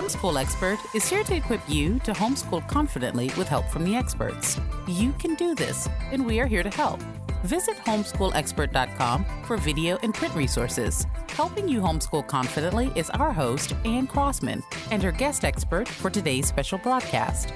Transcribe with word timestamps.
Homeschool 0.00 0.40
Expert 0.40 0.78
is 0.94 1.06
here 1.10 1.22
to 1.24 1.36
equip 1.36 1.60
you 1.68 1.98
to 1.98 2.12
homeschool 2.12 2.66
confidently 2.66 3.30
with 3.36 3.46
help 3.46 3.66
from 3.68 3.84
the 3.84 3.94
experts. 3.94 4.58
You 4.88 5.12
can 5.18 5.34
do 5.34 5.54
this, 5.54 5.90
and 6.10 6.24
we 6.24 6.40
are 6.40 6.46
here 6.46 6.62
to 6.62 6.70
help. 6.70 7.02
Visit 7.44 7.76
homeschoolexpert.com 7.84 9.26
for 9.44 9.58
video 9.58 9.98
and 10.02 10.14
print 10.14 10.34
resources. 10.34 11.04
Helping 11.28 11.68
you 11.68 11.82
homeschool 11.82 12.26
confidently 12.26 12.90
is 12.96 13.10
our 13.10 13.30
host, 13.30 13.74
Anne 13.84 14.06
Crossman, 14.06 14.62
and 14.90 15.02
her 15.02 15.12
guest 15.12 15.44
expert 15.44 15.86
for 15.86 16.08
today's 16.08 16.48
special 16.48 16.78
broadcast. 16.78 17.50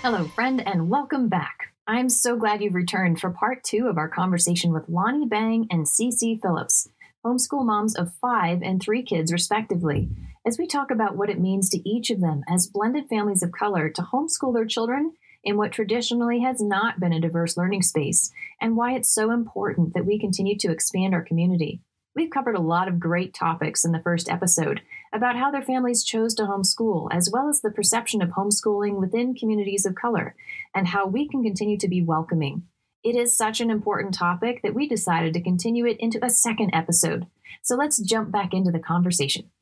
Hello, 0.00 0.24
friend, 0.28 0.66
and 0.66 0.88
welcome 0.88 1.28
back. 1.28 1.74
I'm 1.86 2.08
so 2.08 2.36
glad 2.36 2.62
you've 2.62 2.74
returned 2.74 3.20
for 3.20 3.28
part 3.28 3.64
two 3.64 3.86
of 3.86 3.98
our 3.98 4.08
conversation 4.08 4.72
with 4.72 4.88
Lonnie 4.88 5.26
Bang 5.26 5.66
and 5.70 5.84
Cece 5.84 6.40
Phillips, 6.40 6.88
homeschool 7.28 7.64
moms 7.64 7.94
of 7.94 8.14
five 8.22 8.62
and 8.62 8.80
three 8.80 9.02
kids, 9.02 9.32
respectively, 9.32 10.08
as 10.46 10.56
we 10.56 10.66
talk 10.66 10.90
about 10.90 11.14
what 11.14 11.28
it 11.28 11.38
means 11.38 11.68
to 11.68 11.88
each 11.88 12.08
of 12.08 12.22
them 12.22 12.42
as 12.48 12.66
blended 12.66 13.06
families 13.06 13.42
of 13.42 13.52
color 13.52 13.90
to 13.90 14.00
homeschool 14.00 14.54
their 14.54 14.64
children 14.64 15.12
in 15.44 15.58
what 15.58 15.70
traditionally 15.70 16.40
has 16.40 16.62
not 16.62 16.98
been 16.98 17.12
a 17.12 17.20
diverse 17.20 17.58
learning 17.58 17.82
space, 17.82 18.32
and 18.62 18.76
why 18.76 18.94
it's 18.94 19.12
so 19.12 19.30
important 19.30 19.92
that 19.92 20.06
we 20.06 20.18
continue 20.18 20.56
to 20.56 20.70
expand 20.70 21.12
our 21.12 21.22
community. 21.22 21.82
We've 22.16 22.30
covered 22.30 22.56
a 22.56 22.62
lot 22.62 22.88
of 22.88 22.98
great 22.98 23.34
topics 23.34 23.84
in 23.84 23.92
the 23.92 24.02
first 24.02 24.30
episode 24.30 24.80
about 25.12 25.36
how 25.36 25.50
their 25.50 25.62
families 25.62 26.04
chose 26.04 26.34
to 26.36 26.44
homeschool, 26.44 27.08
as 27.12 27.30
well 27.30 27.50
as 27.50 27.60
the 27.60 27.70
perception 27.70 28.22
of 28.22 28.30
homeschooling 28.30 28.98
within 28.98 29.34
communities 29.34 29.84
of 29.84 29.94
color, 29.94 30.34
and 30.74 30.88
how 30.88 31.06
we 31.06 31.28
can 31.28 31.42
continue 31.42 31.76
to 31.76 31.88
be 31.88 32.02
welcoming. 32.02 32.62
It 33.04 33.16
is 33.16 33.36
such 33.36 33.60
an 33.60 33.70
important 33.70 34.14
topic 34.14 34.60
that 34.62 34.74
we 34.74 34.88
decided 34.88 35.34
to 35.34 35.42
continue 35.42 35.86
it 35.86 35.98
into 36.00 36.24
a 36.24 36.30
second 36.30 36.70
episode. 36.74 37.26
So 37.62 37.76
let's 37.76 38.00
jump 38.00 38.30
back 38.30 38.52
into 38.52 38.70
the 38.70 38.80
conversation. 38.80 39.50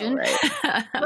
Right. 0.00 0.30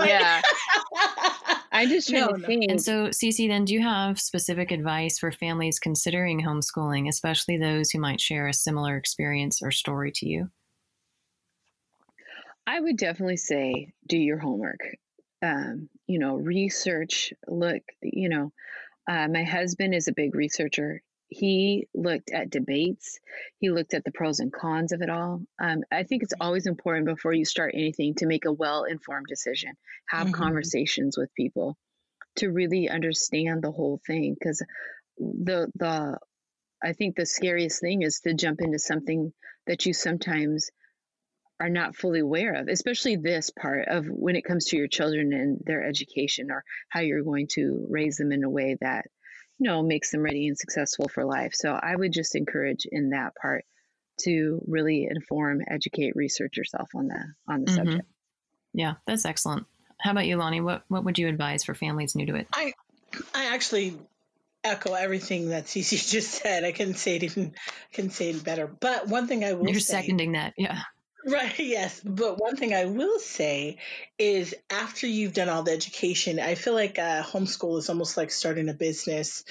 yeah. 0.04 0.42
I 1.72 1.86
just 1.86 2.10
trying 2.10 2.26
No, 2.26 2.32
to 2.36 2.46
think. 2.46 2.66
And 2.68 2.80
so, 2.80 3.08
Cece, 3.08 3.48
then 3.48 3.64
do 3.64 3.72
you 3.72 3.80
have 3.80 4.20
specific 4.20 4.70
advice 4.70 5.18
for 5.18 5.32
families 5.32 5.78
considering 5.78 6.42
homeschooling, 6.42 7.08
especially 7.08 7.56
those 7.56 7.90
who 7.90 7.98
might 7.98 8.20
share 8.20 8.46
a 8.48 8.52
similar 8.52 8.98
experience 8.98 9.62
or 9.62 9.70
story 9.70 10.12
to 10.16 10.28
you? 10.28 10.50
I 12.66 12.80
would 12.80 12.98
definitely 12.98 13.38
say 13.38 13.92
do 14.06 14.18
your 14.18 14.38
homework. 14.38 14.80
Um, 15.42 15.88
you 16.06 16.18
know, 16.18 16.36
research, 16.36 17.32
look, 17.48 17.82
you 18.02 18.28
know, 18.28 18.52
uh, 19.10 19.28
my 19.28 19.42
husband 19.44 19.94
is 19.94 20.06
a 20.06 20.12
big 20.12 20.34
researcher. 20.34 21.02
He 21.32 21.88
looked 21.94 22.30
at 22.30 22.50
debates, 22.50 23.18
he 23.58 23.70
looked 23.70 23.94
at 23.94 24.04
the 24.04 24.12
pros 24.12 24.40
and 24.40 24.52
cons 24.52 24.92
of 24.92 25.02
it 25.02 25.10
all. 25.10 25.42
Um, 25.60 25.82
I 25.90 26.02
think 26.04 26.22
it's 26.22 26.34
always 26.40 26.66
important 26.66 27.06
before 27.06 27.32
you 27.32 27.44
start 27.44 27.74
anything 27.74 28.14
to 28.16 28.26
make 28.26 28.44
a 28.44 28.52
well 28.52 28.84
informed 28.84 29.26
decision, 29.28 29.72
have 30.08 30.28
Mhm. 30.28 30.32
conversations 30.32 31.16
with 31.16 31.34
people 31.34 31.76
to 32.36 32.50
really 32.50 32.88
understand 32.88 33.62
the 33.62 33.72
whole 33.72 34.00
thing. 34.06 34.34
Because 34.34 34.64
the, 35.18 35.70
the, 35.74 36.18
I 36.82 36.92
think 36.92 37.16
the 37.16 37.26
scariest 37.26 37.80
thing 37.80 38.02
is 38.02 38.20
to 38.20 38.34
jump 38.34 38.60
into 38.60 38.78
something 38.78 39.32
that 39.66 39.86
you 39.86 39.94
sometimes 39.94 40.70
are 41.60 41.70
not 41.70 41.96
fully 41.96 42.20
aware 42.20 42.54
of, 42.54 42.68
especially 42.68 43.16
this 43.16 43.50
part 43.50 43.88
of 43.88 44.06
when 44.06 44.36
it 44.36 44.44
comes 44.44 44.66
to 44.66 44.76
your 44.76 44.88
children 44.88 45.32
and 45.32 45.60
their 45.64 45.84
education 45.84 46.50
or 46.50 46.64
how 46.88 47.00
you're 47.00 47.22
going 47.22 47.46
to 47.52 47.86
raise 47.88 48.16
them 48.16 48.32
in 48.32 48.44
a 48.44 48.50
way 48.50 48.76
that, 48.80 49.06
you 49.62 49.68
know, 49.68 49.80
makes 49.80 50.10
them 50.10 50.22
ready 50.22 50.48
and 50.48 50.58
successful 50.58 51.06
for 51.08 51.24
life. 51.24 51.52
So 51.54 51.70
I 51.70 51.94
would 51.94 52.12
just 52.12 52.34
encourage 52.34 52.84
in 52.90 53.10
that 53.10 53.36
part 53.40 53.64
to 54.22 54.60
really 54.66 55.06
inform, 55.08 55.60
educate, 55.70 56.16
research 56.16 56.56
yourself 56.56 56.90
on 56.96 57.06
the 57.06 57.34
on 57.46 57.62
the 57.62 57.70
Mhm. 57.70 57.74
subject. 57.76 58.08
Yeah, 58.74 58.94
that's 59.06 59.24
excellent. 59.24 59.68
How 60.00 60.10
about 60.10 60.26
you, 60.26 60.36
Lonnie? 60.36 60.60
What 60.60 60.82
what 60.88 61.04
would 61.04 61.16
you 61.16 61.28
advise 61.28 61.62
for 61.62 61.76
families 61.76 62.16
new 62.16 62.26
to 62.26 62.34
it? 62.34 62.48
I 62.52 62.72
I 63.32 63.54
actually 63.54 63.96
echo 64.64 64.94
everything 64.94 65.50
that 65.50 65.66
Cece 65.66 66.10
just 66.10 66.42
said. 66.42 66.64
I 66.64 66.72
couldn't 66.72 66.94
say 66.94 67.14
it 67.14 67.22
even 67.22 67.54
couldn't 67.94 68.10
say 68.10 68.30
it 68.30 68.42
better. 68.42 68.66
But 68.66 69.06
one 69.06 69.28
thing 69.28 69.44
I 69.44 69.52
will 69.52 69.70
You're 69.70 69.78
say, 69.78 70.00
seconding 70.00 70.32
that, 70.32 70.54
yeah. 70.56 70.82
Right? 71.26 71.58
Yes, 71.58 72.00
but 72.00 72.38
one 72.38 72.56
thing 72.56 72.74
I 72.74 72.86
will 72.86 73.18
say 73.18 73.78
is 74.18 74.54
after 74.70 75.06
you've 75.06 75.32
done 75.34 75.48
all 75.48 75.62
the 75.62 75.72
education, 75.72 76.38
I 76.40 76.54
feel 76.54 76.74
like 76.74 76.98
uh, 76.98 77.22
homeschool 77.22 77.78
is 77.78 77.88
almost 77.88 78.16
like 78.16 78.30
starting 78.30 78.68
a 78.68 78.74
business. 78.74 79.44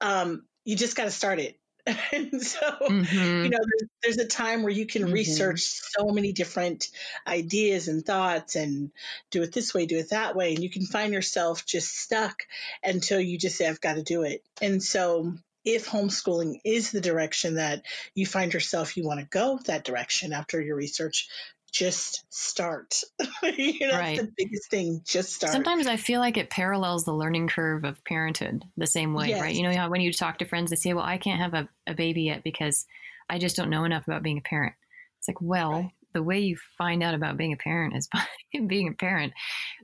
Um, 0.00 0.46
you 0.64 0.76
just 0.76 0.96
got 0.96 1.04
to 1.04 1.10
start 1.10 1.38
it. 1.40 1.60
and 2.12 2.42
so 2.42 2.60
Mhm. 2.88 3.40
you 3.40 3.50
know 3.50 3.58
there's, 3.58 3.88
there's 4.02 4.18
a 4.18 4.28
time 4.28 4.62
where 4.62 4.72
you 4.72 4.84
can 4.84 5.06
Mhm. 5.06 5.10
research 5.10 5.60
so 5.60 6.08
many 6.08 6.32
different 6.32 6.90
ideas 7.26 7.88
and 7.88 8.04
thoughts 8.04 8.56
and 8.56 8.92
do 9.30 9.42
it 9.42 9.54
this 9.54 9.72
way 9.72 9.86
do 9.86 9.96
it 9.96 10.10
that 10.10 10.36
way 10.36 10.52
and 10.52 10.62
you 10.62 10.68
can 10.68 10.84
find 10.84 11.14
yourself 11.14 11.64
just 11.64 11.96
stuck 11.96 12.42
until 12.82 13.18
you 13.18 13.38
just 13.38 13.56
say 13.56 13.66
i've 13.66 13.80
got 13.80 13.94
to 13.94 14.02
do 14.02 14.22
it 14.24 14.44
and 14.60 14.82
so 14.82 15.32
if 15.74 15.86
homeschooling 15.86 16.60
is 16.64 16.90
the 16.90 17.00
direction 17.00 17.54
that 17.56 17.84
you 18.14 18.26
find 18.26 18.52
yourself 18.54 18.96
you 18.96 19.04
want 19.04 19.20
to 19.20 19.26
go 19.26 19.58
that 19.66 19.84
direction 19.84 20.32
after 20.32 20.60
your 20.60 20.76
research 20.76 21.28
just 21.70 22.24
start 22.30 23.02
you 23.42 23.86
know 23.86 23.98
Right. 23.98 24.16
the 24.16 24.32
biggest 24.36 24.70
thing 24.70 25.02
just 25.04 25.32
start 25.34 25.52
Sometimes 25.52 25.86
I 25.86 25.96
feel 25.96 26.20
like 26.20 26.36
it 26.36 26.50
parallels 26.50 27.04
the 27.04 27.12
learning 27.12 27.48
curve 27.48 27.84
of 27.84 28.02
parenthood 28.04 28.64
the 28.76 28.86
same 28.86 29.14
way, 29.14 29.34
right? 29.34 29.54
You 29.54 29.62
know 29.68 29.88
when 29.88 30.00
you 30.00 30.12
talk 30.12 30.38
to 30.38 30.44
friends, 30.46 30.70
they 30.70 30.76
say, 30.76 30.94
Well, 30.94 31.04
I 31.04 31.18
can't 31.18 31.40
have 31.40 31.54
a, 31.54 31.68
a 31.86 31.94
baby 31.94 32.22
yet 32.22 32.42
because 32.42 32.86
I 33.30 33.38
just 33.38 33.56
don't 33.56 33.70
know 33.70 33.84
enough 33.84 34.06
about 34.06 34.22
being 34.22 34.38
a 34.38 34.42
parent. 34.42 34.74
It's 35.18 35.28
like, 35.28 35.40
well, 35.40 35.72
Right. 35.72 35.92
The 36.14 36.22
way 36.22 36.38
you 36.38 36.56
find 36.76 37.02
out 37.02 37.14
about 37.14 37.36
being 37.36 37.52
a 37.52 37.56
parent 37.56 37.94
is 37.96 38.08
by 38.12 38.24
being 38.66 38.88
a 38.88 38.92
parent. 38.92 39.32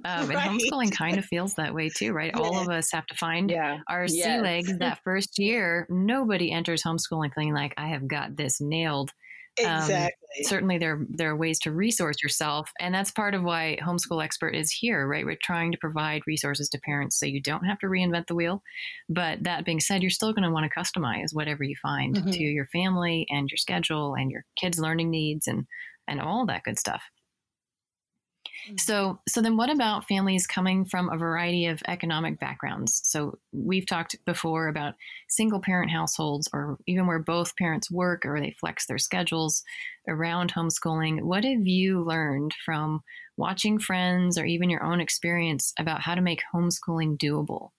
Um, 0.04 0.28
Right. 0.28 0.38
And 0.38 0.60
homeschooling 0.60 0.92
kind 0.92 1.18
of 1.18 1.24
feels 1.24 1.54
that 1.54 1.74
way 1.74 1.90
too, 1.90 2.12
right? 2.12 2.34
All 2.36 2.58
of 2.58 2.68
us 2.70 2.90
have 2.92 3.06
to 3.06 3.14
find 3.14 3.50
Yeah. 3.50 3.78
our 3.88 4.08
sea 4.08 4.14
Yes. 4.14 4.42
legs 4.42 4.78
that 4.78 5.00
first 5.04 5.38
year. 5.38 5.86
Nobody 5.90 6.50
enters 6.52 6.82
homeschooling 6.82 7.32
feeling 7.34 7.54
like 7.54 7.74
I 7.76 7.88
have 7.88 8.06
got 8.08 8.36
this 8.36 8.60
nailed. 8.60 9.12
Um, 9.62 9.80
exactly 9.80 10.10
certainly 10.42 10.78
there 10.78 11.06
there 11.08 11.30
are 11.30 11.36
ways 11.36 11.60
to 11.60 11.70
resource 11.70 12.16
yourself 12.20 12.68
and 12.80 12.92
that's 12.92 13.12
part 13.12 13.34
of 13.34 13.44
why 13.44 13.78
homeschool 13.80 14.22
expert 14.22 14.50
is 14.56 14.68
here 14.72 15.06
right 15.06 15.24
we're 15.24 15.38
trying 15.40 15.70
to 15.70 15.78
provide 15.78 16.22
resources 16.26 16.68
to 16.68 16.80
parents 16.80 17.16
so 17.20 17.24
you 17.24 17.40
don't 17.40 17.64
have 17.64 17.78
to 17.78 17.86
reinvent 17.86 18.26
the 18.26 18.34
wheel 18.34 18.60
but 19.08 19.42
that 19.44 19.64
being 19.64 19.78
said 19.78 20.02
you're 20.02 20.10
still 20.10 20.32
going 20.32 20.42
to 20.42 20.50
want 20.50 20.68
to 20.68 20.76
customize 20.80 21.28
whatever 21.32 21.62
you 21.62 21.76
find 21.80 22.16
Mhm. 22.16 22.32
to 22.32 22.42
your 22.42 22.66
family 22.66 23.26
and 23.30 23.48
your 23.48 23.56
schedule 23.56 24.14
and 24.14 24.30
your 24.32 24.44
kids 24.56 24.78
learning 24.80 25.08
needs 25.10 25.46
and 25.46 25.66
and 26.09 26.20
all 26.20 26.47
that 26.47 26.65
good 26.65 26.78
stuff. 26.78 27.03
So 28.78 29.20
so 29.28 29.42
then 29.42 29.56
what 29.56 29.69
about 29.69 30.09
families 30.09 30.47
coming 30.47 30.84
from 30.87 31.10
a 31.10 31.19
variety 31.19 31.66
of 31.66 31.82
economic 31.87 32.41
backgrounds? 32.41 33.03
So 33.04 33.38
we've 33.53 33.87
talked 33.87 34.16
before 34.25 34.69
about 34.69 34.94
single 35.28 35.60
parent 35.60 35.91
households 35.91 36.48
or 36.53 36.78
even 36.87 37.06
where 37.06 37.19
both 37.19 37.56
parents 37.56 37.91
work 37.91 38.25
or 38.25 38.41
they 38.41 38.56
flex 38.59 38.87
their 38.87 38.98
schedules 38.98 39.62
around 40.09 40.54
homeschooling. 40.54 41.22
What 41.22 41.44
have 41.44 41.66
you 41.66 42.03
learned 42.03 42.54
from 42.64 43.03
watching 43.37 43.78
friends 43.78 44.38
or 44.38 44.47
even 44.47 44.70
your 44.70 44.82
own 44.84 45.00
experience 45.00 45.75
about 45.78 46.00
how 46.00 46.14
to 46.14 46.22
make 46.22 46.43
homeschooling 46.54 47.19
doable? 47.19 47.70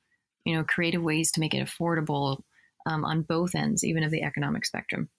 You 0.46 0.56
know 0.56 0.64
creative 0.64 1.02
ways 1.02 1.32
to 1.32 1.40
make 1.40 1.56
it 1.56 1.68
affordable 1.68 2.42
um, 2.86 3.04
on 3.04 3.24
both 3.24 3.56
ends 3.56 3.84
even 3.84 4.04
of 4.04 4.12
the 4.12 4.22
economic 4.22 4.66
spectrum 4.66 5.10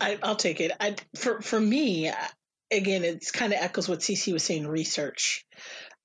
I, 0.00 0.18
I'll 0.22 0.36
take 0.36 0.60
it. 0.60 0.72
I, 0.80 0.96
for 1.16 1.40
for 1.40 1.60
me, 1.60 2.10
again, 2.70 3.04
it's 3.04 3.30
kind 3.30 3.52
of 3.52 3.60
echoes 3.60 3.88
what 3.88 4.00
Cece 4.00 4.32
was 4.32 4.42
saying. 4.42 4.66
Research. 4.66 5.44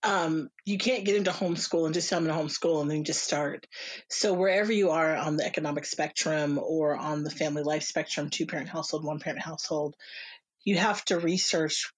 Um, 0.03 0.49
you 0.65 0.77
can't 0.77 1.03
get 1.03 1.15
into 1.15 1.31
homeschool 1.31 1.85
and 1.85 1.93
just 1.93 2.07
say 2.07 2.15
I'm 2.15 2.25
going 2.25 2.37
to 2.37 2.43
homeschool 2.43 2.81
and 2.81 2.91
then 2.91 3.05
just 3.05 3.23
start. 3.23 3.65
So 4.07 4.33
wherever 4.33 4.71
you 4.71 4.91
are 4.91 5.15
on 5.15 5.35
the 5.35 5.45
economic 5.45 5.85
spectrum 5.85 6.59
or 6.61 6.95
on 6.95 7.23
the 7.23 7.31
family 7.31 7.63
life 7.63 7.81
spectrum, 7.81 8.29
two 8.29 8.45
parent 8.45 8.69
household, 8.69 9.03
one 9.03 9.19
parent 9.19 9.41
household, 9.41 9.95
you 10.63 10.77
have 10.77 11.03
to 11.05 11.17
research 11.17 11.91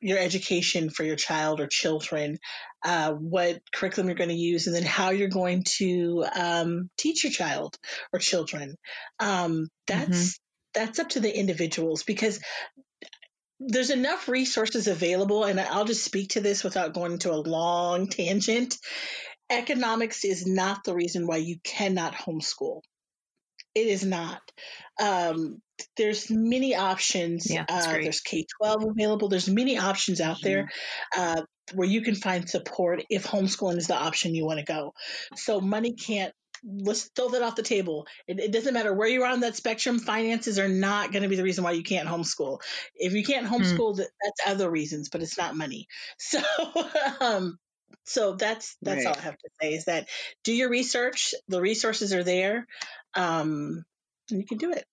your 0.00 0.18
education 0.18 0.90
for 0.90 1.04
your 1.04 1.16
child 1.16 1.60
or 1.60 1.66
children, 1.66 2.38
uh, 2.84 3.12
what 3.12 3.60
curriculum 3.72 4.08
you're 4.08 4.16
going 4.16 4.28
to 4.28 4.34
use, 4.34 4.66
and 4.66 4.76
then 4.76 4.84
how 4.84 5.10
you're 5.10 5.28
going 5.28 5.64
to 5.64 6.24
um, 6.38 6.90
teach 6.98 7.24
your 7.24 7.32
child 7.32 7.76
or 8.12 8.18
children. 8.18 8.76
Um, 9.18 9.68
that's 9.86 10.38
that's 10.78 11.00
up 11.00 11.08
to 11.10 11.20
the 11.20 11.36
individuals 11.36 12.04
because 12.04 12.38
there's 13.58 13.90
enough 13.90 14.28
resources 14.28 14.86
available, 14.86 15.42
and 15.42 15.58
I'll 15.58 15.84
just 15.84 16.04
speak 16.04 16.30
to 16.30 16.40
this 16.40 16.62
without 16.62 16.94
going 16.94 17.12
into 17.12 17.32
a 17.32 17.34
long 17.34 18.06
tangent. 18.06 18.78
Economics 19.50 20.24
is 20.24 20.46
not 20.46 20.84
the 20.84 20.94
reason 20.94 21.26
why 21.26 21.38
you 21.38 21.56
cannot 21.64 22.14
homeschool. 22.14 22.82
It 23.74 23.86
is 23.88 24.04
not. 24.04 24.40
Um, 25.00 25.60
there's 25.96 26.30
many 26.30 26.76
options. 26.76 27.50
Yeah, 27.50 27.64
uh, 27.68 27.92
there's 27.92 28.20
K 28.20 28.46
12 28.62 28.84
available. 28.90 29.28
There's 29.28 29.48
many 29.48 29.78
options 29.78 30.20
out 30.20 30.38
there 30.42 30.68
uh, 31.16 31.42
where 31.74 31.88
you 31.88 32.02
can 32.02 32.14
find 32.14 32.48
support 32.48 33.02
if 33.10 33.26
homeschooling 33.26 33.78
is 33.78 33.88
the 33.88 33.96
option 33.96 34.34
you 34.34 34.44
want 34.44 34.60
to 34.60 34.64
go. 34.64 34.94
So 35.34 35.60
money 35.60 35.94
can't 35.94 36.32
let's 36.64 37.04
throw 37.04 37.28
that 37.30 37.42
off 37.42 37.56
the 37.56 37.62
table. 37.62 38.06
It, 38.26 38.40
it, 38.40 38.52
doesn't 38.52 38.74
matter 38.74 38.92
where 38.92 39.08
you 39.08 39.22
are 39.22 39.30
on 39.30 39.40
that 39.40 39.56
spectrum. 39.56 39.98
Finances 39.98 40.58
are 40.58 40.68
not 40.68 41.12
going 41.12 41.22
to 41.22 41.28
be 41.28 41.36
the 41.36 41.42
reason 41.42 41.64
why 41.64 41.72
you 41.72 41.82
can't 41.82 42.08
homeschool. 42.08 42.60
If 42.94 43.12
you 43.12 43.24
can't 43.24 43.46
hmm. 43.46 43.54
homeschool, 43.54 43.94
mm. 43.94 43.96
that's 43.96 44.40
other 44.46 44.70
reasons, 44.70 45.08
but 45.08 45.22
it's 45.22 45.38
not 45.38 45.56
money. 45.56 45.88
So, 46.18 46.40
um, 47.20 47.58
so 48.04 48.34
that's 48.34 48.76
that's 48.82 49.04
right. 49.04 49.06
all 49.06 49.18
I 49.18 49.22
have 49.22 49.38
to 49.38 49.48
say 49.60 49.74
is 49.74 49.84
that 49.86 50.08
do 50.44 50.52
your 50.52 50.68
research. 50.68 51.34
The 51.48 51.60
resources 51.60 52.12
are 52.12 52.24
there, 52.24 52.66
um, 53.14 53.84
and 54.30 54.40
you 54.40 54.46
can 54.46 54.58
do 54.58 54.72
it. 54.72 54.84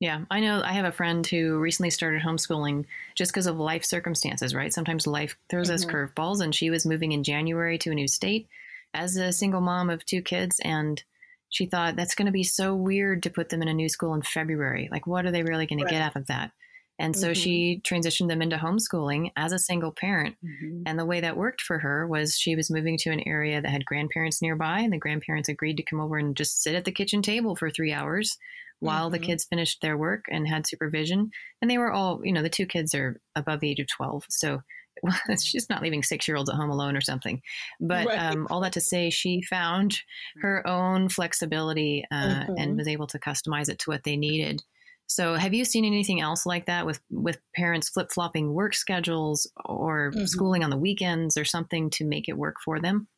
Yeah, 0.00 0.24
I 0.30 0.40
know. 0.40 0.62
I 0.64 0.72
have 0.72 0.86
a 0.86 0.92
friend 0.92 1.26
who 1.26 1.58
recently 1.58 1.90
started 1.90 2.22
homeschooling 2.22 2.86
just 3.14 3.32
because 3.32 3.46
of 3.46 3.58
life 3.58 3.84
circumstances. 3.84 4.54
Right, 4.54 4.72
sometimes 4.72 5.06
life 5.06 5.36
throws 5.50 5.70
mm-hmm. 5.70 5.74
us 5.74 5.84
curveballs, 5.84 6.40
and 6.40 6.54
she 6.54 6.70
was 6.70 6.86
moving 6.86 7.12
in 7.12 7.24
January 7.24 7.76
to 7.78 7.90
a 7.90 7.94
new 7.94 8.08
state 8.08 8.46
as 8.94 9.16
a 9.16 9.32
single 9.32 9.60
mom 9.60 9.90
of 9.90 10.04
two 10.04 10.22
kids, 10.22 10.60
and 10.64 11.02
she 11.48 11.66
thought 11.66 11.96
that's 11.96 12.14
going 12.14 12.26
to 12.26 12.32
be 12.32 12.44
so 12.44 12.74
weird 12.74 13.22
to 13.24 13.30
put 13.30 13.48
them 13.48 13.62
in 13.62 13.68
a 13.68 13.74
new 13.74 13.88
school 13.88 14.14
in 14.14 14.22
February. 14.22 14.88
Like, 14.90 15.06
what 15.06 15.26
are 15.26 15.32
they 15.32 15.42
really 15.42 15.66
going 15.66 15.80
right. 15.80 15.88
to 15.88 15.94
get 15.94 16.02
out 16.02 16.16
of 16.16 16.26
that? 16.28 16.52
And 17.00 17.16
so 17.16 17.28
mm-hmm. 17.28 17.40
she 17.40 17.82
transitioned 17.82 18.28
them 18.28 18.42
into 18.42 18.58
homeschooling 18.58 19.30
as 19.34 19.52
a 19.52 19.58
single 19.58 19.90
parent. 19.90 20.36
Mm-hmm. 20.44 20.82
And 20.84 20.98
the 20.98 21.06
way 21.06 21.20
that 21.20 21.36
worked 21.36 21.62
for 21.62 21.78
her 21.78 22.06
was 22.06 22.36
she 22.36 22.54
was 22.54 22.70
moving 22.70 22.98
to 22.98 23.10
an 23.10 23.26
area 23.26 23.60
that 23.62 23.70
had 23.70 23.86
grandparents 23.86 24.42
nearby, 24.42 24.80
and 24.80 24.92
the 24.92 24.98
grandparents 24.98 25.48
agreed 25.48 25.78
to 25.78 25.82
come 25.82 25.98
over 25.98 26.18
and 26.18 26.36
just 26.36 26.62
sit 26.62 26.74
at 26.74 26.84
the 26.84 26.92
kitchen 26.92 27.22
table 27.22 27.56
for 27.56 27.70
three 27.70 27.92
hours 27.92 28.36
while 28.80 29.06
mm-hmm. 29.06 29.12
the 29.12 29.26
kids 29.26 29.46
finished 29.46 29.80
their 29.80 29.96
work 29.96 30.26
and 30.30 30.46
had 30.46 30.66
supervision. 30.66 31.30
And 31.62 31.70
they 31.70 31.78
were 31.78 31.90
all, 31.90 32.20
you 32.22 32.32
know, 32.32 32.42
the 32.42 32.50
two 32.50 32.66
kids 32.66 32.94
are 32.94 33.18
above 33.34 33.60
the 33.60 33.70
age 33.70 33.80
of 33.80 33.88
12. 33.88 34.24
So 34.28 34.62
she's 35.42 35.68
not 35.68 35.82
leaving 35.82 36.02
six 36.02 36.26
year 36.26 36.36
olds 36.36 36.50
at 36.50 36.56
home 36.56 36.70
alone 36.70 36.96
or 36.96 37.00
something. 37.00 37.42
But 37.80 38.06
right. 38.06 38.18
um, 38.18 38.46
all 38.50 38.60
that 38.60 38.72
to 38.74 38.80
say, 38.80 39.10
she 39.10 39.42
found 39.42 39.96
her 40.40 40.66
own 40.66 41.08
flexibility 41.08 42.04
uh, 42.10 42.44
and 42.46 42.56
mm-hmm. 42.56 42.76
was 42.76 42.88
able 42.88 43.06
to 43.08 43.18
customize 43.18 43.68
it 43.68 43.78
to 43.80 43.90
what 43.90 44.04
they 44.04 44.16
needed. 44.16 44.62
So, 45.06 45.34
have 45.34 45.54
you 45.54 45.64
seen 45.64 45.84
anything 45.84 46.20
else 46.20 46.46
like 46.46 46.66
that 46.66 46.86
with 46.86 47.00
with 47.10 47.40
parents 47.56 47.88
flip 47.88 48.12
flopping 48.12 48.54
work 48.54 48.74
schedules 48.74 49.50
or 49.64 50.12
mm-hmm. 50.12 50.26
schooling 50.26 50.62
on 50.62 50.70
the 50.70 50.76
weekends 50.76 51.36
or 51.36 51.44
something 51.44 51.90
to 51.90 52.04
make 52.04 52.28
it 52.28 52.38
work 52.38 52.56
for 52.64 52.78
them? 52.78 53.08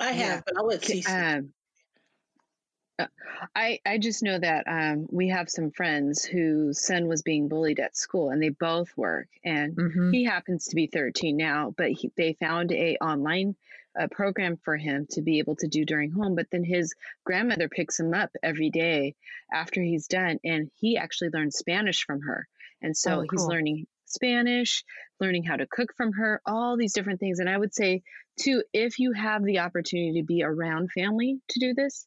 I 0.00 0.12
have, 0.12 0.16
yeah. 0.16 0.40
but 0.46 0.56
I'll 0.56 0.66
let 0.66 0.80
Cece. 0.80 1.08
Um, 1.38 1.52
I 3.54 3.80
I 3.86 3.98
just 3.98 4.22
know 4.22 4.38
that 4.38 4.64
um, 4.66 5.06
we 5.10 5.28
have 5.28 5.48
some 5.48 5.70
friends 5.70 6.24
whose 6.24 6.84
son 6.84 7.06
was 7.06 7.22
being 7.22 7.48
bullied 7.48 7.80
at 7.80 7.96
school, 7.96 8.30
and 8.30 8.42
they 8.42 8.48
both 8.48 8.88
work. 8.96 9.28
And 9.44 9.76
mm-hmm. 9.76 10.10
he 10.10 10.24
happens 10.24 10.66
to 10.68 10.76
be 10.76 10.86
13 10.86 11.36
now, 11.36 11.74
but 11.76 11.90
he, 11.90 12.10
they 12.16 12.34
found 12.34 12.72
a 12.72 12.96
online 12.96 13.56
a 13.96 14.08
program 14.08 14.56
for 14.56 14.76
him 14.76 15.06
to 15.10 15.22
be 15.22 15.38
able 15.40 15.56
to 15.56 15.66
do 15.66 15.84
during 15.84 16.10
home. 16.10 16.36
But 16.36 16.46
then 16.50 16.62
his 16.62 16.94
grandmother 17.24 17.68
picks 17.68 17.98
him 17.98 18.14
up 18.14 18.30
every 18.42 18.70
day 18.70 19.14
after 19.52 19.82
he's 19.82 20.06
done, 20.06 20.38
and 20.44 20.70
he 20.76 20.96
actually 20.96 21.30
learns 21.30 21.56
Spanish 21.56 22.04
from 22.04 22.20
her. 22.22 22.46
And 22.80 22.96
so 22.96 23.20
oh, 23.20 23.26
cool. 23.26 23.26
he's 23.32 23.46
learning 23.46 23.86
Spanish, 24.04 24.84
learning 25.20 25.44
how 25.44 25.56
to 25.56 25.66
cook 25.66 25.94
from 25.96 26.12
her, 26.12 26.40
all 26.46 26.76
these 26.76 26.92
different 26.92 27.20
things. 27.20 27.40
And 27.40 27.48
I 27.48 27.58
would 27.58 27.74
say, 27.74 28.02
too, 28.38 28.62
if 28.72 28.98
you 28.98 29.12
have 29.12 29.44
the 29.44 29.58
opportunity 29.58 30.20
to 30.20 30.26
be 30.26 30.42
around 30.42 30.92
family 30.92 31.40
to 31.48 31.60
do 31.60 31.74
this, 31.74 32.06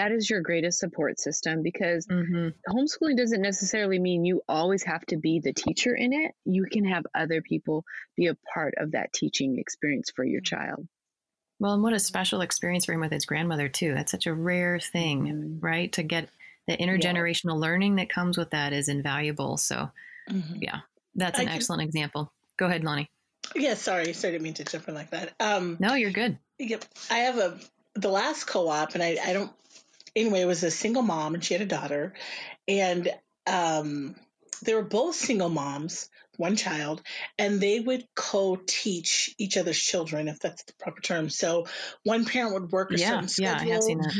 that 0.00 0.12
is 0.12 0.30
your 0.30 0.40
greatest 0.40 0.78
support 0.78 1.20
system 1.20 1.62
because 1.62 2.06
mm-hmm. 2.06 2.48
homeschooling 2.66 3.18
doesn't 3.18 3.42
necessarily 3.42 3.98
mean 3.98 4.24
you 4.24 4.40
always 4.48 4.82
have 4.82 5.04
to 5.04 5.18
be 5.18 5.40
the 5.44 5.52
teacher 5.52 5.94
in 5.94 6.14
it. 6.14 6.32
You 6.46 6.64
can 6.64 6.86
have 6.86 7.04
other 7.14 7.42
people 7.42 7.84
be 8.16 8.28
a 8.28 8.36
part 8.54 8.74
of 8.78 8.92
that 8.92 9.12
teaching 9.12 9.58
experience 9.58 10.10
for 10.16 10.24
your 10.24 10.40
mm-hmm. 10.40 10.56
child. 10.56 10.88
Well, 11.58 11.74
and 11.74 11.82
what 11.82 11.92
a 11.92 12.00
special 12.00 12.40
experience 12.40 12.86
for 12.86 12.94
him 12.94 13.00
with 13.00 13.12
his 13.12 13.26
grandmother, 13.26 13.68
too. 13.68 13.92
That's 13.92 14.10
such 14.10 14.26
a 14.26 14.32
rare 14.32 14.80
thing, 14.80 15.26
mm-hmm. 15.26 15.60
right? 15.60 15.92
To 15.92 16.02
get 16.02 16.30
the 16.66 16.78
intergenerational 16.78 17.56
yeah. 17.56 17.66
learning 17.66 17.96
that 17.96 18.08
comes 18.08 18.38
with 18.38 18.50
that 18.52 18.72
is 18.72 18.88
invaluable. 18.88 19.58
So, 19.58 19.90
mm-hmm. 20.30 20.62
yeah, 20.62 20.78
that's 21.14 21.38
an 21.38 21.48
I 21.48 21.56
excellent 21.56 21.80
can... 21.80 21.88
example. 21.88 22.32
Go 22.56 22.64
ahead, 22.64 22.84
Lonnie. 22.84 23.10
Yeah, 23.54 23.74
sorry. 23.74 24.14
Sorry, 24.14 24.32
didn't 24.32 24.44
mean 24.44 24.54
to 24.54 24.64
jump 24.64 24.88
in 24.88 24.94
like 24.94 25.10
that. 25.10 25.34
Um, 25.38 25.76
no, 25.78 25.92
you're 25.92 26.10
good. 26.10 26.38
Yep. 26.58 26.86
I 27.10 27.18
have 27.18 27.36
a, 27.36 27.58
the 27.96 28.08
last 28.08 28.44
co 28.44 28.68
op, 28.68 28.94
and 28.94 29.02
I, 29.02 29.18
I 29.22 29.34
don't, 29.34 29.52
anyway, 30.14 30.40
it 30.42 30.46
was 30.46 30.62
a 30.62 30.70
single 30.70 31.02
mom, 31.02 31.34
and 31.34 31.44
she 31.44 31.54
had 31.54 31.62
a 31.62 31.66
daughter. 31.66 32.14
And, 32.66 33.08
um, 33.46 34.14
they 34.62 34.74
were 34.74 34.82
both 34.82 35.14
single 35.14 35.48
moms, 35.48 36.10
one 36.36 36.56
child, 36.56 37.02
and 37.38 37.60
they 37.60 37.80
would 37.80 38.06
co-teach 38.14 39.34
each 39.38 39.56
other's 39.56 39.78
children, 39.78 40.28
if 40.28 40.38
that's 40.38 40.64
the 40.64 40.74
proper 40.78 41.00
term. 41.00 41.30
So 41.30 41.66
one 42.04 42.24
parent 42.24 42.54
would 42.54 42.70
work 42.70 42.90
a 42.92 42.98
yeah, 42.98 43.10
certain 43.10 43.28
schedule. 43.28 43.66
Yeah, 43.66 43.72
I 43.72 43.74
have 43.74 43.82
seen 43.82 43.98
that. 43.98 44.14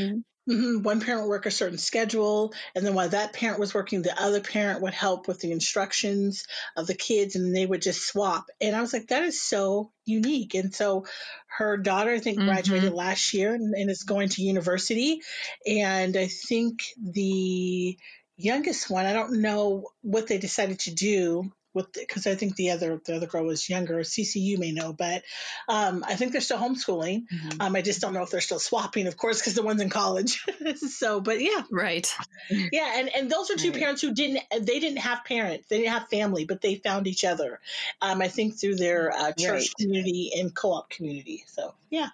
Mm-hmm. 0.50 0.82
One 0.82 1.00
parent 1.00 1.22
would 1.22 1.30
work 1.30 1.46
a 1.46 1.50
certain 1.50 1.78
schedule, 1.78 2.52
and 2.74 2.84
then 2.84 2.94
while 2.94 3.08
that 3.08 3.32
parent 3.32 3.60
was 3.60 3.72
working, 3.72 4.02
the 4.02 4.20
other 4.20 4.40
parent 4.40 4.82
would 4.82 4.94
help 4.94 5.28
with 5.28 5.40
the 5.40 5.52
instructions 5.52 6.46
of 6.76 6.86
the 6.86 6.94
kids, 6.94 7.36
and 7.36 7.54
they 7.54 7.66
would 7.66 7.82
just 7.82 8.06
swap. 8.06 8.46
And 8.60 8.74
I 8.74 8.80
was 8.80 8.92
like, 8.92 9.08
that 9.08 9.22
is 9.22 9.40
so 9.40 9.92
unique. 10.04 10.54
And 10.54 10.74
so 10.74 11.06
her 11.46 11.76
daughter, 11.76 12.10
I 12.10 12.18
think, 12.18 12.38
mm-hmm. 12.38 12.48
graduated 12.48 12.92
last 12.92 13.32
year 13.32 13.54
and, 13.54 13.74
and 13.74 13.90
is 13.90 14.02
going 14.02 14.30
to 14.30 14.42
university. 14.42 15.20
And 15.66 16.16
I 16.16 16.26
think 16.26 16.82
the 17.00 17.96
youngest 18.36 18.90
one, 18.90 19.06
I 19.06 19.12
don't 19.12 19.42
know 19.42 19.90
what 20.02 20.26
they 20.26 20.38
decided 20.38 20.80
to 20.80 20.94
do 20.94 21.52
with 21.72 21.92
because 21.92 22.26
I 22.26 22.34
think 22.34 22.56
the 22.56 22.70
other 22.70 23.00
the 23.04 23.16
other 23.16 23.26
girl 23.26 23.44
was 23.44 23.68
younger. 23.68 24.00
CCU 24.00 24.58
may 24.58 24.72
know, 24.72 24.92
but 24.92 25.22
um, 25.68 26.04
I 26.06 26.16
think 26.16 26.32
they're 26.32 26.40
still 26.40 26.58
homeschooling. 26.58 27.26
Mm-hmm. 27.28 27.60
Um, 27.60 27.76
I 27.76 27.82
just 27.82 28.00
don't 28.00 28.12
know 28.12 28.22
if 28.22 28.30
they're 28.30 28.40
still 28.40 28.58
swapping, 28.58 29.06
of 29.06 29.16
course, 29.16 29.38
because 29.38 29.54
the 29.54 29.62
one's 29.62 29.80
in 29.80 29.90
college. 29.90 30.44
so, 30.76 31.20
but 31.20 31.40
yeah, 31.40 31.62
right, 31.70 32.12
yeah, 32.50 32.94
and 32.96 33.08
and 33.14 33.30
those 33.30 33.50
are 33.50 33.56
two 33.56 33.70
right. 33.70 33.80
parents 33.80 34.02
who 34.02 34.12
didn't 34.12 34.40
they 34.50 34.80
didn't 34.80 34.98
have 34.98 35.24
parents, 35.24 35.68
they 35.68 35.78
didn't 35.78 35.92
have 35.92 36.08
family, 36.08 36.44
but 36.44 36.60
they 36.60 36.76
found 36.76 37.06
each 37.06 37.24
other. 37.24 37.60
Um, 38.02 38.20
I 38.20 38.28
think 38.28 38.58
through 38.58 38.76
their 38.76 39.12
uh, 39.12 39.32
church 39.32 39.50
right. 39.50 39.74
community 39.78 40.32
and 40.36 40.54
co-op 40.54 40.90
community. 40.90 41.44
So 41.46 41.74
yeah. 41.88 42.08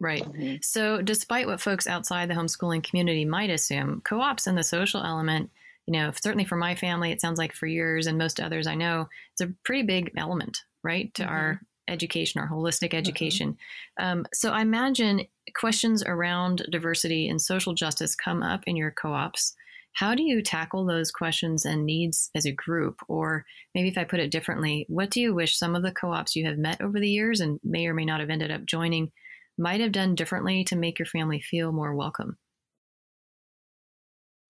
Right. 0.00 0.24
Mm-hmm. 0.24 0.56
So, 0.60 1.00
despite 1.00 1.46
what 1.46 1.60
folks 1.60 1.86
outside 1.86 2.28
the 2.28 2.34
homeschooling 2.34 2.82
community 2.82 3.24
might 3.24 3.48
assume, 3.48 4.02
co 4.04 4.20
ops 4.20 4.46
and 4.46 4.58
the 4.58 4.64
social 4.64 5.02
element, 5.02 5.50
you 5.86 5.92
know, 5.92 6.12
certainly 6.22 6.44
for 6.44 6.56
my 6.56 6.74
family, 6.74 7.12
it 7.12 7.20
sounds 7.20 7.38
like 7.38 7.52
for 7.52 7.66
yours 7.66 8.06
and 8.06 8.18
most 8.18 8.40
others 8.40 8.66
I 8.66 8.74
know, 8.74 9.08
it's 9.32 9.40
a 9.40 9.54
pretty 9.64 9.82
big 9.82 10.12
element, 10.16 10.58
right, 10.82 11.12
to 11.14 11.22
mm-hmm. 11.22 11.32
our 11.32 11.60
education, 11.88 12.40
our 12.40 12.48
holistic 12.48 12.88
mm-hmm. 12.88 12.98
education. 12.98 13.56
Mm-hmm. 14.00 14.04
Um, 14.04 14.26
so, 14.32 14.50
I 14.50 14.62
imagine 14.62 15.26
questions 15.54 16.02
around 16.04 16.66
diversity 16.70 17.28
and 17.28 17.40
social 17.40 17.74
justice 17.74 18.14
come 18.14 18.42
up 18.42 18.62
in 18.66 18.76
your 18.76 18.90
co 18.90 19.12
ops. 19.12 19.54
How 19.92 20.14
do 20.14 20.22
you 20.22 20.42
tackle 20.42 20.86
those 20.86 21.12
questions 21.12 21.64
and 21.64 21.86
needs 21.86 22.30
as 22.34 22.46
a 22.46 22.52
group? 22.52 22.96
Or 23.06 23.44
maybe 23.74 23.88
if 23.88 23.98
I 23.98 24.02
put 24.04 24.18
it 24.18 24.32
differently, 24.32 24.86
what 24.88 25.10
do 25.10 25.20
you 25.20 25.32
wish 25.34 25.56
some 25.56 25.76
of 25.76 25.82
the 25.82 25.92
co 25.92 26.12
ops 26.12 26.34
you 26.34 26.46
have 26.46 26.58
met 26.58 26.80
over 26.80 26.98
the 26.98 27.10
years 27.10 27.40
and 27.40 27.60
may 27.62 27.86
or 27.86 27.94
may 27.94 28.04
not 28.04 28.20
have 28.20 28.30
ended 28.30 28.50
up 28.50 28.64
joining? 28.66 29.12
might 29.58 29.80
have 29.80 29.92
done 29.92 30.14
differently 30.14 30.64
to 30.64 30.76
make 30.76 30.98
your 30.98 31.06
family 31.06 31.40
feel 31.40 31.72
more 31.72 31.94
welcome? 31.94 32.36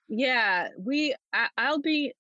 Yeah, 0.09 0.69
we. 0.79 1.15
I, 1.33 1.71
will 1.71 1.81
be, 1.81 2.13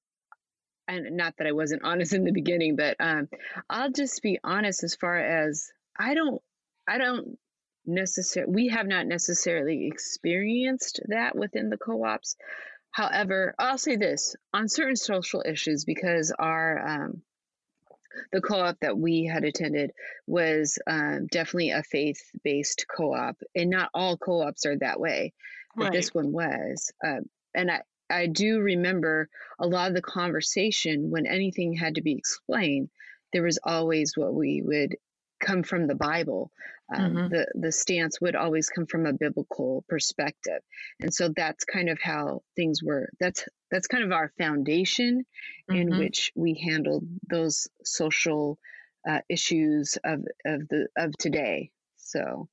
and 0.88 1.16
not 1.16 1.34
that 1.38 1.46
I 1.46 1.52
wasn't 1.52 1.84
honest 1.84 2.12
in 2.12 2.24
the 2.24 2.32
beginning, 2.32 2.76
but 2.76 2.96
um, 3.00 3.28
I'll 3.68 3.90
just 3.90 4.22
be 4.22 4.38
honest 4.42 4.84
as 4.84 4.94
far 4.94 5.18
as 5.18 5.70
I 5.98 6.14
don't. 6.14 6.40
I 6.88 6.98
don't 6.98 7.38
necessarily. 7.86 8.52
We 8.52 8.68
have 8.68 8.86
not 8.86 9.06
necessarily 9.06 9.86
experienced 9.86 11.00
that 11.08 11.36
within 11.36 11.68
the 11.68 11.78
co-ops. 11.78 12.36
However, 12.90 13.54
I'll 13.58 13.78
say 13.78 13.96
this 13.96 14.36
on 14.52 14.68
certain 14.68 14.96
social 14.96 15.42
issues 15.44 15.84
because 15.84 16.32
our 16.38 16.86
um, 16.86 17.22
the 18.32 18.40
co-op 18.40 18.78
that 18.80 18.96
we 18.96 19.24
had 19.24 19.44
attended 19.44 19.90
was 20.26 20.78
um, 20.86 21.26
definitely 21.30 21.70
a 21.70 21.82
faith-based 21.82 22.86
co-op 22.94 23.36
and 23.54 23.70
not 23.70 23.90
all 23.92 24.16
co-ops 24.16 24.66
are 24.66 24.78
that 24.78 25.00
way 25.00 25.32
but 25.76 25.84
right. 25.84 25.92
this 25.92 26.14
one 26.14 26.32
was 26.32 26.92
um, 27.04 27.24
and 27.54 27.70
i 27.70 27.80
i 28.10 28.26
do 28.26 28.60
remember 28.60 29.28
a 29.58 29.66
lot 29.66 29.88
of 29.88 29.94
the 29.94 30.02
conversation 30.02 31.10
when 31.10 31.26
anything 31.26 31.74
had 31.74 31.94
to 31.96 32.02
be 32.02 32.12
explained 32.12 32.88
there 33.32 33.42
was 33.42 33.58
always 33.62 34.16
what 34.16 34.34
we 34.34 34.62
would 34.62 34.96
come 35.40 35.62
from 35.62 35.86
the 35.86 35.94
bible 35.94 36.50
um, 36.94 37.14
mm-hmm. 37.14 37.28
the 37.28 37.46
the 37.54 37.72
stance 37.72 38.20
would 38.20 38.36
always 38.36 38.68
come 38.68 38.86
from 38.86 39.06
a 39.06 39.12
biblical 39.12 39.84
perspective 39.88 40.60
and 41.00 41.12
so 41.12 41.32
that's 41.34 41.64
kind 41.64 41.88
of 41.88 41.98
how 42.00 42.42
things 42.56 42.82
were 42.82 43.08
that's 43.18 43.44
that's 43.70 43.86
kind 43.86 44.04
of 44.04 44.12
our 44.12 44.30
foundation 44.38 45.24
mm-hmm. 45.70 45.80
in 45.80 45.98
which 45.98 46.30
we 46.34 46.54
handled 46.54 47.04
those 47.28 47.66
social 47.84 48.58
uh, 49.08 49.20
issues 49.28 49.98
of 50.04 50.20
of 50.44 50.68
the 50.68 50.86
of 50.96 51.12
today 51.18 51.70
so 51.96 52.48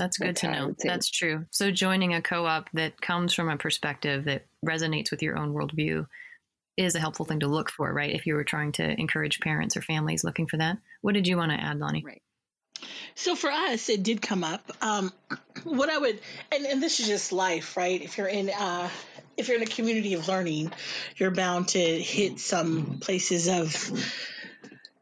that's 0.00 0.18
good 0.18 0.28
that's 0.28 0.40
to 0.40 0.50
know. 0.50 0.74
That's 0.82 1.10
true. 1.10 1.46
So 1.50 1.70
joining 1.70 2.14
a 2.14 2.22
co-op 2.22 2.70
that 2.72 3.00
comes 3.00 3.34
from 3.34 3.48
a 3.48 3.56
perspective 3.56 4.24
that 4.24 4.46
resonates 4.66 5.10
with 5.10 5.22
your 5.22 5.38
own 5.38 5.52
worldview 5.52 6.06
is 6.76 6.94
a 6.94 6.98
helpful 6.98 7.26
thing 7.26 7.40
to 7.40 7.46
look 7.46 7.70
for 7.70 7.92
right? 7.92 8.14
If 8.14 8.26
you 8.26 8.34
were 8.34 8.44
trying 8.44 8.72
to 8.72 8.98
encourage 8.98 9.40
parents 9.40 9.76
or 9.76 9.82
families 9.82 10.24
looking 10.24 10.46
for 10.46 10.56
that. 10.56 10.78
What 11.02 11.14
did 11.14 11.28
you 11.28 11.36
want 11.36 11.52
to 11.52 11.60
add 11.60 11.78
lonnie? 11.78 12.02
Right. 12.04 12.22
So 13.14 13.36
for 13.36 13.50
us, 13.50 13.90
it 13.90 14.02
did 14.02 14.22
come 14.22 14.42
up. 14.42 14.70
Um, 14.80 15.12
what 15.64 15.90
I 15.90 15.98
would, 15.98 16.18
and, 16.50 16.64
and 16.64 16.82
this 16.82 17.00
is 17.00 17.06
just 17.06 17.32
life, 17.32 17.76
right? 17.76 18.00
If 18.00 18.16
you're 18.16 18.26
in, 18.26 18.48
uh, 18.48 18.88
if 19.36 19.48
you're 19.48 19.58
in 19.58 19.62
a 19.62 19.66
community 19.66 20.14
of 20.14 20.26
learning, 20.28 20.72
you're 21.16 21.30
bound 21.30 21.68
to 21.68 21.78
hit 21.78 22.40
some 22.40 22.98
places 23.00 23.48
of 23.48 23.90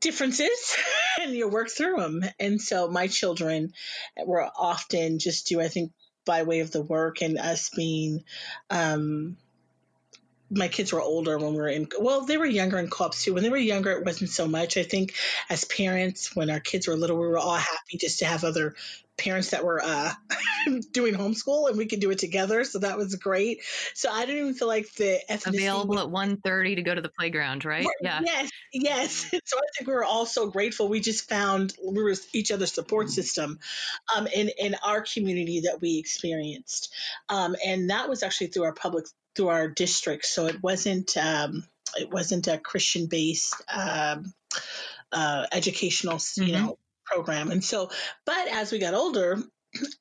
differences 0.01 0.77
and 1.19 1.33
you 1.35 1.49
work 1.49 1.71
through 1.71 1.97
them. 1.97 2.25
And 2.39 2.61
so 2.61 2.89
my 2.89 3.07
children 3.09 3.73
were 4.25 4.49
often 4.57 5.19
just 5.19 5.47
do, 5.49 5.61
I 5.61 5.69
think, 5.69 5.93
by 6.25 6.43
way 6.43 6.61
of 6.61 6.71
the 6.71 6.83
work 6.83 7.23
and 7.23 7.39
us 7.39 7.71
being, 7.71 8.25
um, 8.71 9.37
my 10.51 10.69
kids 10.69 10.93
were 10.93 11.01
older 11.01 11.37
when 11.39 11.53
we 11.53 11.59
were 11.59 11.69
in 11.69 11.87
well 12.01 12.23
they 12.23 12.39
were 12.39 12.47
younger 12.47 12.79
in 12.79 12.89
co-ops 12.89 13.25
too 13.25 13.35
when 13.35 13.43
they 13.43 13.51
were 13.51 13.57
younger 13.59 13.93
it 13.93 14.05
wasn't 14.05 14.31
so 14.31 14.49
much 14.49 14.79
i 14.79 14.83
think 14.83 15.15
as 15.51 15.65
parents 15.67 16.35
when 16.35 16.49
our 16.49 16.61
kids 16.61 16.89
were 16.89 16.97
little 16.97 17.19
we 17.19 17.27
were 17.27 17.37
all 17.39 17.57
happy 17.57 17.99
just 17.99 18.21
to 18.21 18.25
have 18.25 18.45
other 18.45 18.75
parents 19.19 19.51
that 19.51 19.65
were 19.65 19.81
uh, 19.83 20.13
doing 20.93 21.15
homeschool 21.15 21.69
and 21.69 21.77
we 21.77 21.87
could 21.87 22.01
do 22.01 22.11
it 22.11 22.19
together 22.19 22.65
so 22.65 22.79
that 22.79 22.97
was 22.97 23.15
great. 23.17 23.61
So 23.95 24.11
i 24.11 24.25
didn't 24.25 24.41
even 24.41 24.55
feel 24.55 24.69
like 24.69 24.93
the 24.95 25.21
available 25.47 25.99
at 25.99 26.07
1.30 26.07 26.77
to 26.77 26.83
go 26.83 26.95
to 26.95 27.01
the 27.01 27.11
playground 27.11 27.65
right? 27.65 27.87
Yeah. 28.01 28.21
Yes 28.25 28.51
yes. 28.73 29.35
So 29.45 29.57
i 29.57 29.67
think 29.77 29.89
we 29.89 29.95
were 29.95 30.05
all 30.05 30.27
so 30.27 30.49
grateful. 30.49 30.89
We 30.89 31.01
just 31.01 31.29
found 31.29 31.75
we 31.83 32.03
were 32.03 32.15
each 32.33 32.51
other's 32.51 32.73
support 32.73 33.11
system 33.11 33.59
um, 34.15 34.27
in, 34.27 34.51
in 34.59 34.77
our 34.85 35.03
community 35.03 35.61
that 35.61 35.81
we 35.81 35.99
experienced. 35.99 36.93
Um, 37.29 37.57
and 37.65 37.91
that 37.91 38.09
was 38.09 38.23
actually 38.23 38.49
through 38.49 38.65
our 38.65 38.75
public 38.75 39.07
through 39.35 39.49
our 39.49 39.69
district, 39.69 40.27
so 40.27 40.47
it 40.47 40.63
wasn't 40.63 41.17
um, 41.17 41.65
it 41.97 42.11
wasn't 42.11 42.49
a 42.49 42.59
Christian 42.59 43.07
based 43.07 43.55
um, 43.73 44.33
uh, 45.13 45.47
educational 45.53 46.17
mm-hmm. 46.17 46.43
you 46.43 46.53
know 46.53 46.79
program. 47.11 47.51
And 47.51 47.65
so, 47.65 47.91
but 48.25 48.49
as 48.49 48.73
we 48.73 48.79
got 48.79 48.95
older, 48.95 49.39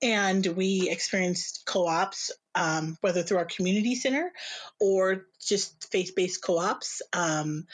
and 0.01 0.45
we 0.45 0.89
experienced 0.89 1.63
co-ops 1.65 2.31
um, 2.55 2.97
whether 3.01 3.21
through 3.21 3.37
our 3.37 3.45
community 3.45 3.95
center 3.95 4.31
or 4.79 5.25
just 5.45 5.91
faith-based 5.91 6.41
co-ops 6.41 7.01
um, 7.13 7.65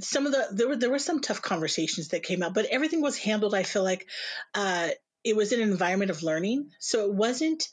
some 0.00 0.26
of 0.26 0.32
the 0.32 0.46
there 0.52 0.68
were 0.68 0.76
there 0.76 0.90
were 0.90 0.98
some 0.98 1.20
tough 1.20 1.42
conversations 1.42 2.08
that 2.08 2.22
came 2.22 2.42
out 2.42 2.54
but 2.54 2.66
everything 2.66 3.00
was 3.00 3.18
handled 3.18 3.54
i 3.54 3.62
feel 3.62 3.82
like 3.82 4.06
uh, 4.54 4.88
it 5.24 5.36
was 5.36 5.52
an 5.52 5.60
environment 5.60 6.10
of 6.10 6.22
learning 6.22 6.70
so 6.78 7.06
it 7.06 7.14
wasn't 7.14 7.68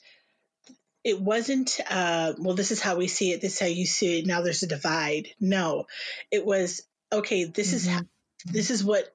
it 1.04 1.20
wasn't 1.20 1.80
uh, 1.90 2.34
well 2.40 2.56
this 2.56 2.72
is 2.72 2.82
how 2.82 2.96
we 2.96 3.08
see 3.08 3.32
it 3.32 3.42
this 3.42 3.54
is 3.54 3.60
how 3.60 3.66
you 3.68 3.86
see 3.86 4.20
it 4.20 4.26
now 4.26 4.42
there's 4.42 4.64
a 4.64 4.68
divide 4.68 5.28
no 5.40 5.86
it 6.32 6.46
was 6.46 6.82
okay 7.12 7.46
this 7.46 7.74
mm-hmm. 7.74 8.00
is 8.00 8.04
this 8.46 8.72
is 8.72 8.84
what 8.84 9.13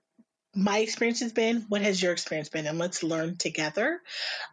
my 0.59 0.79
experience 0.79 1.21
has 1.21 1.33
been 1.33 1.65
what 1.69 1.83
has 1.83 2.03
your 2.03 2.11
experience 2.11 2.49
been 2.49 2.67
and 2.67 2.79
let's 2.79 3.05
learn 3.05 3.37
together 3.37 4.03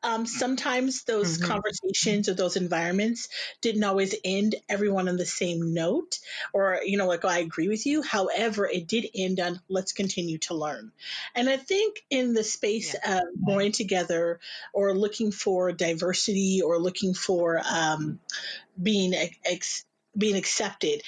um, 0.03 0.27
sometimes 0.27 1.03
those 1.03 1.39
mm-hmm. 1.39 1.47
conversations 1.47 2.29
or 2.29 2.35
those 2.35 2.57
environments 2.57 3.27
didn't 3.61 3.83
always 3.83 4.13
end 4.23 4.53
everyone 4.69 5.09
on 5.09 5.17
the 5.17 5.25
same 5.25 5.73
note 5.73 6.19
or 6.53 6.79
you 6.85 6.97
know 6.99 7.07
like 7.07 7.25
oh, 7.25 7.27
i 7.27 7.39
agree 7.39 7.67
with 7.67 7.87
you 7.87 8.03
however 8.03 8.67
it 8.67 8.87
did 8.87 9.07
end 9.15 9.39
on 9.39 9.59
let's 9.67 9.93
continue 9.93 10.37
to 10.37 10.53
learn 10.53 10.91
and 11.33 11.49
i 11.49 11.57
think 11.57 12.03
in 12.11 12.33
the 12.33 12.43
space 12.43 12.93
yeah. 12.93 13.17
of 13.17 13.23
going 13.43 13.71
together 13.71 14.39
or 14.73 14.93
looking 14.93 15.31
for 15.31 15.71
diversity 15.71 16.61
or 16.61 16.77
looking 16.77 17.15
for 17.15 17.59
um, 17.67 18.19
being 18.81 19.13
ex- 19.43 19.85
being 20.15 20.35
accepted 20.35 21.01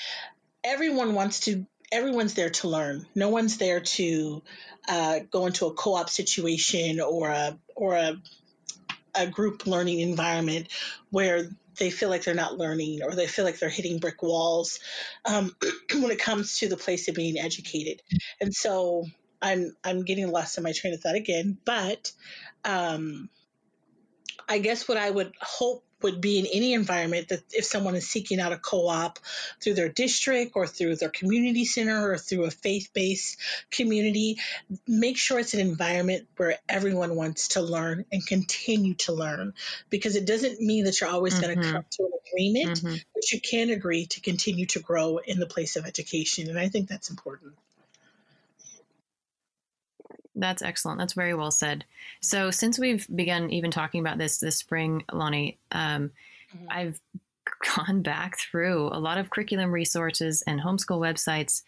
everyone 0.63 1.13
wants 1.13 1.41
to 1.41 1.67
everyone's 1.91 2.33
there 2.33 2.49
to 2.49 2.67
learn. 2.67 3.05
No 3.15 3.29
one's 3.29 3.57
there 3.57 3.81
to 3.81 4.43
uh, 4.87 5.19
go 5.31 5.45
into 5.45 5.65
a 5.67 5.73
co-op 5.73 6.09
situation 6.09 6.99
or 6.99 7.29
a 7.29 7.57
or 7.75 7.95
a 7.95 8.21
a 9.15 9.27
group 9.27 9.65
learning 9.65 9.99
environment 9.99 10.67
where 11.09 11.49
they 11.79 11.89
feel 11.89 12.09
like 12.09 12.23
they're 12.23 12.33
not 12.33 12.57
learning 12.57 13.01
or 13.03 13.13
they 13.13 13.27
feel 13.27 13.45
like 13.45 13.59
they're 13.59 13.69
hitting 13.69 13.99
brick 13.99 14.21
walls 14.21 14.79
um, 15.25 15.55
when 15.93 16.11
it 16.11 16.19
comes 16.19 16.59
to 16.59 16.69
the 16.69 16.77
place 16.77 17.07
of 17.07 17.15
being 17.15 17.37
educated. 17.37 18.01
And 18.41 18.53
so 18.53 19.05
I'm 19.41 19.75
I'm 19.83 20.03
getting 20.03 20.31
lost 20.31 20.57
in 20.57 20.63
my 20.63 20.71
train 20.71 20.93
of 20.93 21.01
thought 21.01 21.15
again, 21.15 21.57
but 21.65 22.11
um, 22.65 23.29
I 24.47 24.59
guess 24.59 24.87
what 24.87 24.97
I 24.97 25.09
would 25.09 25.33
hope 25.41 25.83
would 26.01 26.21
be 26.21 26.39
in 26.39 26.45
any 26.53 26.73
environment 26.73 27.29
that 27.29 27.41
if 27.51 27.65
someone 27.65 27.95
is 27.95 28.07
seeking 28.07 28.39
out 28.39 28.51
a 28.51 28.57
co-op 28.57 29.19
through 29.61 29.73
their 29.73 29.89
district 29.89 30.51
or 30.55 30.67
through 30.67 30.95
their 30.95 31.09
community 31.09 31.65
center 31.65 32.11
or 32.11 32.17
through 32.17 32.45
a 32.45 32.51
faith-based 32.51 33.37
community 33.71 34.37
make 34.87 35.17
sure 35.17 35.39
it's 35.39 35.53
an 35.53 35.59
environment 35.59 36.27
where 36.37 36.55
everyone 36.69 37.15
wants 37.15 37.49
to 37.49 37.61
learn 37.61 38.05
and 38.11 38.25
continue 38.25 38.93
to 38.93 39.11
learn 39.11 39.53
because 39.89 40.15
it 40.15 40.25
doesn't 40.25 40.61
mean 40.61 40.85
that 40.85 40.99
you're 40.99 41.09
always 41.09 41.33
mm-hmm. 41.33 41.53
going 41.53 41.61
to 41.61 41.71
come 41.71 41.85
to 41.89 42.03
an 42.03 42.11
agreement 42.31 42.79
mm-hmm. 42.79 42.95
but 43.13 43.31
you 43.31 43.41
can 43.41 43.69
agree 43.69 44.05
to 44.05 44.21
continue 44.21 44.65
to 44.65 44.79
grow 44.79 45.17
in 45.17 45.39
the 45.39 45.47
place 45.47 45.75
of 45.75 45.85
education 45.85 46.49
and 46.49 46.59
i 46.59 46.67
think 46.67 46.87
that's 46.87 47.09
important 47.09 47.53
that's 50.37 50.61
excellent. 50.61 50.99
That's 50.99 51.13
very 51.13 51.33
well 51.33 51.51
said. 51.51 51.83
So, 52.21 52.51
since 52.51 52.79
we've 52.79 53.05
begun 53.13 53.49
even 53.49 53.71
talking 53.71 54.01
about 54.01 54.17
this 54.17 54.37
this 54.37 54.55
spring, 54.55 55.03
Lonnie, 55.11 55.57
um, 55.71 56.11
mm-hmm. 56.55 56.65
I've 56.69 56.99
gone 57.75 58.01
back 58.01 58.37
through 58.39 58.87
a 58.87 58.99
lot 58.99 59.17
of 59.17 59.29
curriculum 59.29 59.71
resources 59.71 60.43
and 60.45 60.61
homeschool 60.61 60.99
websites 60.99 61.63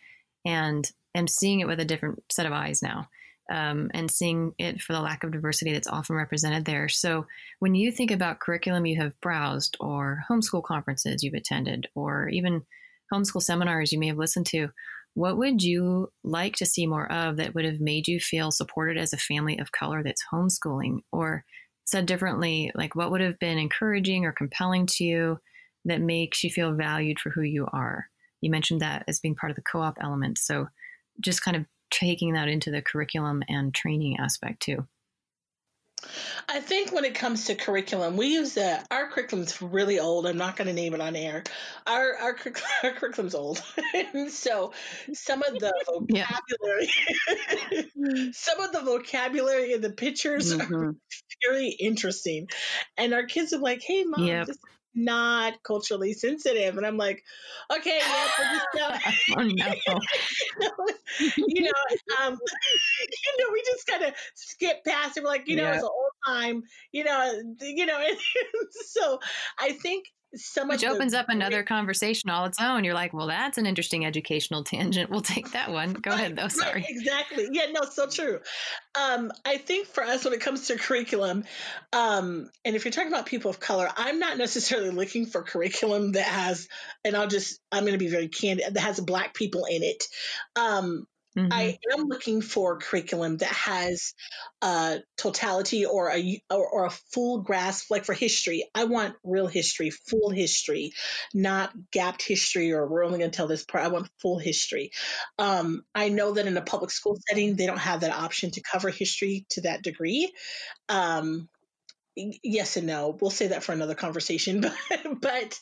and 0.46 0.90
am 1.16 1.28
seeing 1.28 1.60
it 1.60 1.68
with 1.68 1.80
a 1.80 1.86
different 1.86 2.24
set 2.32 2.46
of 2.46 2.54
eyes 2.54 2.82
now 2.82 3.10
um, 3.50 3.90
and 3.94 4.12
seeing 4.12 4.54
it 4.58 4.82
for 4.82 4.94
the 4.94 5.02
lack 5.02 5.24
of 5.24 5.32
diversity 5.32 5.74
that's 5.74 5.88
often 5.88 6.16
represented 6.16 6.66
there. 6.66 6.88
So, 6.88 7.26
when 7.60 7.76
you 7.76 7.92
think 7.92 8.12
about 8.12 8.40
curriculum 8.40 8.86
you 8.86 9.02
have 9.02 9.20
browsed 9.22 9.78
or 9.80 10.24
homeschool 10.30 10.64
conferences 10.64 11.24
you've 11.24 11.34
attended 11.34 11.88
or 11.96 12.30
even 12.30 12.64
homeschool 13.12 13.42
seminars 13.42 13.92
you 13.92 14.00
may 14.00 14.08
have 14.08 14.18
listened 14.18 14.46
to, 14.48 14.70
what 15.14 15.38
would 15.38 15.62
you 15.62 16.12
like 16.24 16.56
to 16.58 16.66
see 16.66 16.88
more 16.88 17.12
of 17.12 17.38
that 17.38 17.56
would 17.56 17.66
have 17.66 17.80
made 17.80 18.08
you 18.08 18.20
feel 18.20 18.52
supported 18.52 18.98
as 18.98 19.14
a 19.14 19.18
family 19.18 19.58
of 19.60 19.72
color 19.72 20.04
that's 20.04 20.24
homeschooling? 20.32 21.00
Or 21.12 21.44
said 21.86 22.06
differently, 22.06 22.72
like 22.76 22.96
what 22.96 23.12
would 23.12 23.22
have 23.22 23.40
been 23.40 23.58
encouraging 23.58 24.26
or 24.26 24.32
compelling 24.32 24.86
to 24.86 25.04
you 25.04 25.40
that 25.86 26.02
makes 26.02 26.44
you 26.44 26.50
feel 26.50 26.74
valued 26.74 27.20
for 27.20 27.32
who 27.32 27.42
you 27.42 27.68
are? 27.74 28.06
You 28.42 28.52
mentioned 28.52 28.82
that 28.82 29.04
as 29.08 29.20
being 29.20 29.36
part 29.36 29.50
of 29.50 29.56
the 29.56 29.64
co 29.64 29.82
op 29.82 29.98
element. 30.02 30.38
So 30.38 30.68
just 31.20 31.44
kind 31.44 31.58
of 31.58 31.66
taking 31.92 32.34
that 32.34 32.48
into 32.48 32.72
the 32.72 32.82
curriculum 32.82 33.44
and 33.50 33.74
training 33.74 34.18
aspect 34.20 34.62
too. 34.62 34.88
I 36.48 36.60
think 36.60 36.92
when 36.92 37.06
it 37.06 37.16
comes 37.16 37.46
to 37.46 37.56
curriculum, 37.56 38.18
we 38.18 38.28
use 38.28 38.54
the 38.54 38.84
our 38.92 39.10
curriculum's 39.10 39.62
really 39.62 40.00
old. 40.00 40.26
I'm 40.26 40.38
not 40.38 40.56
going 40.56 40.68
to 40.68 40.74
name 40.74 40.94
it 40.94 41.02
on 41.02 41.16
air. 41.16 41.44
Our 41.86 42.16
our, 42.16 42.36
our 42.84 42.92
curriculum's 42.92 43.36
old, 43.36 43.62
so 44.30 44.74
some 45.14 45.44
of 45.44 45.60
the 45.60 45.74
vocabulary, 45.88 46.90
yeah. 47.96 48.32
some 48.34 48.60
of 48.62 48.72
the 48.72 48.82
vocabulary 48.82 49.74
and 49.74 49.84
the 49.84 49.92
pictures 49.92 50.54
mm-hmm. 50.56 50.74
are 50.74 50.96
very 51.48 51.70
interesting. 51.70 52.48
And 52.98 53.14
our 53.14 53.24
kids 53.24 53.54
are 53.54 53.60
like, 53.60 53.82
"Hey, 53.82 54.04
mom, 54.04 54.26
yep. 54.26 54.48
just 54.48 54.60
not 55.04 55.62
culturally 55.64 56.14
sensitive. 56.14 56.78
And 56.78 56.86
I'm 56.86 56.98
like, 56.98 57.24
okay, 57.76 58.00
yeah, 58.00 58.98
just 58.98 59.28
oh, 59.38 59.42
no. 59.42 59.48
you 59.48 59.54
know, 60.62 60.86
you 61.48 61.62
know, 61.64 62.22
um, 62.22 62.34
you 63.02 63.46
know, 63.46 63.54
we 63.54 63.64
just 63.66 63.88
kind 63.88 64.04
of 64.04 64.14
skip 64.36 64.84
past 64.86 65.18
it. 65.18 65.24
We're 65.24 65.30
like, 65.30 65.48
you 65.48 65.56
know, 65.56 65.64
yeah. 65.64 65.76
it's 65.76 65.84
an 65.84 65.90
old 65.90 66.12
time, 66.26 66.64
you 66.92 67.04
know, 67.04 67.42
you 67.62 67.86
know, 67.86 68.00
so 68.86 69.20
I 69.58 69.72
think 69.74 70.06
so 70.36 70.64
much 70.64 70.82
which 70.82 70.90
opens 70.90 71.14
up 71.14 71.28
another 71.30 71.64
conversation 71.64 72.30
all 72.30 72.46
its 72.46 72.60
own. 72.62 72.84
You're 72.84 72.94
like 72.94 73.14
well 73.14 73.28
that's 73.28 73.58
an 73.58 73.66
interesting 73.66 74.06
educational 74.06 74.64
tangent. 74.66 75.10
We'll 75.10 75.22
take 75.22 75.52
that 75.52 75.72
one. 75.72 75.94
Go 75.94 76.12
ahead 76.12 76.36
though. 76.36 76.48
sorry. 76.48 76.82
right, 76.82 76.86
exactly. 76.88 77.48
Yeah 77.52 77.66
no 77.72 77.88
so 77.90 78.08
true. 78.08 78.40
Um, 78.96 79.32
i 79.46 79.58
think 79.58 79.88
for 79.88 80.04
us 80.04 80.26
when 80.26 80.34
it 80.34 80.42
comes 80.42 80.68
to 80.68 80.78
curriculum 80.78 81.46
um, 81.94 82.50
and 82.66 82.76
if 82.76 82.86
you're 82.86 82.92
talking 82.92 83.12
about 83.12 83.26
people 83.26 83.50
of 83.50 83.60
color 83.60 83.90
i'm 83.96 84.20
not 84.20 84.38
necessarily 84.38 84.90
looking 84.90 85.26
for 85.26 85.42
curriculum 85.44 86.14
that 86.14 86.26
has 86.26 86.68
and 87.06 87.16
i'll 87.16 87.28
just 87.28 87.60
i'm 87.72 87.84
going 87.84 87.94
to 87.94 88.00
be 88.00 88.10
very 88.10 88.28
candid 88.28 88.74
that 88.74 88.82
has 88.82 89.00
black 89.00 89.34
people 89.34 89.66
in 89.66 89.84
it. 89.84 90.04
Um, 90.56 91.08
Mm-hmm. 91.38 91.54
I 91.54 91.78
am 91.94 92.08
looking 92.08 92.42
for 92.42 92.80
curriculum 92.80 93.38
that 93.38 93.52
has 93.52 94.14
a 94.64 95.00
totality 95.16 95.86
or 95.86 96.12
a 96.12 96.42
or, 96.50 96.68
or, 96.68 96.86
a 96.86 96.90
full 96.90 97.42
grasp. 97.42 97.92
Like 97.92 98.06
for 98.06 98.14
history, 98.14 98.68
I 98.74 98.86
want 98.86 99.16
real 99.24 99.46
history, 99.46 99.92
full 99.92 100.32
history, 100.32 100.94
not 101.34 101.72
gapped 101.92 102.24
history 102.24 102.72
or 102.72 102.88
we're 102.88 103.06
only 103.06 103.20
going 103.20 103.30
to 103.30 103.38
tell 103.38 103.48
this 103.48 103.64
part. 103.64 103.84
I 103.84 103.90
want 103.90 104.10
full 104.20 104.40
history. 104.40 104.92
Um, 105.38 105.84
I 105.94 106.10
know 106.10 106.34
that 106.34 106.48
in 106.48 106.58
a 106.58 106.62
public 106.62 106.90
school 106.90 107.18
setting, 107.30 107.56
they 107.56 107.68
don't 107.68 107.78
have 107.78 108.02
that 108.02 108.12
option 108.12 108.50
to 108.52 108.62
cover 108.62 108.90
history 108.90 109.46
to 109.52 109.62
that 109.62 109.84
degree. 109.84 110.34
Um, 110.90 111.48
yes 112.44 112.78
and 112.78 112.88
no. 112.88 113.18
We'll 113.20 113.32
say 113.32 113.48
that 113.48 113.64
for 113.64 113.72
another 113.72 113.96
conversation, 113.96 114.62
but 114.62 115.22
but 115.22 115.60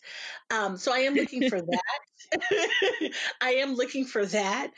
um, 0.52 0.78
so 0.78 0.94
I 0.94 1.00
am 1.00 1.16
looking 1.16 1.50
for 1.50 1.62
that. 1.62 3.12
I 3.42 3.56
am 3.56 3.76
looking 3.76 4.06
for 4.06 4.26
that. 4.26 4.72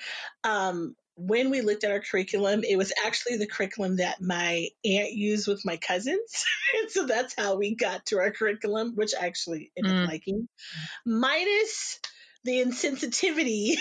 Um, 0.44 0.96
when 1.16 1.50
we 1.50 1.62
looked 1.62 1.84
at 1.84 1.92
our 1.92 2.00
curriculum, 2.00 2.64
it 2.64 2.78
was 2.78 2.94
actually 3.06 3.38
the 3.38 3.48
curriculum 3.48 3.98
that 3.98 4.22
my 4.22 4.70
aunt 4.86 5.12
used 5.12 5.48
with 5.48 5.66
my 5.66 5.76
cousins. 5.76 6.46
so 6.88 7.06
that's 7.06 7.36
how 7.38 7.58
we 7.58 7.76
got 7.76 8.06
to 8.06 8.20
our 8.20 8.32
curriculum, 8.32 8.94
which 8.96 9.12
I 9.20 9.26
actually 9.26 9.72
ended 9.78 9.94
up 9.94 10.06
mm. 10.06 10.08
liking. 10.08 10.48
Minus 11.06 12.00
the 12.46 12.64
insensitivity 12.64 13.76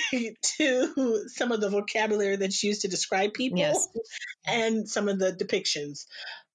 to 0.59 1.25
some 1.29 1.53
of 1.53 1.61
the 1.61 1.71
vocabulary 1.71 2.37
that's 2.37 2.63
used 2.65 2.83
to 2.83 2.89
describe 2.89 3.33
people 3.33 3.61
yes. 3.61 3.87
and 4.47 4.89
some 4.89 5.09
of 5.09 5.19
the 5.19 5.33
depictions. 5.33 6.07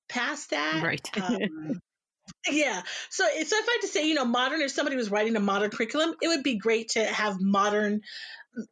Past 0.09 0.51
that, 0.51 0.83
right. 0.83 1.09
um, 1.21 1.81
yeah. 2.49 2.81
So, 3.09 3.25
so 3.25 3.29
if 3.31 3.51
I 3.51 3.71
had 3.73 3.81
to 3.81 3.87
say, 3.87 4.07
you 4.07 4.15
know, 4.15 4.25
modern, 4.25 4.61
if 4.61 4.71
somebody 4.71 4.95
was 4.95 5.09
writing 5.11 5.35
a 5.35 5.39
modern 5.39 5.71
curriculum, 5.71 6.15
it 6.21 6.27
would 6.27 6.43
be 6.43 6.57
great 6.57 6.89
to 6.89 7.03
have 7.03 7.39
modern 7.39 8.01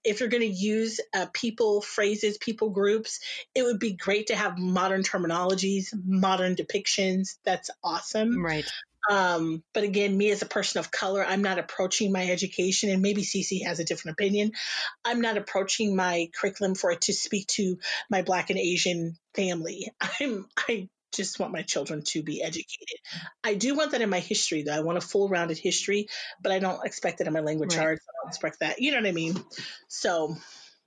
if 0.04 0.20
you're 0.20 0.30
going 0.30 0.42
to 0.42 0.48
use 0.48 1.00
uh, 1.14 1.26
people 1.34 1.82
phrases, 1.82 2.38
people 2.38 2.70
groups, 2.70 3.20
it 3.56 3.64
would 3.64 3.80
be 3.80 3.94
great 3.94 4.28
to 4.28 4.36
have 4.36 4.58
modern 4.58 5.04
terminologies, 5.04 5.88
modern 6.06 6.56
depictions. 6.56 7.38
That's 7.44 7.70
awesome. 7.84 8.44
Right. 8.44 8.66
Um, 9.10 9.64
but 9.74 9.84
again, 9.84 10.16
me 10.16 10.30
as 10.30 10.44
a 10.44 10.48
person 10.48 10.80
of 10.80 10.92
color, 10.92 11.26
I'm 11.26 11.42
not 11.42 11.58
approaching 11.58 12.12
my 12.12 12.30
education, 12.30 12.92
and 12.92 13.02
maybe 13.02 13.24
Cece 13.24 13.66
has 13.66 13.80
a 13.80 13.84
different 13.84 14.14
opinion. 14.14 14.52
I'm 15.04 15.22
not 15.22 15.38
approaching 15.38 15.96
my 15.96 16.30
curriculum 16.40 16.76
for 16.76 16.92
it 16.92 17.02
to 17.02 17.14
speak 17.14 17.48
to 17.48 17.80
my 18.12 18.22
Black 18.22 18.52
and 18.52 18.60
Asian 18.60 19.18
family. 19.34 19.92
I'm 20.20 20.48
I 20.56 20.88
just 21.12 21.40
want 21.40 21.52
my 21.52 21.62
children 21.62 22.04
to 22.04 22.24
be 22.24 22.42
educated. 22.42 22.98
I 23.44 23.56
do 23.56 23.76
want 23.76 23.92
that 23.92 24.02
in 24.02 24.10
my 24.10 24.20
history, 24.20 24.64
though. 24.64 24.74
I 24.74 24.82
want 24.82 24.98
a 24.98 25.02
full 25.02 25.30
rounded 25.30 25.58
history, 25.58 26.08
but 26.42 26.52
I 26.52 26.60
don't 26.60 26.86
expect 26.86 27.22
it 27.22 27.28
in 27.28 27.34
my 27.34 27.42
language 27.42 27.76
right. 27.76 27.86
arts. 27.86 28.06
I 28.08 28.12
don't 28.24 28.30
expect 28.30 28.60
that. 28.60 28.82
You 28.82 28.92
know 28.92 28.98
what 28.98 29.08
I 29.08 29.12
mean? 29.12 29.36
So. 29.88 30.36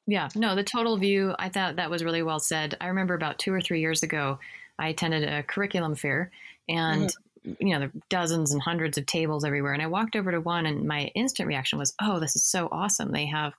Yeah, 0.07 0.28
no, 0.35 0.54
the 0.54 0.64
total 0.64 0.97
view, 0.99 1.35
I 1.38 1.49
thought 1.49 1.76
that 1.76 1.90
was 1.90 2.04
really 2.04 2.23
well 2.23 2.38
said. 2.38 2.76
I 2.81 2.88
remember 2.88 3.14
about 3.14 3.38
two 3.38 3.52
or 3.52 3.61
three 3.61 3.81
years 3.81 4.02
ago, 4.02 4.38
I 4.78 4.88
attended 4.88 5.25
a 5.25 5.43
curriculum 5.43 5.95
fair 5.95 6.31
and 6.69 7.09
mm-hmm. 7.09 7.66
you 7.66 7.73
know, 7.73 7.78
there 7.78 7.90
were 7.95 8.00
dozens 8.09 8.52
and 8.52 8.61
hundreds 8.61 8.99
of 8.99 9.07
tables 9.07 9.45
everywhere. 9.45 9.73
And 9.73 9.83
I 9.83 9.87
walked 9.87 10.16
over 10.16 10.31
to 10.31 10.40
one 10.40 10.66
and 10.66 10.87
my 10.87 11.04
instant 11.14 11.47
reaction 11.47 11.78
was, 11.78 11.95
oh, 12.02 12.21
this 12.21 12.37
is 12.37 12.45
so 12.45 12.69
awesome. 12.71 13.12
They 13.12 13.26
have 13.26 13.54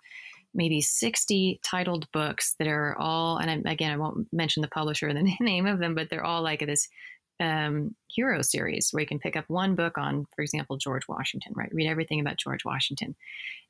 maybe 0.55 0.81
60 0.81 1.59
titled 1.63 2.09
books 2.12 2.55
that 2.57 2.67
are 2.67 2.95
all, 2.97 3.38
and 3.38 3.65
again, 3.67 3.91
I 3.91 3.97
won't 3.97 4.27
mention 4.31 4.62
the 4.62 4.67
publisher 4.67 5.09
or 5.09 5.13
the 5.13 5.35
name 5.39 5.65
of 5.65 5.79
them, 5.79 5.93
but 5.93 6.09
they're 6.09 6.25
all 6.25 6.41
like 6.41 6.65
this 6.65 6.88
um, 7.39 7.95
hero 8.07 8.41
series 8.41 8.89
where 8.91 9.01
you 9.01 9.07
can 9.07 9.19
pick 9.19 9.35
up 9.35 9.45
one 9.50 9.75
book 9.75 9.97
on, 9.97 10.25
for 10.35 10.41
example, 10.41 10.77
George 10.77 11.07
Washington, 11.07 11.53
right? 11.55 11.74
Read 11.74 11.88
everything 11.88 12.21
about 12.21 12.38
George 12.38 12.63
Washington. 12.63 13.15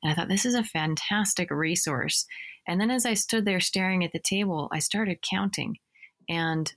And 0.02 0.12
I 0.12 0.14
thought, 0.14 0.28
this 0.28 0.46
is 0.46 0.54
a 0.54 0.62
fantastic 0.62 1.50
resource. 1.50 2.26
And 2.68 2.80
then 2.80 2.90
as 2.90 3.04
I 3.04 3.14
stood 3.14 3.44
there 3.44 3.60
staring 3.60 4.04
at 4.04 4.12
the 4.12 4.20
table, 4.20 4.68
I 4.72 4.78
started 4.78 5.18
counting, 5.28 5.78
and 6.28 6.72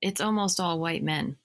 it's 0.00 0.20
almost 0.20 0.60
all 0.60 0.78
white 0.78 1.02
men. 1.02 1.36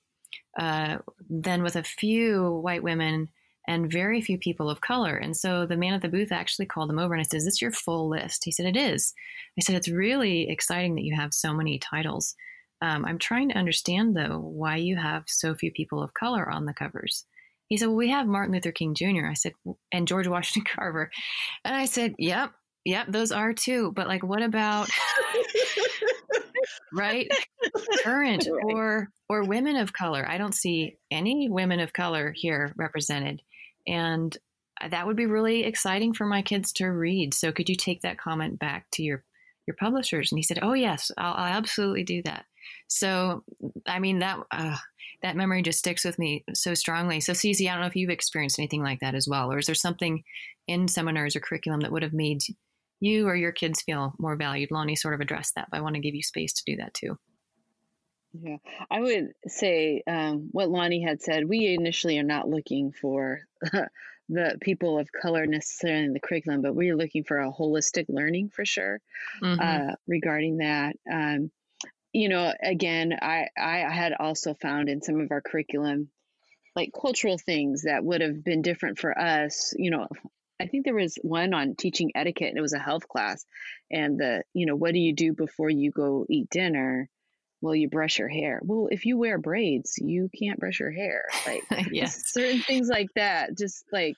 Uh, 0.59 0.97
then 1.29 1.63
with 1.63 1.77
a 1.77 1.83
few 1.83 2.51
white 2.51 2.83
women 2.83 3.29
and 3.67 3.91
very 3.91 4.21
few 4.21 4.37
people 4.37 4.69
of 4.69 4.81
color. 4.81 5.15
And 5.15 5.35
so 5.35 5.65
the 5.65 5.77
man 5.77 5.93
at 5.93 6.01
the 6.01 6.09
booth 6.09 6.31
actually 6.31 6.65
called 6.65 6.89
him 6.89 6.99
over 6.99 7.13
and 7.13 7.21
I 7.21 7.23
said, 7.23 7.37
Is 7.37 7.45
this 7.45 7.61
your 7.61 7.71
full 7.71 8.09
list? 8.09 8.43
He 8.43 8.51
said, 8.51 8.65
It 8.65 8.77
is. 8.77 9.13
I 9.57 9.61
said, 9.61 9.75
It's 9.75 9.89
really 9.89 10.49
exciting 10.49 10.95
that 10.95 11.03
you 11.03 11.15
have 11.15 11.33
so 11.33 11.53
many 11.53 11.79
titles. 11.79 12.35
Um, 12.81 13.05
I'm 13.05 13.19
trying 13.19 13.49
to 13.49 13.57
understand, 13.57 14.15
though, 14.15 14.39
why 14.39 14.77
you 14.77 14.97
have 14.97 15.23
so 15.27 15.53
few 15.53 15.71
people 15.71 16.01
of 16.01 16.13
color 16.13 16.49
on 16.49 16.65
the 16.65 16.73
covers. 16.73 17.25
He 17.67 17.77
said, 17.77 17.87
Well, 17.87 17.97
we 17.97 18.09
have 18.09 18.27
Martin 18.27 18.53
Luther 18.53 18.71
King 18.71 18.95
Jr. 18.95 19.27
I 19.29 19.35
said, 19.35 19.53
And 19.91 20.07
George 20.07 20.27
Washington 20.27 20.71
Carver. 20.75 21.11
And 21.63 21.75
I 21.75 21.85
said, 21.85 22.15
Yep, 22.17 22.51
yep, 22.85 23.07
those 23.09 23.31
are 23.31 23.53
too. 23.53 23.91
But, 23.95 24.07
like, 24.07 24.23
what 24.23 24.41
about. 24.41 24.89
right 26.93 27.31
current 28.03 28.47
right. 28.51 28.63
or 28.75 29.09
or 29.29 29.43
women 29.43 29.75
of 29.75 29.93
color 29.93 30.25
i 30.27 30.37
don't 30.37 30.53
see 30.53 30.97
any 31.09 31.49
women 31.49 31.79
of 31.79 31.93
color 31.93 32.33
here 32.35 32.73
represented 32.75 33.41
and 33.87 34.37
that 34.89 35.05
would 35.05 35.17
be 35.17 35.25
really 35.25 35.63
exciting 35.63 36.13
for 36.13 36.25
my 36.25 36.41
kids 36.41 36.71
to 36.73 36.87
read. 36.87 37.33
So 37.33 37.51
could 37.51 37.69
you 37.69 37.75
take 37.75 38.01
that 38.01 38.17
comment 38.17 38.59
back 38.59 38.87
to 38.93 39.03
your 39.03 39.23
your 39.67 39.75
publishers? 39.75 40.31
And 40.31 40.39
he 40.39 40.43
said, 40.43 40.59
"Oh 40.61 40.73
yes, 40.73 41.11
I'll, 41.17 41.33
I'll 41.33 41.57
absolutely 41.57 42.03
do 42.03 42.21
that." 42.23 42.45
So 42.87 43.43
I 43.87 43.99
mean 43.99 44.19
that 44.19 44.39
uh, 44.51 44.77
that 45.21 45.35
memory 45.35 45.61
just 45.61 45.79
sticks 45.79 46.03
with 46.03 46.17
me 46.17 46.43
so 46.53 46.73
strongly. 46.73 47.19
So 47.19 47.33
Cece, 47.33 47.67
I 47.67 47.73
don't 47.73 47.81
know 47.81 47.87
if 47.87 47.95
you've 47.95 48.09
experienced 48.09 48.59
anything 48.59 48.83
like 48.83 48.99
that 49.01 49.15
as 49.15 49.27
well, 49.27 49.51
or 49.51 49.59
is 49.59 49.67
there 49.67 49.75
something 49.75 50.23
in 50.67 50.87
seminars 50.87 51.35
or 51.35 51.39
curriculum 51.39 51.81
that 51.81 51.91
would 51.91 52.03
have 52.03 52.13
made 52.13 52.41
you 52.99 53.27
or 53.27 53.35
your 53.35 53.51
kids 53.51 53.81
feel 53.81 54.13
more 54.19 54.35
valued? 54.35 54.71
Lonnie 54.71 54.95
sort 54.95 55.13
of 55.13 55.21
addressed 55.21 55.55
that, 55.55 55.67
but 55.71 55.77
I 55.77 55.81
want 55.81 55.95
to 55.95 56.01
give 56.01 56.15
you 56.15 56.23
space 56.23 56.53
to 56.53 56.63
do 56.65 56.77
that 56.77 56.93
too. 56.93 57.17
Yeah, 58.33 58.57
I 58.89 59.01
would 59.01 59.33
say 59.47 60.03
um, 60.07 60.49
what 60.51 60.69
Lonnie 60.69 61.03
had 61.03 61.21
said. 61.21 61.47
We 61.47 61.73
initially 61.73 62.17
are 62.17 62.23
not 62.23 62.47
looking 62.47 62.93
for 62.93 63.41
the 64.29 64.57
people 64.61 64.97
of 64.97 65.11
color 65.11 65.45
necessarily 65.45 66.05
in 66.05 66.13
the 66.13 66.21
curriculum, 66.21 66.61
but 66.61 66.73
we're 66.73 66.95
looking 66.95 67.25
for 67.25 67.39
a 67.39 67.51
holistic 67.51 68.05
learning 68.07 68.49
for 68.49 68.65
sure 68.65 69.01
mm-hmm. 69.43 69.59
uh, 69.59 69.95
regarding 70.07 70.57
that. 70.57 70.95
Um, 71.11 71.51
you 72.13 72.29
know, 72.29 72.53
again, 72.61 73.17
I 73.21 73.47
I 73.57 73.79
had 73.89 74.13
also 74.17 74.53
found 74.53 74.89
in 74.89 75.01
some 75.01 75.19
of 75.19 75.31
our 75.31 75.41
curriculum 75.41 76.09
like 76.75 76.91
cultural 76.99 77.37
things 77.37 77.83
that 77.83 78.03
would 78.03 78.21
have 78.21 78.43
been 78.43 78.61
different 78.61 78.97
for 78.97 79.17
us. 79.17 79.73
You 79.77 79.91
know, 79.91 80.07
I 80.59 80.67
think 80.67 80.85
there 80.85 80.95
was 80.95 81.17
one 81.21 81.53
on 81.53 81.75
teaching 81.75 82.11
etiquette, 82.15 82.49
and 82.49 82.57
it 82.57 82.61
was 82.61 82.73
a 82.73 82.79
health 82.79 83.07
class, 83.09 83.45
and 83.89 84.17
the 84.17 84.43
you 84.53 84.65
know 84.65 84.75
what 84.75 84.93
do 84.93 84.99
you 84.99 85.13
do 85.13 85.33
before 85.33 85.69
you 85.69 85.91
go 85.91 86.25
eat 86.29 86.49
dinner 86.49 87.09
well 87.61 87.75
you 87.75 87.89
brush 87.89 88.19
your 88.19 88.27
hair. 88.27 88.59
Well 88.63 88.87
if 88.91 89.05
you 89.05 89.17
wear 89.17 89.37
braids 89.37 89.95
you 89.97 90.29
can't 90.37 90.59
brush 90.59 90.79
your 90.79 90.91
hair. 90.91 91.25
Like 91.45 91.63
yes. 91.91 92.31
certain 92.31 92.61
things 92.61 92.89
like 92.89 93.09
that 93.15 93.57
just 93.57 93.85
like 93.91 94.17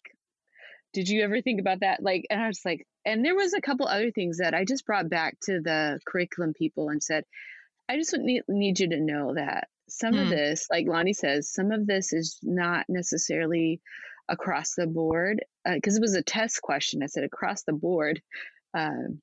did 0.93 1.09
you 1.09 1.23
ever 1.23 1.41
think 1.41 1.59
about 1.59 1.79
that? 1.79 2.03
Like 2.03 2.25
and 2.29 2.41
i 2.41 2.47
was 2.47 2.61
like 2.63 2.85
and 3.05 3.23
there 3.25 3.35
was 3.35 3.53
a 3.53 3.61
couple 3.61 3.87
other 3.87 4.11
things 4.11 4.37
that 4.37 4.53
i 4.53 4.63
just 4.63 4.85
brought 4.85 5.09
back 5.09 5.37
to 5.43 5.59
the 5.59 5.99
curriculum 6.05 6.53
people 6.53 6.89
and 6.89 7.03
said 7.03 7.25
i 7.89 7.97
just 7.97 8.15
need, 8.17 8.43
need 8.47 8.79
you 8.79 8.89
to 8.89 8.99
know 8.99 9.33
that 9.33 9.67
some 9.89 10.13
of 10.13 10.25
hmm. 10.25 10.29
this 10.29 10.67
like 10.71 10.87
lonnie 10.87 11.13
says 11.13 11.51
some 11.51 11.71
of 11.71 11.85
this 11.85 12.13
is 12.13 12.39
not 12.43 12.85
necessarily 12.87 13.81
across 14.29 14.75
the 14.75 14.87
board 14.87 15.43
because 15.65 15.95
uh, 15.95 15.97
it 15.97 16.01
was 16.01 16.15
a 16.15 16.23
test 16.23 16.61
question. 16.61 17.03
I 17.03 17.07
said 17.07 17.23
across 17.23 17.63
the 17.63 17.73
board 17.73 18.21
um, 18.73 19.21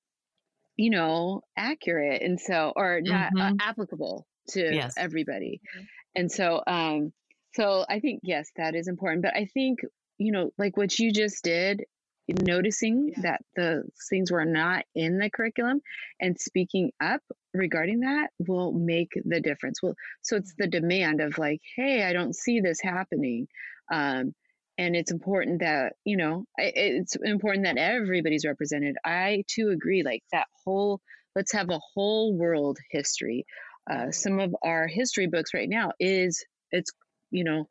you 0.80 0.88
know, 0.88 1.42
accurate 1.56 2.22
and 2.22 2.40
so 2.40 2.72
or 2.74 3.00
not 3.02 3.26
uh, 3.26 3.30
mm-hmm. 3.36 3.40
uh, 3.40 3.52
applicable 3.60 4.26
to 4.48 4.74
yes. 4.74 4.94
everybody. 4.96 5.60
Mm-hmm. 5.76 5.84
And 6.16 6.32
so 6.32 6.62
um 6.66 7.12
so 7.52 7.84
I 7.88 8.00
think 8.00 8.20
yes, 8.22 8.50
that 8.56 8.74
is 8.74 8.88
important, 8.88 9.22
but 9.22 9.36
I 9.36 9.44
think 9.52 9.80
you 10.16 10.32
know, 10.32 10.50
like 10.56 10.76
what 10.76 10.98
you 10.98 11.12
just 11.12 11.44
did, 11.44 11.84
noticing 12.28 13.08
yeah. 13.08 13.22
that 13.22 13.42
the 13.56 13.84
things 14.08 14.30
were 14.30 14.44
not 14.44 14.84
in 14.94 15.18
the 15.18 15.30
curriculum 15.30 15.80
and 16.20 16.40
speaking 16.40 16.92
up 17.00 17.22
regarding 17.52 18.00
that 18.00 18.30
will 18.38 18.72
make 18.72 19.12
the 19.24 19.40
difference. 19.40 19.82
Well, 19.82 19.94
so 20.22 20.36
it's 20.36 20.54
the 20.56 20.66
demand 20.66 21.20
of 21.20 21.36
like, 21.38 21.60
hey, 21.76 22.04
I 22.04 22.12
don't 22.12 22.34
see 22.34 22.60
this 22.60 22.80
happening. 22.80 23.48
Um, 23.92 24.34
and 24.80 24.96
it's 24.96 25.10
important 25.10 25.60
that 25.60 25.92
you 26.04 26.16
know 26.16 26.44
it's 26.56 27.14
important 27.16 27.66
that 27.66 27.76
everybody's 27.76 28.46
represented. 28.46 28.96
I 29.04 29.44
too 29.46 29.68
agree 29.68 30.02
like 30.02 30.22
that 30.32 30.46
whole 30.64 31.00
let's 31.36 31.52
have 31.52 31.68
a 31.68 31.80
whole 31.94 32.36
world 32.36 32.78
history. 32.90 33.44
Uh, 33.90 34.10
some 34.10 34.40
of 34.40 34.56
our 34.64 34.86
history 34.86 35.26
books 35.26 35.52
right 35.52 35.68
now 35.68 35.92
is 36.00 36.42
it's 36.72 36.90
you 37.30 37.44
know 37.44 37.66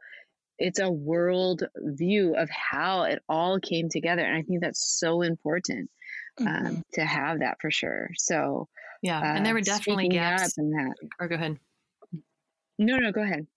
it's 0.59 0.79
a 0.79 0.91
world 0.91 1.63
view 1.75 2.35
of 2.35 2.47
how 2.49 3.03
it 3.03 3.23
all 3.27 3.59
came 3.59 3.87
together 3.89 4.21
and 4.21 4.35
i 4.35 4.41
think 4.41 4.61
that's 4.61 4.99
so 4.99 5.21
important 5.21 5.89
um, 6.41 6.47
mm-hmm. 6.47 6.79
to 6.93 7.05
have 7.05 7.39
that 7.39 7.57
for 7.59 7.71
sure. 7.71 8.09
So 8.17 8.67
yeah 9.01 9.19
uh, 9.19 9.35
and 9.35 9.45
there 9.45 9.55
were 9.55 9.61
definitely 9.61 10.09
gaps. 10.09 10.57
in 10.59 10.69
that 10.71 10.93
or 11.19 11.27
go 11.27 11.35
ahead. 11.35 11.57
No 12.77 12.97
no 12.97 13.11
go 13.11 13.23
ahead 13.23 13.47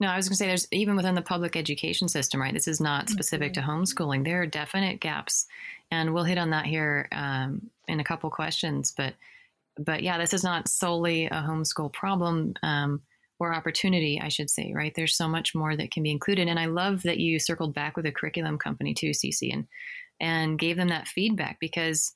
no, 0.00 0.08
I 0.08 0.16
was 0.16 0.26
going 0.26 0.32
to 0.32 0.36
say 0.36 0.46
there's 0.46 0.66
even 0.72 0.96
within 0.96 1.14
the 1.14 1.22
public 1.22 1.56
education 1.56 2.08
system, 2.08 2.40
right? 2.40 2.54
This 2.54 2.66
is 2.66 2.80
not 2.80 3.10
specific 3.10 3.52
mm-hmm. 3.52 3.66
to 3.66 3.72
homeschooling. 3.72 4.24
There 4.24 4.40
are 4.40 4.46
definite 4.46 4.98
gaps, 5.00 5.46
and 5.90 6.14
we'll 6.14 6.24
hit 6.24 6.38
on 6.38 6.50
that 6.50 6.64
here 6.64 7.06
um, 7.12 7.70
in 7.86 8.00
a 8.00 8.04
couple 8.04 8.30
questions. 8.30 8.92
But 8.96 9.14
but 9.78 10.02
yeah, 10.02 10.18
this 10.18 10.32
is 10.32 10.42
not 10.42 10.68
solely 10.68 11.26
a 11.26 11.44
homeschool 11.46 11.92
problem 11.92 12.54
um, 12.62 13.02
or 13.38 13.54
opportunity, 13.54 14.20
I 14.22 14.28
should 14.28 14.50
say, 14.50 14.72
right? 14.74 14.92
There's 14.94 15.16
so 15.16 15.28
much 15.28 15.54
more 15.54 15.76
that 15.76 15.90
can 15.90 16.02
be 16.02 16.10
included, 16.10 16.48
and 16.48 16.58
I 16.58 16.66
love 16.66 17.02
that 17.02 17.18
you 17.18 17.38
circled 17.38 17.74
back 17.74 17.96
with 17.96 18.06
a 18.06 18.12
curriculum 18.12 18.56
company 18.56 18.94
too, 18.94 19.10
Cece, 19.10 19.52
and 19.52 19.66
and 20.18 20.58
gave 20.58 20.76
them 20.76 20.88
that 20.88 21.08
feedback 21.08 21.58
because 21.60 22.12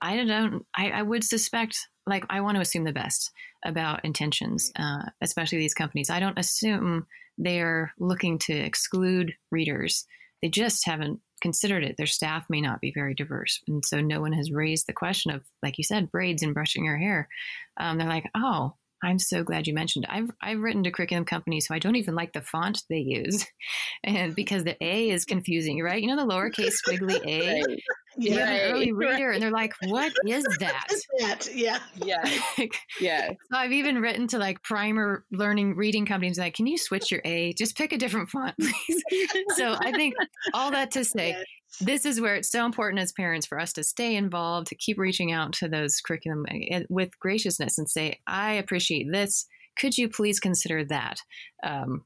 I 0.00 0.16
don't, 0.16 0.66
I, 0.76 0.90
I 0.90 1.02
would 1.02 1.24
suspect 1.24 1.88
like 2.06 2.24
I 2.30 2.40
want 2.40 2.56
to 2.56 2.60
assume 2.60 2.84
the 2.84 2.92
best 2.92 3.32
about 3.64 4.04
intentions, 4.04 4.72
uh, 4.76 5.04
especially 5.20 5.58
these 5.58 5.74
companies. 5.74 6.10
I 6.10 6.20
don't 6.20 6.38
assume 6.38 7.06
they're 7.38 7.92
looking 7.98 8.38
to 8.38 8.52
exclude 8.54 9.34
readers. 9.50 10.06
they 10.42 10.48
just 10.48 10.86
haven't 10.86 11.20
considered 11.40 11.84
it. 11.84 11.96
Their 11.96 12.06
staff 12.06 12.46
may 12.48 12.60
not 12.60 12.80
be 12.80 12.92
very 12.94 13.14
diverse. 13.14 13.60
And 13.68 13.84
so 13.84 14.00
no 14.00 14.20
one 14.20 14.32
has 14.32 14.50
raised 14.50 14.86
the 14.86 14.92
question 14.92 15.32
of, 15.32 15.42
like 15.62 15.78
you 15.78 15.84
said, 15.84 16.10
braids 16.10 16.42
and 16.42 16.54
brushing 16.54 16.84
your 16.84 16.96
hair. 16.96 17.28
Um, 17.76 17.98
they're 17.98 18.08
like, 18.08 18.30
oh, 18.34 18.74
I'm 19.02 19.18
so 19.18 19.44
glad 19.44 19.66
you 19.66 19.74
mentioned. 19.74 20.06
I've 20.08 20.30
I've 20.40 20.60
written 20.60 20.84
to 20.84 20.90
curriculum 20.90 21.24
companies 21.26 21.66
who 21.66 21.74
I 21.74 21.78
don't 21.78 21.96
even 21.96 22.14
like 22.14 22.32
the 22.32 22.40
font 22.40 22.82
they 22.88 22.98
use, 22.98 23.46
and 24.04 24.34
because 24.34 24.64
the 24.64 24.82
A 24.82 25.10
is 25.10 25.24
confusing, 25.24 25.82
right? 25.82 26.00
You 26.00 26.08
know 26.08 26.16
the 26.16 26.32
lowercase 26.32 26.74
squiggly 26.86 27.20
A. 27.26 27.62
Right. 28.16 28.28
Yeah, 28.28 28.34
you 28.34 28.40
have 28.40 28.48
an 28.48 28.72
early 28.72 28.92
reader, 28.92 29.30
and 29.30 29.42
they're 29.42 29.50
like, 29.50 29.72
"What 29.84 30.12
is 30.26 30.44
that?" 30.60 30.86
that? 31.18 31.48
Yeah, 31.54 31.78
yeah, 31.96 32.38
yeah. 33.00 33.28
So 33.28 33.58
I've 33.58 33.72
even 33.72 34.00
written 34.00 34.26
to 34.28 34.38
like 34.38 34.62
primer 34.62 35.24
learning 35.30 35.76
reading 35.76 36.06
companies, 36.06 36.38
like, 36.38 36.54
"Can 36.54 36.66
you 36.66 36.78
switch 36.78 37.10
your 37.10 37.20
A? 37.24 37.52
Just 37.54 37.76
pick 37.76 37.92
a 37.92 37.98
different 37.98 38.30
font, 38.30 38.54
please." 38.58 39.02
so 39.56 39.76
I 39.78 39.92
think 39.92 40.14
all 40.54 40.70
that 40.70 40.90
to 40.92 41.04
say, 41.04 41.30
yes 41.30 41.44
this 41.80 42.06
is 42.06 42.20
where 42.20 42.36
it's 42.36 42.50
so 42.50 42.64
important 42.64 43.00
as 43.00 43.12
parents 43.12 43.46
for 43.46 43.60
us 43.60 43.72
to 43.74 43.84
stay 43.84 44.16
involved, 44.16 44.68
to 44.68 44.74
keep 44.74 44.98
reaching 44.98 45.32
out 45.32 45.52
to 45.54 45.68
those 45.68 46.00
curriculum 46.00 46.46
eh, 46.48 46.84
with 46.88 47.18
graciousness 47.20 47.78
and 47.78 47.88
say, 47.88 48.20
I 48.26 48.52
appreciate 48.52 49.08
this. 49.12 49.46
Could 49.78 49.98
you 49.98 50.08
please 50.08 50.40
consider 50.40 50.84
that? 50.86 51.18
Um, 51.62 52.04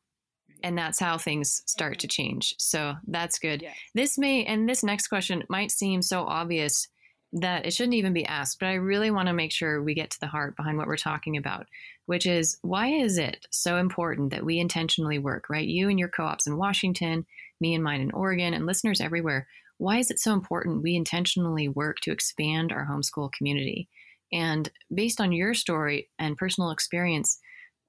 and 0.62 0.76
that's 0.76 0.98
how 0.98 1.18
things 1.18 1.62
start 1.66 1.98
to 2.00 2.06
mm-hmm. 2.06 2.22
change. 2.22 2.54
So 2.58 2.94
that's 3.06 3.38
good. 3.38 3.62
Yes. 3.62 3.76
This 3.94 4.18
may, 4.18 4.44
and 4.44 4.68
this 4.68 4.82
next 4.82 5.08
question 5.08 5.44
might 5.48 5.70
seem 5.70 6.02
so 6.02 6.24
obvious 6.24 6.88
that 7.32 7.64
it 7.64 7.72
shouldn't 7.72 7.94
even 7.94 8.12
be 8.12 8.26
asked, 8.26 8.58
but 8.58 8.66
I 8.66 8.74
really 8.74 9.10
want 9.10 9.28
to 9.28 9.32
make 9.32 9.52
sure 9.52 9.82
we 9.82 9.94
get 9.94 10.10
to 10.10 10.20
the 10.20 10.26
heart 10.26 10.56
behind 10.56 10.78
what 10.78 10.88
we're 10.88 10.96
talking 10.96 11.36
about, 11.36 11.66
which 12.06 12.26
is 12.26 12.58
why 12.62 12.88
is 12.88 13.18
it 13.18 13.46
so 13.50 13.76
important 13.76 14.30
that 14.30 14.44
we 14.44 14.58
intentionally 14.58 15.18
work, 15.18 15.48
right? 15.48 15.66
You 15.66 15.88
and 15.88 15.98
your 15.98 16.08
co 16.08 16.24
ops 16.24 16.48
in 16.48 16.56
Washington, 16.56 17.26
me 17.60 17.74
and 17.74 17.84
mine 17.84 18.00
in 18.00 18.10
Oregon, 18.10 18.52
and 18.52 18.66
listeners 18.66 19.00
everywhere. 19.00 19.46
Why 19.78 19.98
is 19.98 20.10
it 20.10 20.18
so 20.18 20.32
important 20.32 20.82
we 20.82 20.96
intentionally 20.96 21.68
work 21.68 22.00
to 22.00 22.10
expand 22.10 22.72
our 22.72 22.86
homeschool 22.86 23.32
community? 23.32 23.88
And 24.32 24.70
based 24.92 25.20
on 25.20 25.32
your 25.32 25.54
story 25.54 26.08
and 26.18 26.36
personal 26.36 26.70
experience, 26.70 27.38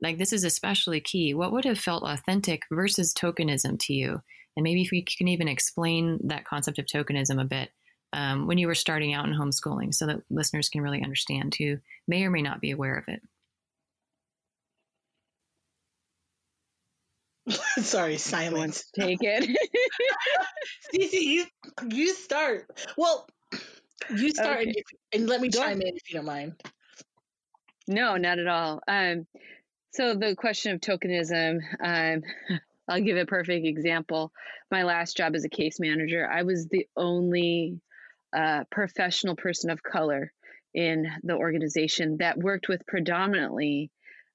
like 0.01 0.17
this 0.17 0.33
is 0.33 0.43
especially 0.43 0.99
key. 0.99 1.33
What 1.33 1.51
would 1.51 1.65
have 1.65 1.79
felt 1.79 2.03
authentic 2.03 2.63
versus 2.71 3.13
tokenism 3.13 3.79
to 3.81 3.93
you? 3.93 4.21
And 4.55 4.63
maybe 4.63 4.81
if 4.81 4.91
you 4.91 5.03
can 5.03 5.27
even 5.27 5.47
explain 5.47 6.19
that 6.25 6.45
concept 6.45 6.79
of 6.79 6.85
tokenism 6.85 7.39
a 7.39 7.45
bit 7.45 7.69
um, 8.13 8.47
when 8.47 8.57
you 8.57 8.67
were 8.67 8.75
starting 8.75 9.13
out 9.13 9.27
in 9.27 9.33
homeschooling 9.33 9.93
so 9.93 10.07
that 10.07 10.21
listeners 10.29 10.69
can 10.69 10.81
really 10.81 11.03
understand 11.03 11.55
who 11.55 11.77
may 12.07 12.23
or 12.23 12.29
may 12.29 12.41
not 12.41 12.59
be 12.59 12.71
aware 12.71 12.95
of 12.95 13.05
it. 13.07 13.21
Sorry, 17.83 18.17
silence. 18.17 18.85
Take 18.95 19.19
it. 19.21 19.49
Cece, 20.93 21.21
you 21.21 21.45
you 21.89 22.13
start. 22.13 22.67
Well, 22.97 23.27
you 24.09 24.31
start 24.31 24.59
okay. 24.61 24.73
and, 25.13 25.21
and, 25.21 25.29
let 25.29 25.41
me 25.41 25.49
Go 25.49 25.59
chime 25.59 25.81
in 25.81 25.95
if 25.95 26.09
you 26.09 26.15
don't 26.15 26.25
mind. 26.25 26.53
No, 27.87 28.17
not 28.17 28.39
at 28.39 28.47
all. 28.47 28.81
Um, 28.87 29.25
so 29.91 30.15
the 30.15 30.36
question 30.36 30.73
of 30.73 30.82
tokenism, 30.82 31.60
um, 31.84 32.23
I'll 32.88 33.01
give 33.01 33.17
a 33.17 33.25
perfect 33.25 33.65
example. 33.65 34.32
My 34.69 34.84
last 34.84 35.15
job 35.15 35.36
as 35.36 35.45
a 35.45 35.49
case 35.49 35.80
manager, 35.80 36.27
I 36.30 36.43
was 36.43 36.67
the 36.67 36.88
only 36.97 37.80
uh, 38.36 38.63
professional 38.71 39.36
person 39.36 39.69
of 39.69 39.84
color 39.84 40.32
in 40.73 41.06
the 41.23 41.36
organization 41.36 42.17
that 42.19 42.38
worked 42.38 42.67
with 42.67 42.86
predominantly 42.88 43.91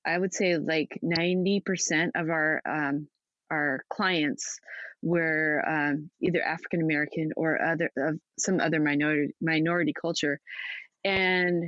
I 0.06 0.16
would 0.16 0.32
say 0.32 0.56
like 0.56 0.98
90% 1.02 2.10
of 2.14 2.30
our 2.30 2.62
um, 2.64 3.08
our 3.50 3.84
clients 3.90 4.58
were 5.02 5.62
um, 5.66 6.10
either 6.20 6.40
African 6.42 6.80
American 6.80 7.32
or 7.36 7.60
other 7.60 7.90
of 7.96 8.18
some 8.38 8.60
other 8.60 8.80
minority 8.80 9.34
minority 9.40 9.92
culture, 9.92 10.40
and 11.04 11.64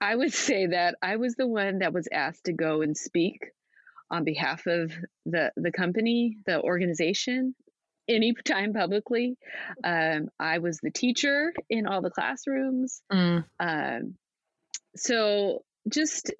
I 0.00 0.14
would 0.14 0.32
say 0.48 0.66
that 0.66 0.96
I 1.02 1.16
was 1.16 1.34
the 1.34 1.46
one 1.46 1.78
that 1.78 1.92
was 1.92 2.08
asked 2.12 2.44
to 2.44 2.52
go 2.52 2.82
and 2.82 2.96
speak 2.96 3.40
on 4.10 4.24
behalf 4.24 4.66
of 4.66 4.92
the 5.24 5.52
the 5.56 5.72
company, 5.72 6.36
the 6.46 6.60
organization, 6.60 7.54
anytime 8.08 8.72
publicly. 8.74 9.36
Um, 9.82 10.28
I 10.38 10.58
was 10.58 10.78
the 10.78 10.90
teacher 10.90 11.52
in 11.68 11.86
all 11.86 12.02
the 12.02 12.10
classrooms. 12.10 13.02
Mm. 13.12 13.44
Um, 13.58 14.14
so 14.96 15.64
just 15.88 16.32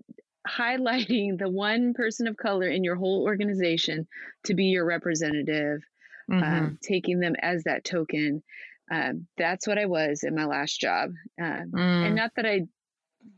highlighting 0.46 1.38
the 1.38 1.48
one 1.48 1.92
person 1.94 2.26
of 2.26 2.36
color 2.36 2.68
in 2.68 2.84
your 2.84 2.96
whole 2.96 3.22
organization 3.24 4.06
to 4.44 4.54
be 4.54 4.66
your 4.66 4.84
representative, 4.84 5.82
um, 6.30 6.40
mm-hmm. 6.40 6.54
um, 6.54 6.78
taking 6.82 7.20
them 7.20 7.34
as 7.40 7.64
that 7.64 7.84
token. 7.84 8.42
Um, 8.90 9.26
that's 9.36 9.66
what 9.66 9.78
I 9.78 9.86
was 9.86 10.22
in 10.22 10.34
my 10.34 10.44
last 10.44 10.80
job. 10.80 11.10
Um, 11.40 11.72
mm. 11.74 12.06
And 12.06 12.14
not 12.14 12.30
that 12.36 12.46
I, 12.46 12.62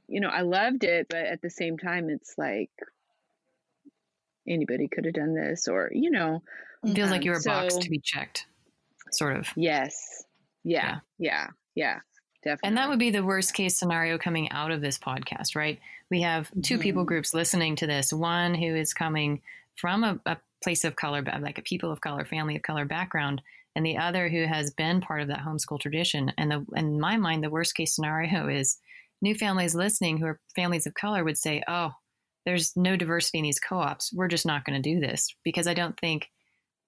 you 0.08 0.20
know, 0.20 0.28
I 0.28 0.42
loved 0.42 0.84
it, 0.84 1.06
but 1.08 1.24
at 1.24 1.42
the 1.42 1.50
same 1.50 1.78
time, 1.78 2.08
it's 2.10 2.34
like 2.38 2.70
anybody 4.48 4.88
could 4.88 5.04
have 5.04 5.14
done 5.14 5.34
this, 5.34 5.68
or, 5.68 5.90
you 5.92 6.10
know. 6.10 6.42
It 6.84 6.94
feels 6.94 7.10
like 7.10 7.20
um, 7.20 7.26
you're 7.26 7.36
a 7.36 7.40
so, 7.40 7.50
box 7.50 7.76
to 7.76 7.90
be 7.90 8.00
checked, 8.00 8.46
sort 9.10 9.36
of. 9.36 9.48
Yes. 9.56 10.24
Yeah. 10.64 10.86
Yeah. 10.86 10.98
Yeah. 11.18 11.46
yeah. 11.74 11.98
Definitely. 12.44 12.68
And 12.68 12.76
that 12.76 12.88
would 12.88 12.98
be 12.98 13.10
the 13.10 13.24
worst 13.24 13.52
case 13.52 13.76
scenario 13.76 14.16
coming 14.16 14.50
out 14.52 14.70
of 14.70 14.80
this 14.80 14.98
podcast, 14.98 15.56
right? 15.56 15.80
We 16.10 16.22
have 16.22 16.50
2 16.50 16.74
mm-hmm. 16.74 16.82
people 16.82 17.04
groups 17.04 17.34
listening 17.34 17.76
to 17.76 17.86
this. 17.86 18.12
One 18.12 18.54
who 18.54 18.76
is 18.76 18.94
coming 18.94 19.42
from 19.76 20.04
a, 20.04 20.20
a, 20.26 20.36
place 20.60 20.82
of 20.82 20.96
color, 20.96 21.22
like 21.40 21.56
a 21.58 21.62
people 21.62 21.92
of 21.92 22.00
color, 22.00 22.24
family 22.24 22.56
of 22.56 22.62
color 22.62 22.84
background, 22.84 23.40
and 23.76 23.86
the 23.86 23.96
other 23.96 24.28
who 24.28 24.44
has 24.44 24.72
been 24.72 25.00
part 25.00 25.20
of 25.20 25.28
that 25.28 25.38
homeschool 25.38 25.78
tradition. 25.78 26.32
And 26.36 26.50
the, 26.50 26.66
in 26.74 26.98
my 26.98 27.16
mind, 27.16 27.44
the 27.44 27.50
worst 27.50 27.76
case 27.76 27.94
scenario 27.94 28.48
is 28.48 28.78
new 29.20 29.34
families 29.34 29.74
listening 29.74 30.18
who 30.18 30.26
are 30.26 30.40
families 30.54 30.86
of 30.86 30.94
color 30.94 31.24
would 31.24 31.38
say, 31.38 31.62
oh, 31.68 31.90
there's 32.46 32.76
no 32.76 32.96
diversity 32.96 33.38
in 33.38 33.44
these 33.44 33.60
co 33.60 33.78
ops. 33.78 34.12
We're 34.12 34.28
just 34.28 34.46
not 34.46 34.64
going 34.64 34.80
to 34.80 34.94
do 34.94 35.00
this 35.00 35.28
because 35.44 35.66
I 35.66 35.74
don't 35.74 35.98
think 35.98 36.28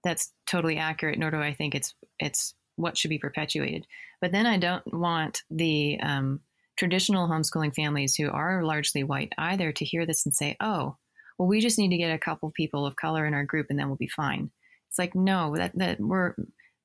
that's 0.05 0.33
totally 0.47 0.79
accurate, 0.79 1.19
nor 1.19 1.31
do 1.31 1.39
I 1.39 1.53
think 1.53 1.75
it's 1.75 1.95
it's 2.19 2.55
what 2.77 2.97
should 2.97 3.11
be 3.11 3.19
perpetuated. 3.19 3.87
But 4.21 4.33
then 4.33 4.47
I 4.47 4.57
don't 4.57 4.83
want 4.93 5.43
the 5.51 5.99
um, 6.01 6.41
traditional 6.79 7.29
homeschooling 7.29 7.75
families 7.75 8.17
who 8.17 8.31
are 8.31 8.65
largely 8.65 9.05
white 9.05 9.33
either 9.37 9.73
to 9.73 9.85
hear 9.85 10.07
this 10.07 10.25
and 10.25 10.35
say, 10.35 10.57
oh, 10.61 10.97
well, 11.39 11.49
we 11.49 11.61
just 11.61 11.79
need 11.79 11.91
to 11.91 11.97
get 11.97 12.15
a 12.15 12.19
couple 12.19 12.51
people 12.51 12.87
of 12.87 12.97
color 12.97 13.27
in 13.27 13.35
our 13.35 13.45
group 13.45 13.67
and 13.71 13.79
then 13.79 13.89
we'll 13.89 13.97
be 13.97 14.09
fine. 14.09 14.51
It's 14.89 14.99
like, 14.99 15.15
no, 15.15 15.57
that, 15.57 15.73
that 15.77 16.01
we're, 16.01 16.35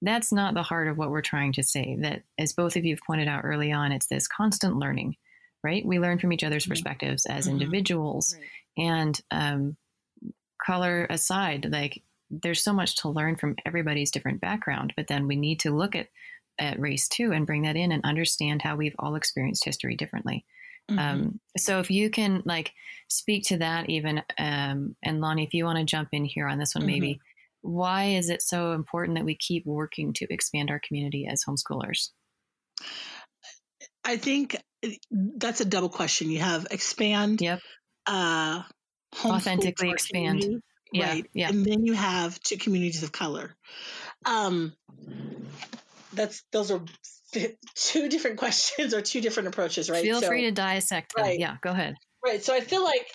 that's 0.01 0.31
not 0.31 0.53
the 0.53 0.63
heart 0.63 0.87
of 0.87 0.97
what 0.97 1.09
we're 1.09 1.21
trying 1.21 1.53
to 1.53 1.63
say. 1.63 1.97
That, 2.01 2.23
as 2.37 2.53
both 2.53 2.75
of 2.75 2.85
you 2.85 2.93
have 2.93 3.05
pointed 3.07 3.27
out 3.27 3.43
early 3.43 3.71
on, 3.71 3.91
it's 3.91 4.07
this 4.07 4.27
constant 4.27 4.77
learning, 4.77 5.15
right? 5.65 5.85
We 5.85 5.99
learn 5.99 6.19
from 6.19 6.31
each 6.31 6.43
other's 6.43 6.63
mm-hmm. 6.63 6.71
perspectives 6.71 7.25
as 7.25 7.45
mm-hmm. 7.45 7.53
individuals. 7.53 8.35
Right. 8.37 8.85
And 8.85 9.21
um, 9.31 9.77
color 10.65 11.05
aside, 11.09 11.67
like 11.71 12.01
there's 12.29 12.63
so 12.63 12.73
much 12.73 12.97
to 12.97 13.09
learn 13.09 13.35
from 13.35 13.55
everybody's 13.65 14.11
different 14.11 14.41
background, 14.41 14.93
but 14.95 15.07
then 15.07 15.27
we 15.27 15.35
need 15.35 15.61
to 15.61 15.75
look 15.75 15.95
at 15.95 16.07
at 16.57 16.79
race 16.79 17.09
too 17.09 17.33
and 17.33 17.45
bring 17.45 17.63
that 17.63 17.75
in 17.75 17.91
and 17.91 18.05
understand 18.05 18.61
how 18.61 18.77
we've 18.77 18.95
all 18.97 19.15
experienced 19.15 19.65
history 19.65 19.95
differently. 19.95 20.45
Mm-hmm. 20.89 20.99
Um, 20.99 21.39
so 21.57 21.79
if 21.79 21.91
you 21.91 22.09
can 22.09 22.43
like 22.45 22.71
speak 23.09 23.43
to 23.47 23.57
that 23.57 23.89
even, 23.89 24.21
um, 24.37 24.95
and 25.03 25.19
Lonnie, 25.19 25.43
if 25.43 25.53
you 25.53 25.65
want 25.65 25.79
to 25.79 25.83
jump 25.83 26.09
in 26.13 26.23
here 26.23 26.47
on 26.47 26.57
this 26.57 26.73
one, 26.73 26.83
mm-hmm. 26.83 26.91
maybe 26.91 27.19
why 27.61 28.05
is 28.05 28.29
it 28.29 28.41
so 28.41 28.71
important 28.73 29.17
that 29.17 29.25
we 29.25 29.35
keep 29.35 29.65
working 29.65 30.13
to 30.13 30.27
expand 30.29 30.69
our 30.69 30.79
community 30.79 31.27
as 31.27 31.43
homeschoolers? 31.43 32.11
I 34.03 34.17
think 34.17 34.55
that's 35.11 35.61
a 35.61 35.65
double 35.65 35.89
question. 35.89 36.29
You 36.29 36.39
have 36.39 36.67
expand, 36.71 37.41
yep. 37.41 37.59
uh, 38.07 38.63
authentically 39.23 39.91
expand 39.91 40.61
yeah, 40.95 41.09
right? 41.09 41.29
Yeah. 41.33 41.49
And 41.49 41.65
then 41.65 41.85
you 41.85 41.93
have 41.93 42.39
two 42.39 42.57
communities 42.57 43.03
of 43.03 43.11
color. 43.11 43.55
Um, 44.25 44.73
that's 46.13 46.43
those 46.51 46.71
are 46.71 46.81
two 47.75 48.09
different 48.09 48.37
questions 48.39 48.93
or 48.93 49.01
two 49.01 49.21
different 49.21 49.49
approaches, 49.49 49.89
right? 49.89 50.03
Feel 50.03 50.21
so, 50.21 50.27
free 50.27 50.43
to 50.43 50.51
dissect 50.51 51.15
them. 51.15 51.25
Right. 51.25 51.39
Yeah, 51.39 51.57
go 51.61 51.71
ahead. 51.71 51.95
Right. 52.23 52.43
So 52.43 52.53
I 52.53 52.61
feel 52.61 52.83
like 52.83 53.07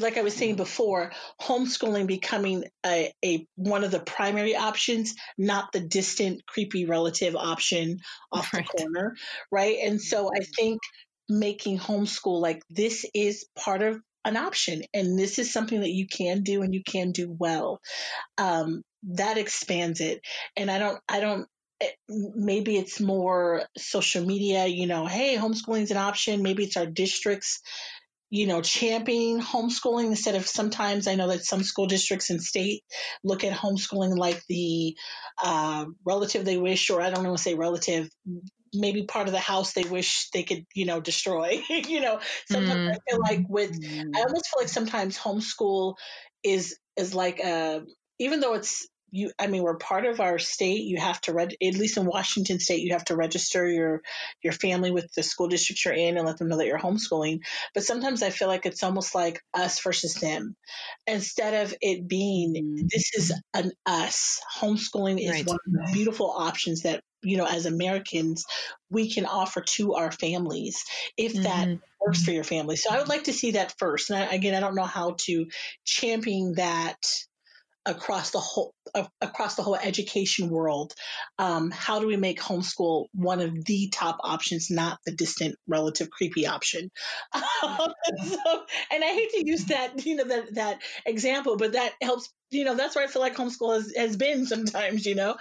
like 0.00 0.18
I 0.18 0.22
was 0.22 0.34
saying 0.34 0.56
before, 0.56 1.12
homeschooling 1.40 2.08
becoming 2.08 2.64
a, 2.84 3.12
a, 3.24 3.46
one 3.54 3.84
of 3.84 3.92
the 3.92 4.00
primary 4.00 4.56
options, 4.56 5.14
not 5.38 5.70
the 5.72 5.78
distant, 5.78 6.44
creepy 6.44 6.86
relative 6.86 7.36
option 7.36 8.00
off 8.32 8.52
right. 8.52 8.66
the 8.66 8.82
corner, 8.82 9.14
right? 9.52 9.78
And 9.84 10.02
so 10.02 10.28
I 10.34 10.40
think 10.40 10.80
making 11.28 11.78
homeschool 11.78 12.40
like 12.40 12.62
this 12.70 13.04
is 13.14 13.46
part 13.56 13.82
of 13.82 14.00
an 14.24 14.36
option 14.36 14.82
and 14.92 15.18
this 15.18 15.38
is 15.38 15.52
something 15.52 15.80
that 15.80 15.92
you 15.92 16.06
can 16.06 16.42
do 16.42 16.62
and 16.62 16.74
you 16.74 16.82
can 16.84 17.12
do 17.12 17.34
well. 17.38 17.80
Um, 18.38 18.82
that 19.14 19.38
expands 19.38 20.00
it. 20.00 20.20
And 20.56 20.70
i 20.70 20.78
don't 20.78 20.98
i 21.08 21.20
don't 21.20 21.46
eh, 21.80 21.90
maybe 22.08 22.76
it's 22.76 23.00
more 23.00 23.62
social 23.76 24.24
media 24.24 24.66
you 24.66 24.86
know 24.86 25.06
hey 25.06 25.36
homeschooling 25.36 25.82
is 25.82 25.90
an 25.90 25.96
option. 25.96 26.42
Maybe 26.42 26.64
it's 26.64 26.76
our 26.76 26.86
districts 26.86 27.60
you 28.30 28.46
know, 28.46 28.60
championing 28.60 29.40
homeschooling 29.40 30.06
instead 30.06 30.34
of 30.34 30.46
sometimes 30.46 31.06
I 31.06 31.14
know 31.14 31.28
that 31.28 31.44
some 31.44 31.62
school 31.62 31.86
districts 31.86 32.30
and 32.30 32.42
state 32.42 32.82
look 33.22 33.44
at 33.44 33.56
homeschooling 33.56 34.16
like 34.16 34.42
the 34.48 34.96
uh, 35.42 35.86
relative 36.04 36.44
they 36.44 36.58
wish, 36.58 36.90
or 36.90 37.00
I 37.00 37.10
don't 37.10 37.24
want 37.24 37.36
to 37.36 37.42
say 37.42 37.54
relative, 37.54 38.10
maybe 38.74 39.04
part 39.04 39.28
of 39.28 39.32
the 39.32 39.40
house 39.40 39.72
they 39.72 39.84
wish 39.84 40.28
they 40.32 40.42
could, 40.42 40.66
you 40.74 40.86
know, 40.86 41.00
destroy. 41.00 41.62
you 41.68 42.00
know, 42.00 42.20
sometimes 42.50 42.80
mm. 42.80 42.90
I 42.90 43.10
feel 43.10 43.20
like 43.20 43.46
with, 43.48 43.72
I 43.72 43.74
mm. 43.74 44.16
almost 44.16 44.48
feel 44.48 44.62
like 44.62 44.68
sometimes 44.68 45.18
homeschool 45.18 45.94
is 46.42 46.78
is 46.96 47.14
like 47.14 47.40
a, 47.40 47.76
uh, 47.76 47.80
even 48.18 48.40
though 48.40 48.54
it's 48.54 48.86
you 49.12 49.30
i 49.38 49.46
mean 49.46 49.62
we're 49.62 49.76
part 49.76 50.04
of 50.04 50.20
our 50.20 50.38
state 50.38 50.84
you 50.84 50.98
have 50.98 51.20
to 51.20 51.32
reg- 51.32 51.56
at 51.62 51.74
least 51.74 51.96
in 51.96 52.04
washington 52.04 52.58
state 52.58 52.82
you 52.82 52.92
have 52.92 53.04
to 53.04 53.16
register 53.16 53.68
your 53.68 54.02
your 54.42 54.52
family 54.52 54.90
with 54.90 55.12
the 55.14 55.22
school 55.22 55.48
district 55.48 55.84
you're 55.84 55.94
in 55.94 56.16
and 56.16 56.26
let 56.26 56.38
them 56.38 56.48
know 56.48 56.56
that 56.56 56.66
you're 56.66 56.78
homeschooling 56.78 57.40
but 57.74 57.84
sometimes 57.84 58.22
i 58.22 58.30
feel 58.30 58.48
like 58.48 58.66
it's 58.66 58.82
almost 58.82 59.14
like 59.14 59.40
us 59.54 59.80
versus 59.80 60.14
them 60.14 60.56
instead 61.06 61.66
of 61.66 61.74
it 61.80 62.08
being 62.08 62.54
mm-hmm. 62.54 62.86
this 62.92 63.14
is 63.14 63.32
an 63.54 63.70
us 63.86 64.40
homeschooling 64.60 65.22
is 65.22 65.30
right. 65.30 65.46
one 65.46 65.58
of 65.66 65.72
the 65.72 65.92
beautiful 65.92 66.30
options 66.30 66.82
that 66.82 67.02
you 67.26 67.36
know 67.36 67.46
as 67.46 67.66
americans 67.66 68.44
we 68.90 69.10
can 69.10 69.26
offer 69.26 69.60
to 69.60 69.94
our 69.94 70.12
families 70.12 70.84
if 71.16 71.34
that 71.34 71.68
mm-hmm. 71.68 71.80
works 72.04 72.22
for 72.22 72.30
your 72.30 72.44
family 72.44 72.76
so 72.76 72.90
i 72.90 72.98
would 72.98 73.08
like 73.08 73.24
to 73.24 73.32
see 73.32 73.52
that 73.52 73.74
first 73.78 74.10
and 74.10 74.18
I, 74.18 74.34
again 74.34 74.54
i 74.54 74.60
don't 74.60 74.74
know 74.74 74.84
how 74.84 75.16
to 75.26 75.46
champion 75.84 76.54
that 76.56 76.98
across 77.86 78.30
the 78.30 78.40
whole 78.40 78.74
uh, 78.94 79.06
across 79.20 79.54
the 79.54 79.62
whole 79.62 79.76
education 79.76 80.50
world. 80.50 80.92
Um, 81.38 81.70
how 81.70 82.00
do 82.00 82.06
we 82.06 82.16
make 82.16 82.40
homeschool 82.40 83.06
one 83.14 83.40
of 83.40 83.64
the 83.64 83.88
top 83.88 84.18
options, 84.22 84.70
not 84.70 84.98
the 85.06 85.12
distant 85.12 85.56
relative 85.66 86.10
creepy 86.10 86.46
option? 86.46 86.90
so, 87.34 87.80
and 88.90 89.04
I 89.04 89.12
hate 89.14 89.30
to 89.30 89.46
use 89.46 89.64
that 89.66 90.04
you 90.04 90.16
know 90.16 90.24
that 90.24 90.54
that 90.56 90.82
example, 91.06 91.56
but 91.56 91.72
that 91.72 91.92
helps. 92.02 92.28
You 92.50 92.64
know, 92.64 92.76
that's 92.76 92.94
where 92.94 93.04
I 93.04 93.08
feel 93.08 93.22
like 93.22 93.34
homeschool 93.34 93.74
has, 93.74 93.92
has 93.96 94.16
been 94.16 94.46
sometimes. 94.46 95.06
You 95.06 95.14
know, 95.14 95.36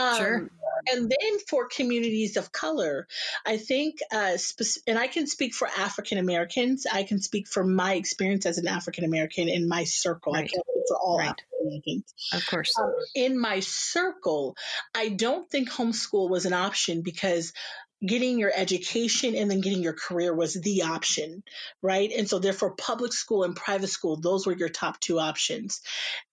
um, 0.00 0.16
sure. 0.16 0.50
And 0.86 1.10
then 1.10 1.38
for 1.48 1.68
communities 1.68 2.38
of 2.38 2.52
color, 2.52 3.06
I 3.44 3.58
think, 3.58 3.98
uh, 4.10 4.38
spe- 4.38 4.82
and 4.86 4.98
I 4.98 5.08
can 5.08 5.26
speak 5.26 5.52
for 5.52 5.68
African 5.68 6.16
Americans. 6.16 6.86
I 6.90 7.02
can 7.02 7.20
speak 7.20 7.48
from 7.48 7.74
my 7.74 7.94
experience 7.94 8.46
as 8.46 8.56
an 8.56 8.66
African 8.66 9.04
American 9.04 9.48
in 9.48 9.68
my 9.68 9.84
circle. 9.84 10.32
Right. 10.32 10.44
I 10.44 10.48
can't 10.48 10.64
speak 10.66 10.84
for 10.88 10.96
all 10.96 11.18
right. 11.18 11.28
African 11.28 11.66
Americans. 11.66 12.14
Of 12.32 12.46
course. 12.46 12.72
Um, 12.80 12.94
in 13.14 13.38
my 13.38 13.60
circle, 13.60 14.56
I 14.94 15.10
don't 15.10 15.50
think 15.50 15.70
homeschool 15.70 16.30
was 16.30 16.46
an 16.46 16.54
option 16.54 17.02
because 17.02 17.52
getting 18.04 18.38
your 18.38 18.50
education 18.54 19.34
and 19.34 19.50
then 19.50 19.60
getting 19.60 19.82
your 19.82 19.92
career 19.92 20.34
was 20.34 20.54
the 20.54 20.82
option, 20.82 21.42
right? 21.82 22.10
And 22.10 22.28
so 22.28 22.38
therefore 22.38 22.74
public 22.74 23.12
school 23.12 23.44
and 23.44 23.54
private 23.54 23.88
school, 23.88 24.16
those 24.16 24.46
were 24.46 24.56
your 24.56 24.70
top 24.70 24.98
two 25.00 25.18
options. 25.20 25.82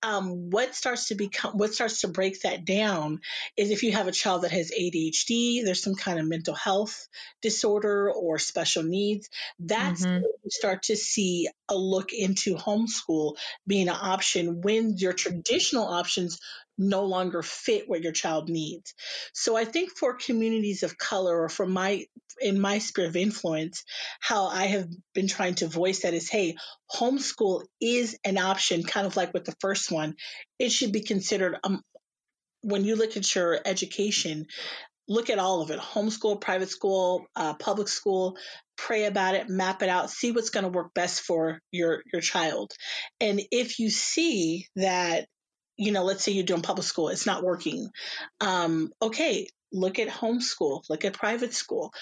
Um, 0.01 0.49
what 0.49 0.75
starts 0.75 1.09
to 1.09 1.15
become, 1.15 1.57
what 1.57 1.73
starts 1.73 2.01
to 2.01 2.07
break 2.07 2.41
that 2.41 2.63
down 2.63 3.19
is 3.57 3.69
if 3.69 3.83
you 3.83 3.91
have 3.91 4.07
a 4.07 4.13
child 4.13 4.43
that 4.43 4.51
has 4.51 4.71
ADHD, 4.71 5.65
there's 5.65 5.83
some 5.83 5.95
kind 5.95 6.19
of 6.19 6.27
mental 6.27 6.55
health 6.55 7.07
disorder 7.41 8.11
or 8.11 8.39
special 8.39 8.83
needs, 8.83 9.29
that's 9.59 10.05
mm-hmm. 10.05 10.23
you 10.23 10.49
start 10.49 10.83
to 10.83 10.95
see 10.95 11.49
a 11.69 11.75
look 11.75 12.13
into 12.13 12.55
homeschool 12.55 13.35
being 13.65 13.89
an 13.89 13.97
option 13.99 14.61
when 14.61 14.97
your 14.97 15.13
traditional 15.13 15.85
options 15.85 16.39
no 16.77 17.05
longer 17.05 17.41
fit 17.41 17.89
what 17.89 18.01
your 18.01 18.11
child 18.11 18.49
needs. 18.49 18.93
So 19.33 19.57
I 19.57 19.65
think 19.65 19.91
for 19.97 20.13
communities 20.13 20.83
of 20.83 20.97
color 20.97 21.43
or 21.43 21.49
for 21.49 21.65
my 21.65 22.05
in 22.39 22.59
my 22.59 22.77
sphere 22.77 23.07
of 23.07 23.15
influence, 23.15 23.83
how 24.19 24.45
I 24.45 24.65
have 24.65 24.87
been 25.15 25.27
trying 25.27 25.55
to 25.55 25.67
voice 25.67 26.01
that 26.01 26.13
is, 26.13 26.29
hey, 26.29 26.55
homeschool 26.91 27.63
is 27.81 28.17
an 28.23 28.37
option, 28.37 28.83
kind 28.83 29.07
of 29.07 29.17
like 29.17 29.33
with 29.33 29.45
the 29.45 29.55
first 29.59 29.91
one. 29.91 30.15
It 30.59 30.71
should 30.71 30.91
be 30.91 31.01
considered 31.01 31.57
um, 31.63 31.81
when 32.61 32.83
you 32.85 32.95
look 32.95 33.17
at 33.17 33.35
your 33.35 33.59
education, 33.65 34.45
look 35.07 35.29
at 35.29 35.39
all 35.39 35.61
of 35.61 35.71
it 35.71 35.79
homeschool, 35.79 36.41
private 36.41 36.69
school, 36.69 37.25
uh, 37.35 37.53
public 37.55 37.87
school, 37.87 38.37
pray 38.77 39.05
about 39.05 39.35
it, 39.35 39.49
map 39.49 39.81
it 39.81 39.89
out, 39.89 40.09
see 40.09 40.31
what's 40.31 40.49
going 40.49 40.63
to 40.63 40.69
work 40.69 40.93
best 40.93 41.21
for 41.21 41.59
your, 41.71 42.03
your 42.11 42.21
child. 42.21 42.71
And 43.19 43.41
if 43.51 43.79
you 43.79 43.89
see 43.89 44.67
that 44.75 45.27
you 45.77 45.91
know, 45.91 46.03
let's 46.03 46.23
say 46.23 46.31
you're 46.31 46.43
doing 46.43 46.61
public 46.61 46.85
school, 46.85 47.09
it's 47.09 47.25
not 47.25 47.43
working. 47.43 47.89
Um, 48.41 48.91
okay, 49.01 49.47
look 49.71 49.99
at 49.99 50.07
homeschool, 50.07 50.81
look 50.89 51.05
at 51.05 51.13
private 51.13 51.53
school. 51.53 51.93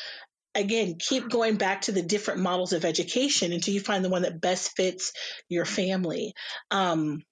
Again, 0.54 0.96
keep 0.98 1.30
going 1.30 1.58
back 1.58 1.82
to 1.82 1.92
the 1.92 2.02
different 2.02 2.40
models 2.40 2.72
of 2.72 2.86
education 2.86 3.52
until 3.52 3.74
you 3.74 3.82
find 3.82 4.06
the 4.06 4.10
one 4.10 4.22
that 4.22 4.40
best 4.40 4.76
fits 4.78 5.12
your 5.50 5.66
family. 5.66 6.34
Um, 6.72 7.24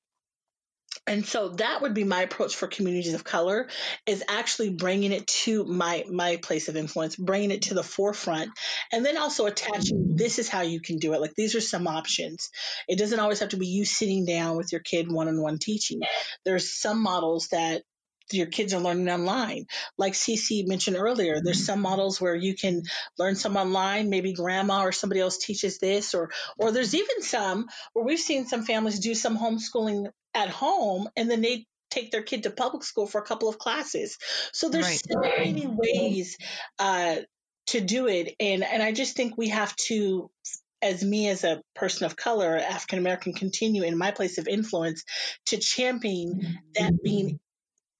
and 1.07 1.25
so 1.25 1.49
that 1.49 1.81
would 1.81 1.93
be 1.93 2.03
my 2.03 2.21
approach 2.21 2.55
for 2.55 2.67
communities 2.67 3.13
of 3.13 3.23
color 3.23 3.67
is 4.05 4.23
actually 4.27 4.69
bringing 4.69 5.11
it 5.11 5.27
to 5.27 5.63
my 5.65 6.05
my 6.09 6.37
place 6.37 6.67
of 6.67 6.75
influence 6.75 7.15
bringing 7.15 7.51
it 7.51 7.63
to 7.63 7.73
the 7.73 7.83
forefront 7.83 8.51
and 8.91 9.05
then 9.05 9.17
also 9.17 9.45
attaching 9.45 10.03
this 10.15 10.39
is 10.39 10.49
how 10.49 10.61
you 10.61 10.79
can 10.79 10.97
do 10.97 11.13
it. 11.13 11.21
Like 11.21 11.35
these 11.35 11.55
are 11.55 11.61
some 11.61 11.87
options. 11.87 12.49
It 12.87 12.97
doesn't 12.97 13.19
always 13.19 13.39
have 13.39 13.49
to 13.49 13.57
be 13.57 13.67
you 13.67 13.85
sitting 13.85 14.25
down 14.25 14.57
with 14.57 14.71
your 14.71 14.81
kid 14.81 15.11
one-on-one 15.11 15.59
teaching. 15.59 16.01
There's 16.45 16.71
some 16.71 17.01
models 17.01 17.47
that 17.49 17.83
your 18.31 18.47
kids 18.47 18.73
are 18.73 18.79
learning 18.79 19.09
online. 19.09 19.65
Like 19.97 20.13
Cece 20.13 20.67
mentioned 20.67 20.97
earlier, 20.97 21.41
there's 21.43 21.65
some 21.65 21.81
models 21.81 22.21
where 22.21 22.35
you 22.35 22.55
can 22.55 22.83
learn 23.19 23.35
some 23.35 23.57
online, 23.57 24.09
maybe 24.09 24.33
grandma 24.33 24.83
or 24.83 24.91
somebody 24.91 25.19
else 25.19 25.37
teaches 25.37 25.77
this, 25.79 26.13
or 26.13 26.31
or 26.57 26.71
there's 26.71 26.95
even 26.95 27.21
some 27.21 27.67
where 27.93 28.05
we've 28.05 28.19
seen 28.19 28.45
some 28.45 28.63
families 28.63 28.99
do 28.99 29.13
some 29.13 29.37
homeschooling 29.37 30.07
at 30.33 30.49
home 30.49 31.09
and 31.15 31.29
then 31.29 31.41
they 31.41 31.65
take 31.93 32.11
their 32.11 32.23
kid 32.23 32.43
to 32.43 32.51
public 32.51 32.83
school 32.83 33.05
for 33.05 33.21
a 33.21 33.25
couple 33.25 33.47
of 33.47 33.59
classes. 33.59 34.17
So 34.51 34.69
there's 34.69 34.85
right. 34.85 35.01
so 35.09 35.19
many 35.19 35.67
ways 35.67 36.37
uh, 36.79 37.17
to 37.67 37.81
do 37.81 38.07
it, 38.07 38.35
and 38.39 38.63
and 38.63 38.81
I 38.81 38.91
just 38.91 39.15
think 39.15 39.37
we 39.37 39.49
have 39.49 39.75
to. 39.87 40.29
As 40.81 41.01
me, 41.01 41.29
as 41.29 41.45
a 41.45 41.61
person 41.73 42.05
of 42.05 42.17
color, 42.17 42.57
African 42.57 42.99
American, 42.99 43.31
continue 43.31 43.83
in 43.83 43.97
my 43.97 44.11
place 44.11 44.37
of 44.37 44.49
influence 44.49 45.05
to 45.45 45.55
champion 45.55 46.59
that 46.75 47.01
being 47.01 47.39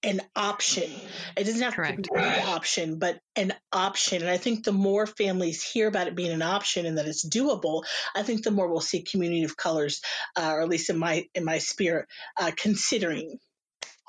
an 0.04 0.22
option. 0.36 0.90
It 1.38 1.46
doesn't 1.46 1.62
have 1.62 1.74
Correct. 1.74 2.04
to 2.04 2.10
be 2.14 2.20
an 2.20 2.48
option, 2.48 3.00
but 3.00 3.20
an 3.36 3.54
option. 3.72 4.22
And 4.22 4.30
I 4.30 4.38
think 4.38 4.64
the 4.64 4.72
more 4.72 5.08
families 5.08 5.64
hear 5.64 5.88
about 5.88 6.08
it 6.08 6.16
being 6.16 6.32
an 6.32 6.42
option 6.42 6.86
and 6.86 6.98
that 6.98 7.08
it's 7.08 7.26
doable, 7.28 7.84
I 8.16 8.24
think 8.24 8.44
the 8.44 8.52
more 8.52 8.68
we'll 8.68 8.82
see 8.82 9.02
community 9.02 9.44
of 9.44 9.56
colors, 9.56 10.02
uh, 10.36 10.52
or 10.54 10.62
at 10.62 10.70
least 10.70 10.90
in 10.90 10.98
my 10.98 11.28
in 11.34 11.46
my 11.46 11.60
spirit, 11.60 12.08
uh, 12.38 12.52
considering 12.56 13.40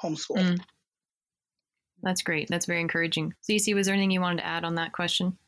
homeschool. 0.02 0.36
Mm. 0.36 0.60
That's 2.02 2.22
great. 2.22 2.48
That's 2.48 2.66
very 2.66 2.80
encouraging. 2.80 3.34
Cece, 3.48 3.74
was 3.74 3.86
there 3.86 3.94
anything 3.94 4.10
you 4.10 4.20
wanted 4.20 4.42
to 4.42 4.46
add 4.46 4.64
on 4.64 4.74
that 4.74 4.92
question? 4.92 5.38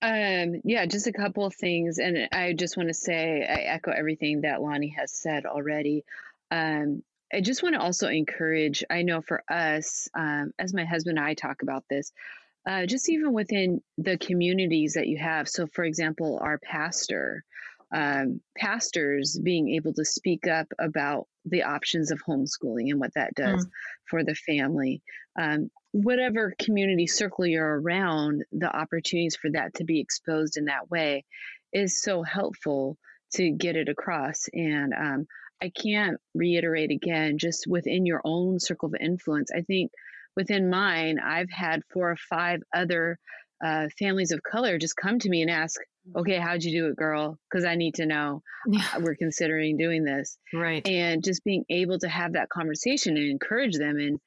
Um, 0.00 0.60
yeah, 0.64 0.86
just 0.86 1.06
a 1.06 1.12
couple 1.12 1.44
of 1.44 1.54
things. 1.54 1.98
And 1.98 2.28
I 2.32 2.52
just 2.52 2.76
want 2.76 2.88
to 2.88 2.94
say 2.94 3.42
I 3.42 3.72
echo 3.72 3.90
everything 3.90 4.42
that 4.42 4.62
Lonnie 4.62 4.94
has 4.98 5.12
said 5.12 5.46
already. 5.46 6.04
Um, 6.50 7.02
I 7.32 7.40
just 7.40 7.62
want 7.62 7.74
to 7.74 7.80
also 7.80 8.08
encourage, 8.08 8.84
I 8.90 9.02
know 9.02 9.20
for 9.22 9.42
us, 9.50 10.08
um, 10.14 10.52
as 10.58 10.74
my 10.74 10.84
husband 10.84 11.18
and 11.18 11.26
I 11.26 11.34
talk 11.34 11.62
about 11.62 11.84
this, 11.88 12.12
uh, 12.68 12.86
just 12.86 13.08
even 13.10 13.32
within 13.32 13.80
the 13.98 14.16
communities 14.16 14.94
that 14.94 15.08
you 15.08 15.18
have. 15.18 15.48
So, 15.48 15.66
for 15.66 15.84
example, 15.84 16.38
our 16.42 16.58
pastor, 16.58 17.44
um, 17.94 18.40
pastors 18.56 19.38
being 19.38 19.70
able 19.74 19.92
to 19.94 20.04
speak 20.04 20.46
up 20.46 20.66
about 20.78 21.26
the 21.44 21.64
options 21.64 22.10
of 22.10 22.20
homeschooling 22.26 22.90
and 22.90 22.98
what 22.98 23.14
that 23.14 23.34
does 23.34 23.66
mm. 23.66 23.70
for 24.08 24.24
the 24.24 24.34
family. 24.34 25.02
Um, 25.38 25.70
whatever 25.92 26.54
community 26.58 27.06
circle 27.06 27.46
you're 27.46 27.80
around, 27.80 28.44
the 28.52 28.74
opportunities 28.74 29.36
for 29.36 29.50
that 29.50 29.74
to 29.74 29.84
be 29.84 30.00
exposed 30.00 30.56
in 30.56 30.64
that 30.66 30.90
way 30.90 31.24
is 31.72 32.00
so 32.00 32.22
helpful 32.22 32.96
to 33.34 33.50
get 33.50 33.76
it 33.76 33.88
across. 33.88 34.48
And 34.52 34.94
um, 34.94 35.26
I 35.62 35.70
can't 35.70 36.18
reiterate 36.34 36.90
again, 36.90 37.38
just 37.38 37.66
within 37.66 38.06
your 38.06 38.20
own 38.24 38.60
circle 38.60 38.88
of 38.88 38.94
influence. 39.00 39.50
I 39.54 39.62
think 39.62 39.90
within 40.36 40.70
mine, 40.70 41.18
I've 41.18 41.50
had 41.50 41.82
four 41.92 42.10
or 42.10 42.16
five 42.16 42.60
other 42.74 43.18
uh, 43.64 43.86
families 43.98 44.32
of 44.32 44.42
color 44.42 44.78
just 44.78 44.96
come 44.96 45.18
to 45.18 45.28
me 45.28 45.42
and 45.42 45.50
ask, 45.50 45.80
okay, 46.16 46.38
how'd 46.38 46.62
you 46.62 46.82
do 46.82 46.88
it, 46.88 46.96
girl? 46.96 47.38
Because 47.48 47.64
I 47.64 47.76
need 47.76 47.94
to 47.94 48.06
know. 48.06 48.42
Yeah. 48.68 48.98
We're 48.98 49.14
considering 49.14 49.76
doing 49.76 50.04
this. 50.04 50.36
Right. 50.52 50.86
And 50.86 51.24
just 51.24 51.44
being 51.44 51.64
able 51.70 51.98
to 52.00 52.08
have 52.08 52.34
that 52.34 52.50
conversation 52.50 53.16
and 53.16 53.30
encourage 53.30 53.76
them 53.76 53.96
and 53.98 54.18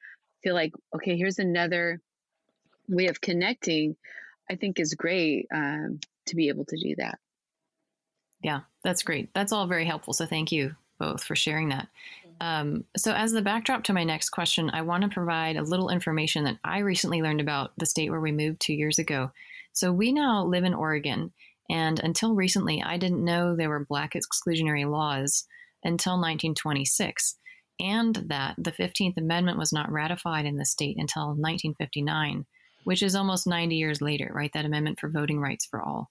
feel 0.42 0.54
like, 0.54 0.72
okay, 0.96 1.16
here's 1.16 1.38
another 1.38 2.00
way 2.88 3.06
of 3.06 3.20
connecting, 3.20 3.96
I 4.50 4.56
think 4.56 4.80
is 4.80 4.94
great 4.94 5.46
um, 5.54 6.00
to 6.26 6.36
be 6.36 6.48
able 6.48 6.64
to 6.64 6.76
do 6.76 6.94
that. 6.98 7.18
Yeah, 8.42 8.60
that's 8.82 9.02
great. 9.02 9.32
That's 9.34 9.52
all 9.52 9.66
very 9.66 9.84
helpful. 9.84 10.14
So 10.14 10.26
thank 10.26 10.52
you 10.52 10.74
both 10.98 11.24
for 11.24 11.36
sharing 11.36 11.68
that. 11.70 11.88
Um, 12.40 12.84
so, 12.96 13.12
as 13.12 13.32
the 13.32 13.42
backdrop 13.42 13.84
to 13.84 13.92
my 13.92 14.04
next 14.04 14.30
question, 14.30 14.70
I 14.70 14.82
want 14.82 15.02
to 15.02 15.08
provide 15.08 15.56
a 15.56 15.62
little 15.62 15.90
information 15.90 16.44
that 16.44 16.58
I 16.64 16.78
recently 16.78 17.20
learned 17.20 17.40
about 17.40 17.72
the 17.78 17.86
state 17.86 18.10
where 18.10 18.20
we 18.20 18.32
moved 18.32 18.60
two 18.60 18.74
years 18.74 18.98
ago. 18.98 19.32
So, 19.72 19.92
we 19.92 20.12
now 20.12 20.44
live 20.44 20.64
in 20.64 20.74
Oregon, 20.74 21.32
And 21.68 21.98
until 22.00 22.34
recently, 22.34 22.82
I 22.82 22.96
didn't 22.96 23.24
know 23.24 23.54
there 23.54 23.68
were 23.68 23.84
black 23.84 24.14
exclusionary 24.14 24.88
laws 24.88 25.44
until 25.82 26.14
1926, 26.14 27.36
and 27.80 28.14
that 28.28 28.54
the 28.56 28.72
15th 28.72 29.16
Amendment 29.16 29.58
was 29.58 29.72
not 29.72 29.90
ratified 29.90 30.46
in 30.46 30.56
the 30.56 30.64
state 30.64 30.96
until 30.96 31.28
1959, 31.28 32.46
which 32.84 33.02
is 33.02 33.16
almost 33.16 33.46
90 33.46 33.74
years 33.76 34.00
later, 34.00 34.30
right? 34.32 34.52
That 34.54 34.64
amendment 34.64 35.00
for 35.00 35.10
voting 35.10 35.40
rights 35.40 35.66
for 35.66 35.82
all. 35.82 36.10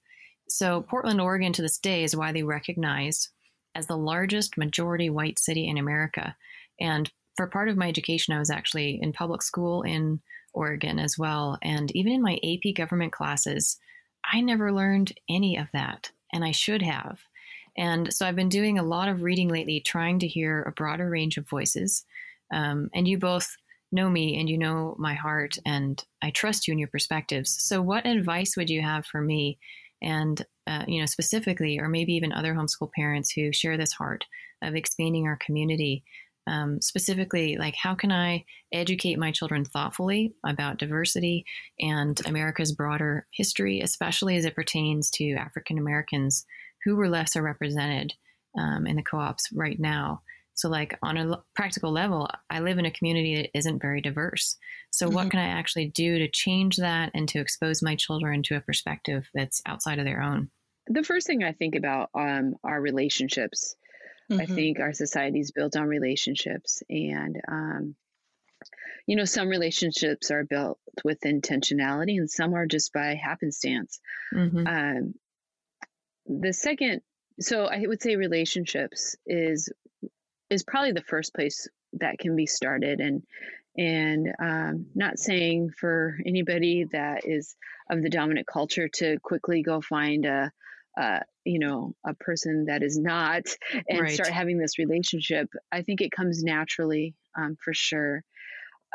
So, 0.50 0.82
Portland, 0.82 1.22
Oregon 1.22 1.54
to 1.54 1.62
this 1.62 1.78
day 1.78 2.04
is 2.04 2.16
widely 2.16 2.44
recognized 2.44 3.30
as 3.78 3.88
the 3.88 3.98
largest 3.98 4.58
majority 4.58 5.10
white 5.10 5.38
city 5.38 5.68
in 5.68 5.78
America. 5.78 6.36
And 6.80 7.10
for 7.36 7.48
part 7.48 7.70
of 7.70 7.78
my 7.78 7.88
education, 7.88 8.34
I 8.34 8.40
was 8.40 8.50
actually 8.50 9.00
in 9.02 9.14
public 9.14 9.44
school 9.44 9.84
in 9.84 10.20
Oregon 10.54 10.98
as 10.98 11.18
well. 11.18 11.60
And 11.62 11.96
even 11.96 12.12
in 12.12 12.22
my 12.24 12.40
AP 12.44 12.76
government 12.76 13.14
classes, 13.14 13.78
I 14.26 14.42
never 14.42 14.74
learned 14.74 15.14
any 15.30 15.58
of 15.58 15.68
that, 15.74 16.12
and 16.34 16.44
I 16.44 16.52
should 16.52 16.82
have. 16.82 17.20
And 17.78 18.12
so 18.12 18.26
I've 18.26 18.36
been 18.36 18.50
doing 18.50 18.80
a 18.80 18.84
lot 18.84 19.08
of 19.08 19.22
reading 19.22 19.50
lately, 19.50 19.80
trying 19.80 20.18
to 20.20 20.28
hear 20.28 20.64
a 20.64 20.72
broader 20.72 21.08
range 21.08 21.38
of 21.38 21.48
voices. 21.48 22.04
Um, 22.52 22.90
and 22.96 23.08
you 23.08 23.20
both 23.20 23.56
know 23.92 24.10
me 24.10 24.40
and 24.40 24.50
you 24.50 24.58
know 24.58 24.96
my 24.98 25.14
heart, 25.14 25.58
and 25.66 26.04
I 26.24 26.32
trust 26.32 26.68
you 26.68 26.72
and 26.72 26.80
your 26.80 26.90
perspectives. 26.90 27.56
So, 27.62 27.82
what 27.82 28.08
advice 28.08 28.58
would 28.58 28.70
you 28.70 28.82
have 28.82 29.06
for 29.06 29.22
me? 29.22 29.60
And, 30.02 30.46
uh, 30.68 30.86
you 30.88 31.00
know, 31.00 31.06
specifically, 31.06 31.80
or 31.80 31.90
maybe 31.90 32.14
even 32.14 32.32
other 32.32 32.54
homeschool 32.54 32.92
parents 32.94 33.32
who 33.32 33.52
share 33.52 33.78
this 33.78 33.94
heart 33.94 34.26
of 34.62 34.76
expanding 34.76 35.28
our 35.28 35.38
community 35.38 36.04
um, 36.48 36.82
specifically 36.82 37.58
like 37.58 37.76
how 37.76 37.94
can 37.94 38.12
i 38.12 38.44
educate 38.72 39.20
my 39.20 39.32
children 39.32 39.66
thoughtfully 39.66 40.34
about 40.46 40.78
diversity 40.78 41.46
and 41.80 42.20
america's 42.26 42.72
broader 42.72 43.28
history 43.32 43.82
especially 43.82 44.38
as 44.38 44.46
it 44.46 44.56
pertains 44.56 45.12
to 45.12 45.34
african 45.34 45.78
americans 45.78 46.46
who 46.86 46.96
were 46.96 47.10
lesser 47.10 47.42
represented 47.42 48.14
um, 48.58 48.88
in 48.88 48.96
the 48.96 49.04
co-ops 49.04 49.50
right 49.54 49.80
now 49.80 50.22
so 50.58 50.70
like 50.70 50.98
on 51.02 51.18
a 51.18 51.42
practical 51.56 51.92
level 51.92 52.28
i 52.50 52.60
live 52.60 52.78
in 52.78 52.86
a 52.86 52.92
community 52.92 53.36
that 53.36 53.58
isn't 53.58 53.82
very 53.82 54.02
diverse 54.02 54.58
so 54.92 55.06
mm-hmm. 55.06 55.16
what 55.16 55.32
can 55.32 55.40
i 55.40 55.48
actually 55.48 55.88
do 55.88 56.20
to 56.20 56.30
change 56.30 56.78
that 56.78 57.12
and 57.14 57.30
to 57.30 57.40
expose 57.40 57.82
my 57.82 57.96
children 57.96 58.44
to 58.44 58.56
a 58.56 58.62
perspective 58.62 59.28
that's 59.34 59.62
outside 59.66 60.00
of 60.00 60.06
their 60.06 60.22
own 60.22 60.50
the 60.88 61.04
first 61.04 61.28
thing 61.28 61.44
i 61.44 61.52
think 61.52 61.76
about 61.76 62.10
um, 62.14 62.56
are 62.64 62.82
relationships 62.82 63.76
Mm-hmm. 64.30 64.42
I 64.42 64.46
think 64.46 64.80
our 64.80 64.94
society 64.94 65.40
is 65.40 65.52
built 65.52 65.78
on 65.78 65.88
relationships, 65.88 66.84
and 66.90 67.38
um, 67.48 67.96
you 69.06 69.16
know, 69.16 69.24
some 69.24 69.48
relationships 69.48 70.32
are 70.32 70.44
built 70.44 70.80
with 71.06 71.22
intentionality, 71.22 72.18
and 72.18 72.30
some 72.30 72.54
are 72.54 72.68
just 72.68 72.92
by 72.92 73.16
happenstance. 73.16 74.00
Mm-hmm. 74.34 74.68
Um, 74.68 75.14
the 76.26 76.52
second, 76.52 77.04
so 77.40 77.66
I 77.66 77.86
would 77.88 78.02
say 78.02 78.18
relationships 78.18 79.16
is 79.26 79.70
is 80.50 80.64
probably 80.64 80.92
the 80.92 81.02
first 81.02 81.34
place 81.34 81.68
that 81.94 82.20
can 82.20 82.36
be 82.36 82.46
started, 82.46 83.00
and 83.00 83.24
and 83.78 84.34
um, 84.40 84.88
not 84.96 85.20
saying 85.20 85.70
for 85.70 86.18
anybody 86.26 86.86
that 86.92 87.26
is 87.26 87.56
of 87.90 88.02
the 88.02 88.10
dominant 88.10 88.48
culture 88.48 88.88
to 88.88 89.20
quickly 89.20 89.62
go 89.62 89.82
find 89.82 90.26
a 90.26 90.52
uh, 91.00 91.20
you 91.46 91.60
know 91.60 91.94
a 92.06 92.14
person 92.16 92.66
that 92.66 92.82
is 92.82 92.98
not 92.98 93.44
and 93.88 94.02
right. 94.02 94.12
start 94.12 94.30
having 94.30 94.58
this 94.58 94.80
relationship 94.80 95.48
i 95.72 95.82
think 95.82 96.02
it 96.02 96.12
comes 96.12 96.44
naturally 96.44 97.14
um, 97.38 97.56
for 97.64 97.74
sure 97.74 98.24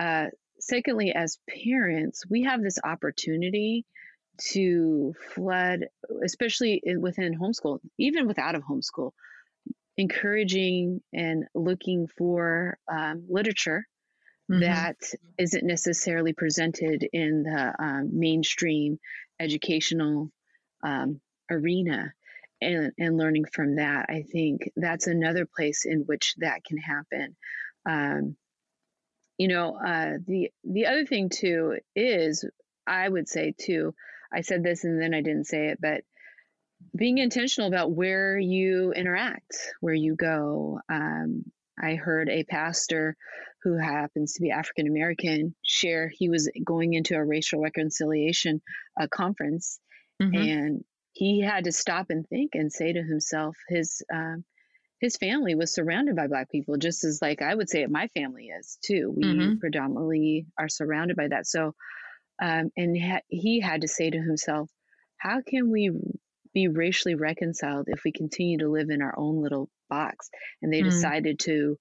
uh, 0.01 0.27
secondly 0.59 1.13
as 1.13 1.39
parents 1.65 2.25
we 2.29 2.43
have 2.43 2.61
this 2.61 2.79
opportunity 2.83 3.87
to 4.39 5.15
flood 5.35 5.87
especially 6.25 6.83
within 6.99 7.39
homeschool 7.39 7.79
even 7.99 8.27
without 8.27 8.57
a 8.57 8.61
homeschool 8.61 9.13
encouraging 9.97 11.01
and 11.13 11.45
looking 11.55 12.07
for 12.17 12.79
um, 12.91 13.25
literature 13.29 13.87
mm-hmm. 14.51 14.61
that 14.61 14.97
isn't 15.39 15.65
necessarily 15.65 16.33
presented 16.33 17.07
in 17.13 17.43
the 17.43 17.75
um, 17.79 18.11
mainstream 18.13 18.99
educational 19.41 20.31
um, 20.85 21.21
arena 21.51 22.13
and, 22.61 22.93
and 22.99 23.17
learning 23.17 23.45
from 23.53 23.77
that. 23.77 24.07
I 24.09 24.23
think 24.23 24.71
that's 24.77 25.07
another 25.07 25.47
place 25.47 25.85
in 25.85 26.01
which 26.01 26.35
that 26.39 26.65
can 26.65 26.79
happen. 26.79 27.37
Um, 27.85 28.37
you 29.39 29.49
know, 29.49 29.77
uh, 29.77 30.19
the 30.27 30.51
the 30.63 30.87
other 30.87 31.05
thing 31.05 31.29
too 31.29 31.79
is 31.97 32.45
I 32.87 33.09
would 33.09 33.29
say 33.29 33.55
too. 33.59 33.95
I 34.33 34.43
said 34.43 34.63
this 34.63 34.85
and 34.85 35.01
then 35.01 35.15
I 35.15 35.21
didn't 35.21 35.47
say 35.47 35.69
it, 35.69 35.79
but 35.81 36.05
being 36.95 37.19
intentional 37.19 37.69
about 37.69 37.93
where 37.93 38.39
you 38.39 38.93
interact, 38.93 39.57
where 39.81 39.95
you 39.95 40.15
go. 40.15 40.81
Um, 40.89 41.45
I 41.81 41.95
heard 41.95 42.29
a 42.29 42.45
pastor 42.45 43.17
who 43.63 43.77
happens 43.77 44.35
to 44.35 44.43
be 44.43 44.51
African 44.51 44.87
American 44.87 45.55
share 45.65 46.09
he 46.09 46.29
was 46.29 46.51
going 46.65 46.95
into 46.95 47.15
a 47.15 47.25
racial 47.25 47.61
reconciliation 47.61 48.61
uh, 49.01 49.07
conference, 49.09 49.79
mm-hmm. 50.21 50.35
and 50.35 50.85
he 51.13 51.41
had 51.41 51.65
to 51.65 51.73
stop 51.73 52.07
and 52.11 52.27
think 52.29 52.53
and 52.55 52.73
say 52.73 52.93
to 52.93 53.03
himself 53.03 53.57
his 53.69 54.03
um, 54.13 54.45
his 55.01 55.17
family 55.17 55.55
was 55.55 55.75
surrounded 55.75 56.17
by 56.17 56.27
black 56.27 56.51
people 56.51 56.77
just 56.77 57.05
as 57.05 57.21
like 57.21 57.43
i 57.43 57.55
would 57.55 57.69
say 57.69 57.85
my 57.87 58.09
family 58.09 58.47
is 58.47 58.79
too 58.85 59.13
we 59.15 59.25
mm-hmm. 59.25 59.59
predominantly 59.59 60.47
are 60.59 60.69
surrounded 60.69 61.17
by 61.17 61.29
that 61.29 61.47
so 61.47 61.75
um, 62.41 62.71
and 62.77 62.97
ha- 63.01 63.21
he 63.29 63.61
had 63.61 63.83
to 63.83 63.89
say 63.89 64.11
to 64.11 64.19
himself 64.19 64.71
how 65.19 65.41
can 65.47 65.71
we 65.71 65.91
be 66.55 66.69
racially 66.69 67.15
reconciled 67.15 67.87
if 67.89 68.03
we 68.05 68.13
continue 68.13 68.59
to 68.59 68.69
live 68.69 68.91
in 68.91 69.03
our 69.03 69.15
own 69.17 69.43
little 69.43 69.69
box 69.89 70.31
and 70.61 70.73
they 70.73 70.81
mm-hmm. 70.81 70.91
decided 70.91 71.39
to 71.39 71.79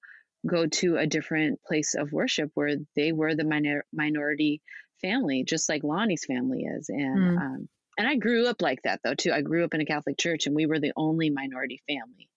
go 0.47 0.65
to 0.67 0.97
a 0.97 1.07
different 1.07 1.61
place 1.63 1.93
of 1.93 2.11
worship 2.11 2.49
where 2.53 2.75
they 2.95 3.11
were 3.11 3.35
the 3.35 3.43
minor- 3.43 3.85
minority 3.93 4.61
family 5.01 5.43
just 5.47 5.69
like 5.69 5.83
lonnie's 5.83 6.25
family 6.25 6.63
is 6.63 6.89
and 6.89 7.19
mm-hmm. 7.19 7.37
um, 7.37 7.69
and 7.97 8.07
I 8.07 8.15
grew 8.15 8.47
up 8.47 8.61
like 8.61 8.81
that 8.83 9.01
though 9.03 9.13
too. 9.13 9.31
I 9.31 9.41
grew 9.41 9.63
up 9.63 9.73
in 9.73 9.81
a 9.81 9.85
Catholic 9.85 10.17
church, 10.17 10.47
and 10.47 10.55
we 10.55 10.65
were 10.65 10.79
the 10.79 10.93
only 10.95 11.29
minority 11.29 11.81
family 11.87 12.29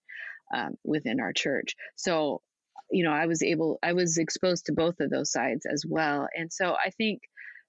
um, 0.53 0.75
within 0.83 1.19
our 1.19 1.33
church. 1.33 1.75
So, 1.95 2.41
you 2.91 3.03
know, 3.03 3.11
I 3.11 3.25
was 3.25 3.41
able, 3.41 3.79
I 3.81 3.93
was 3.93 4.17
exposed 4.17 4.67
to 4.67 4.73
both 4.73 4.99
of 4.99 5.09
those 5.09 5.31
sides 5.31 5.65
as 5.65 5.83
well. 5.87 6.27
And 6.35 6.51
so 6.51 6.75
I 6.75 6.91
think 6.91 7.21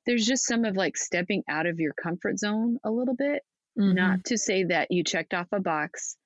there's 0.05 0.26
just 0.26 0.46
some 0.46 0.64
of 0.64 0.76
like 0.76 0.96
stepping 0.96 1.42
out 1.48 1.66
of 1.66 1.81
your 1.81 1.94
comfort 1.94 2.38
zone 2.38 2.79
a 2.85 2.90
little 2.90 3.16
bit. 3.16 3.42
Mm-hmm. 3.79 3.95
Not 3.95 4.25
to 4.27 4.39
say 4.39 4.65
that 4.65 4.91
you 4.91 5.05
checked 5.05 5.35
off 5.35 5.49
a 5.53 5.61
box 5.61 6.17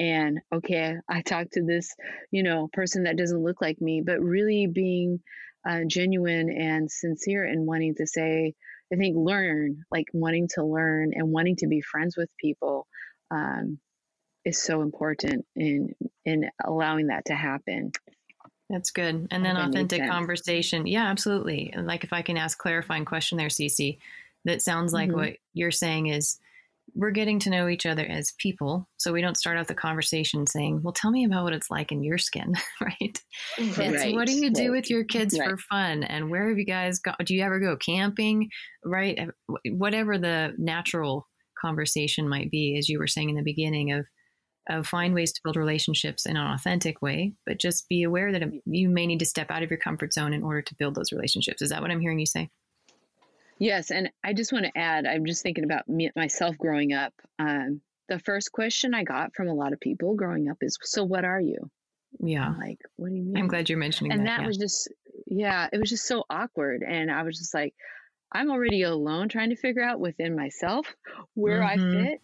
and 0.00 0.40
okay, 0.52 0.96
I 1.10 1.20
talked 1.20 1.52
to 1.52 1.62
this, 1.62 1.94
you 2.30 2.42
know, 2.42 2.70
person 2.72 3.02
that 3.04 3.18
doesn't 3.18 3.42
look 3.42 3.60
like 3.60 3.80
me, 3.82 4.00
but 4.00 4.18
really 4.20 4.66
being 4.66 5.20
uh, 5.68 5.80
genuine 5.86 6.50
and 6.50 6.90
sincere 6.90 7.44
and 7.44 7.66
wanting 7.66 7.94
to 7.96 8.06
say, 8.06 8.54
I 8.90 8.96
think 8.96 9.14
learn, 9.16 9.84
like 9.90 10.06
wanting 10.14 10.48
to 10.54 10.64
learn 10.64 11.12
and 11.14 11.30
wanting 11.30 11.56
to 11.56 11.66
be 11.66 11.82
friends 11.82 12.16
with 12.16 12.30
people, 12.40 12.86
um, 13.30 13.78
is 14.46 14.60
so 14.60 14.80
important 14.80 15.44
in 15.54 15.94
in 16.24 16.48
allowing 16.64 17.08
that 17.08 17.26
to 17.26 17.34
happen. 17.34 17.92
That's 18.70 18.90
good. 18.90 19.28
And 19.30 19.44
then 19.44 19.56
authentic 19.56 20.08
conversation. 20.08 20.86
Yeah, 20.86 21.08
absolutely. 21.08 21.74
like 21.76 22.04
if 22.04 22.12
I 22.12 22.22
can 22.22 22.38
ask 22.38 22.56
clarifying 22.56 23.04
question 23.04 23.36
there, 23.36 23.48
Cece, 23.48 23.98
that 24.46 24.62
sounds 24.62 24.94
like 24.94 25.10
mm-hmm. 25.10 25.18
what 25.18 25.36
you're 25.52 25.72
saying 25.72 26.06
is 26.06 26.38
we're 26.94 27.10
getting 27.10 27.38
to 27.40 27.50
know 27.50 27.68
each 27.68 27.86
other 27.86 28.04
as 28.04 28.32
people. 28.38 28.88
So 28.98 29.12
we 29.12 29.20
don't 29.20 29.36
start 29.36 29.56
out 29.56 29.68
the 29.68 29.74
conversation 29.74 30.46
saying, 30.46 30.80
well, 30.82 30.92
tell 30.92 31.10
me 31.10 31.24
about 31.24 31.44
what 31.44 31.52
it's 31.52 31.70
like 31.70 31.92
in 31.92 32.02
your 32.02 32.18
skin, 32.18 32.54
right? 32.80 33.20
right. 33.76 34.14
what 34.14 34.26
do 34.26 34.34
you 34.34 34.50
do 34.50 34.62
right. 34.62 34.70
with 34.70 34.90
your 34.90 35.04
kids 35.04 35.38
right. 35.38 35.50
for 35.50 35.56
fun? 35.56 36.02
And 36.04 36.30
where 36.30 36.48
have 36.48 36.58
you 36.58 36.64
guys 36.64 36.98
gone? 36.98 37.16
Do 37.24 37.34
you 37.34 37.42
ever 37.42 37.60
go 37.60 37.76
camping, 37.76 38.48
right? 38.84 39.18
Whatever 39.70 40.18
the 40.18 40.54
natural 40.58 41.26
conversation 41.60 42.28
might 42.28 42.50
be, 42.50 42.76
as 42.78 42.88
you 42.88 42.98
were 42.98 43.06
saying 43.06 43.30
in 43.30 43.36
the 43.36 43.42
beginning 43.42 43.92
of, 43.92 44.06
of 44.68 44.86
find 44.86 45.14
ways 45.14 45.32
to 45.32 45.40
build 45.42 45.56
relationships 45.56 46.26
in 46.26 46.36
an 46.36 46.52
authentic 46.52 47.02
way, 47.02 47.32
but 47.46 47.58
just 47.58 47.88
be 47.88 48.02
aware 48.02 48.32
that 48.32 48.42
you 48.66 48.88
may 48.88 49.06
need 49.06 49.18
to 49.18 49.26
step 49.26 49.50
out 49.50 49.62
of 49.62 49.70
your 49.70 49.78
comfort 49.78 50.12
zone 50.12 50.32
in 50.32 50.42
order 50.42 50.62
to 50.62 50.74
build 50.78 50.94
those 50.94 51.12
relationships. 51.12 51.62
Is 51.62 51.70
that 51.70 51.82
what 51.82 51.90
I'm 51.90 52.00
hearing 52.00 52.20
you 52.20 52.26
say? 52.26 52.50
Yes, 53.60 53.90
and 53.90 54.10
I 54.24 54.32
just 54.32 54.54
want 54.54 54.64
to 54.64 54.76
add, 54.76 55.06
I'm 55.06 55.26
just 55.26 55.42
thinking 55.42 55.64
about 55.64 55.86
me 55.86 56.10
myself 56.16 56.56
growing 56.56 56.94
up. 56.94 57.12
Um, 57.38 57.82
the 58.08 58.18
first 58.18 58.50
question 58.52 58.94
I 58.94 59.04
got 59.04 59.34
from 59.36 59.48
a 59.48 59.54
lot 59.54 59.74
of 59.74 59.80
people 59.80 60.14
growing 60.14 60.48
up 60.48 60.56
is, 60.62 60.78
"So 60.82 61.04
what 61.04 61.26
are 61.26 61.40
you?" 61.40 61.70
Yeah, 62.18 62.46
I'm 62.46 62.58
like, 62.58 62.80
what 62.96 63.10
do 63.10 63.16
you 63.16 63.22
mean? 63.22 63.36
I'm 63.36 63.48
glad 63.48 63.68
you're 63.68 63.78
mentioning 63.78 64.08
that. 64.08 64.18
and 64.18 64.26
that. 64.26 64.38
that 64.38 64.42
yeah. 64.42 64.46
was 64.46 64.56
just, 64.56 64.88
yeah, 65.26 65.68
it 65.70 65.78
was 65.78 65.90
just 65.90 66.06
so 66.06 66.24
awkward, 66.30 66.82
and 66.82 67.10
I 67.12 67.22
was 67.22 67.38
just 67.38 67.52
like, 67.52 67.74
I'm 68.32 68.50
already 68.50 68.82
alone 68.82 69.28
trying 69.28 69.50
to 69.50 69.56
figure 69.56 69.82
out 69.82 70.00
within 70.00 70.34
myself 70.34 70.86
where 71.34 71.60
mm-hmm. 71.60 71.98
I 71.98 72.02
fit. 72.02 72.22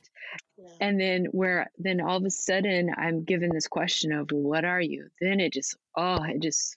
Yeah. 0.57 0.68
And 0.80 1.01
then 1.01 1.26
where 1.32 1.70
then 1.78 2.01
all 2.01 2.16
of 2.16 2.24
a 2.24 2.30
sudden 2.30 2.91
I'm 2.97 3.24
given 3.24 3.51
this 3.53 3.68
question 3.68 4.12
of 4.12 4.30
what 4.32 4.64
are 4.64 4.80
you? 4.80 5.09
Then 5.20 5.39
it 5.39 5.53
just 5.53 5.76
oh, 5.95 6.22
it 6.22 6.41
just 6.41 6.76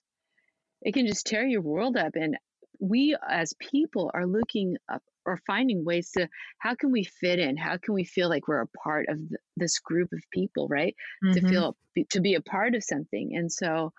it 0.81 0.93
can 0.93 1.07
just 1.07 1.25
tear 1.25 1.45
your 1.45 1.61
world 1.61 1.95
up 1.95 2.15
and 2.15 2.37
we 2.79 3.15
as 3.27 3.53
people 3.59 4.11
are 4.13 4.25
looking 4.25 4.77
up 4.91 5.03
or 5.25 5.39
finding 5.45 5.83
ways 5.83 6.11
to 6.11 6.27
how 6.57 6.75
can 6.75 6.91
we 6.91 7.03
fit 7.03 7.39
in 7.39 7.57
how 7.57 7.77
can 7.77 7.93
we 7.93 8.03
feel 8.03 8.29
like 8.29 8.47
we're 8.47 8.61
a 8.61 8.67
part 8.83 9.07
of 9.09 9.17
th- 9.17 9.31
this 9.57 9.79
group 9.79 10.11
of 10.13 10.21
people 10.31 10.67
right 10.67 10.95
mm-hmm. 11.23 11.33
to 11.33 11.47
feel 11.47 11.77
to 12.09 12.21
be 12.21 12.35
a 12.35 12.41
part 12.41 12.75
of 12.75 12.83
something 12.83 13.35
and 13.35 13.51
so 13.51 13.91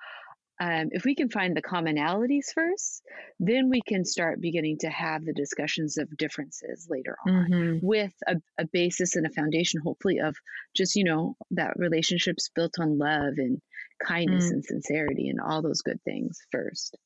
um, 0.61 0.91
if 0.93 1.05
we 1.07 1.15
can 1.15 1.31
find 1.31 1.57
the 1.57 1.63
commonalities 1.63 2.53
first, 2.55 3.03
then 3.39 3.71
we 3.71 3.81
can 3.81 4.05
start 4.05 4.43
beginning 4.43 4.77
to 4.81 4.91
have 4.91 5.25
the 5.25 5.33
discussions 5.33 5.97
of 5.97 6.15
differences 6.19 6.87
later 6.91 7.17
on 7.27 7.51
mm-hmm. 7.51 7.87
with 7.87 8.13
a, 8.27 8.37
a, 8.59 8.67
basis 8.67 9.17
and 9.17 9.25
a 9.25 9.31
foundation, 9.31 9.81
hopefully, 9.83 10.19
of 10.19 10.37
just, 10.77 10.97
you 10.97 11.05
know, 11.05 11.35
that 11.53 11.79
relationships 11.79 12.51
built 12.55 12.75
on 12.79 12.99
love 12.99 13.39
and 13.39 13.63
kindness 14.05 14.49
mm. 14.49 14.51
and 14.51 14.65
sincerity 14.67 15.31
and 15.31 15.41
all 15.41 15.63
those 15.63 15.81
good 15.81 16.03
things 16.05 16.39
first. 16.53 16.99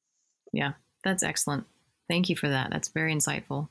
Yeah, 0.53 0.73
that's 1.05 1.23
excellent. 1.23 1.67
Thank 2.09 2.29
you 2.29 2.37
for 2.37 2.49
that. 2.49 2.71
That's 2.71 2.89
very 2.89 3.15
insightful. 3.15 3.69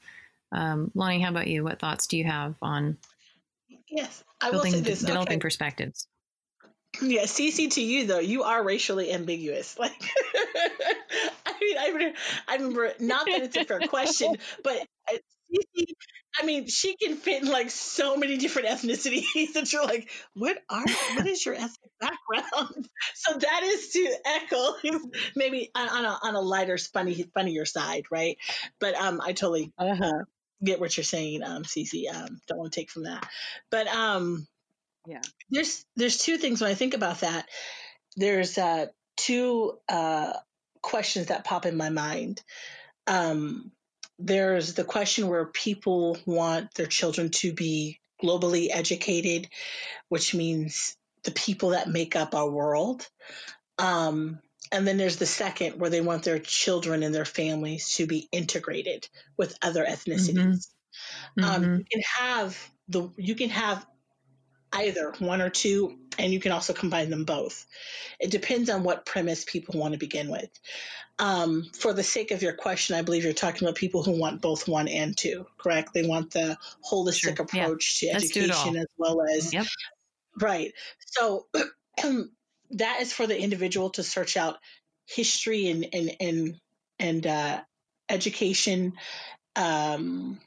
Um, 0.51 0.91
Lonnie, 0.93 1.21
how 1.21 1.29
about 1.29 1.47
you? 1.47 1.63
What 1.63 1.79
thoughts 1.79 2.07
do 2.07 2.17
you 2.17 2.25
have 2.25 2.55
on 2.61 2.97
yes, 3.89 4.23
I 4.41 4.51
building, 4.51 4.71
will 4.71 4.79
say 4.79 4.83
this. 4.83 4.99
developing 4.99 5.33
okay. 5.33 5.41
perspectives? 5.41 6.07
Yeah, 7.01 7.23
Cece 7.23 7.71
to 7.71 7.81
you 7.81 8.05
though, 8.05 8.19
you 8.19 8.43
are 8.43 8.63
racially 8.63 9.11
ambiguous. 9.11 9.77
Like, 9.83 10.01
I 11.45 11.53
mean, 11.59 11.77
I 11.77 11.87
remember, 11.87 12.17
I 12.47 12.55
remember, 12.55 12.93
not 12.99 13.25
that 13.25 13.41
it's 13.41 13.57
a 13.57 13.65
fair 13.65 13.79
question, 13.87 14.35
but 14.63 14.77
uh, 15.11 15.17
Cece, 15.51 15.85
I 16.39 16.45
mean, 16.45 16.67
she 16.67 16.95
can 16.95 17.15
fit 17.15 17.43
in 17.43 17.49
like 17.49 17.69
so 17.69 18.17
many 18.17 18.37
different 18.37 18.67
ethnicities 18.67 19.23
that 19.53 19.71
you're 19.71 19.85
like, 19.85 20.09
what 20.33 20.57
are, 20.69 20.85
what 21.15 21.27
is 21.27 21.45
your 21.45 21.55
ethnic 21.55 21.91
background? 21.99 22.89
So 23.15 23.37
that 23.37 23.61
is 23.63 23.89
to 23.89 24.15
echo 24.25 24.75
maybe 25.35 25.69
on 25.75 26.05
a 26.05 26.17
on 26.23 26.35
a 26.35 26.41
lighter, 26.41 26.77
funny, 26.77 27.23
funnier 27.33 27.65
side, 27.65 28.05
right? 28.11 28.37
But 28.79 28.95
um, 28.95 29.21
I 29.21 29.33
totally 29.33 29.71
uh-huh. 29.77 30.23
get 30.63 30.79
what 30.79 30.95
you're 30.97 31.03
saying, 31.03 31.43
um, 31.43 31.63
Cece. 31.63 32.13
Um, 32.13 32.41
don't 32.47 32.57
want 32.57 32.73
to 32.73 32.79
take 32.79 32.89
from 32.89 33.03
that, 33.03 33.27
but 33.69 33.87
um 33.87 34.47
yeah 35.05 35.21
there's 35.49 35.85
there's 35.97 36.17
two 36.17 36.37
things 36.37 36.61
when 36.61 36.71
i 36.71 36.75
think 36.75 36.93
about 36.93 37.19
that 37.19 37.45
there's 38.15 38.57
uh, 38.57 38.85
two 39.17 39.77
uh, 39.89 40.33
questions 40.81 41.27
that 41.27 41.43
pop 41.43 41.65
in 41.65 41.75
my 41.77 41.89
mind 41.89 42.41
um, 43.07 43.71
there's 44.19 44.73
the 44.73 44.83
question 44.83 45.27
where 45.27 45.45
people 45.45 46.17
want 46.25 46.73
their 46.75 46.85
children 46.85 47.29
to 47.29 47.53
be 47.53 47.99
globally 48.23 48.69
educated 48.71 49.47
which 50.09 50.33
means 50.33 50.95
the 51.23 51.31
people 51.31 51.69
that 51.69 51.89
make 51.89 52.15
up 52.15 52.35
our 52.35 52.49
world 52.49 53.07
um, 53.79 54.39
and 54.71 54.87
then 54.87 54.97
there's 54.97 55.17
the 55.17 55.25
second 55.25 55.79
where 55.79 55.89
they 55.89 56.01
want 56.01 56.23
their 56.23 56.39
children 56.39 57.03
and 57.03 57.13
their 57.13 57.25
families 57.25 57.95
to 57.95 58.05
be 58.05 58.27
integrated 58.31 59.07
with 59.37 59.57
other 59.61 59.85
ethnicities 59.85 60.35
mm-hmm. 60.35 60.73
Um, 61.37 61.61
mm-hmm. 61.63 61.75
you 61.77 61.85
can 61.91 62.01
have 62.17 62.71
the 62.87 63.09
you 63.17 63.35
can 63.35 63.49
have 63.49 63.85
either 64.73 65.13
one 65.19 65.41
or 65.41 65.49
two, 65.49 65.97
and 66.17 66.33
you 66.33 66.39
can 66.39 66.51
also 66.51 66.73
combine 66.73 67.09
them 67.09 67.25
both. 67.25 67.65
It 68.19 68.31
depends 68.31 68.69
on 68.69 68.83
what 68.83 69.05
premise 69.05 69.45
people 69.45 69.79
want 69.79 69.93
to 69.93 69.99
begin 69.99 70.29
with. 70.29 70.49
Um, 71.19 71.69
for 71.73 71.93
the 71.93 72.03
sake 72.03 72.31
of 72.31 72.41
your 72.41 72.53
question, 72.53 72.95
I 72.95 73.03
believe 73.03 73.23
you're 73.23 73.33
talking 73.33 73.67
about 73.67 73.75
people 73.75 74.03
who 74.03 74.19
want 74.19 74.41
both 74.41 74.67
one 74.67 74.87
and 74.87 75.15
two, 75.15 75.45
correct? 75.57 75.93
They 75.93 76.07
want 76.07 76.31
the 76.31 76.57
holistic 76.89 77.35
sure. 77.37 77.45
approach 77.45 78.01
yeah. 78.01 78.17
to 78.17 78.25
education 78.25 78.77
as 78.77 78.87
well 78.97 79.21
as. 79.21 79.53
Yep. 79.53 79.67
Right. 80.41 80.73
So 81.05 81.45
that 82.71 83.01
is 83.01 83.13
for 83.13 83.27
the 83.27 83.39
individual 83.39 83.91
to 83.91 84.03
search 84.03 84.37
out 84.37 84.57
history 85.05 85.69
and, 85.69 85.87
and, 85.93 86.15
and, 86.19 86.55
and 86.99 87.27
uh, 87.27 87.61
education. 88.09 88.93
Um, 89.55 90.39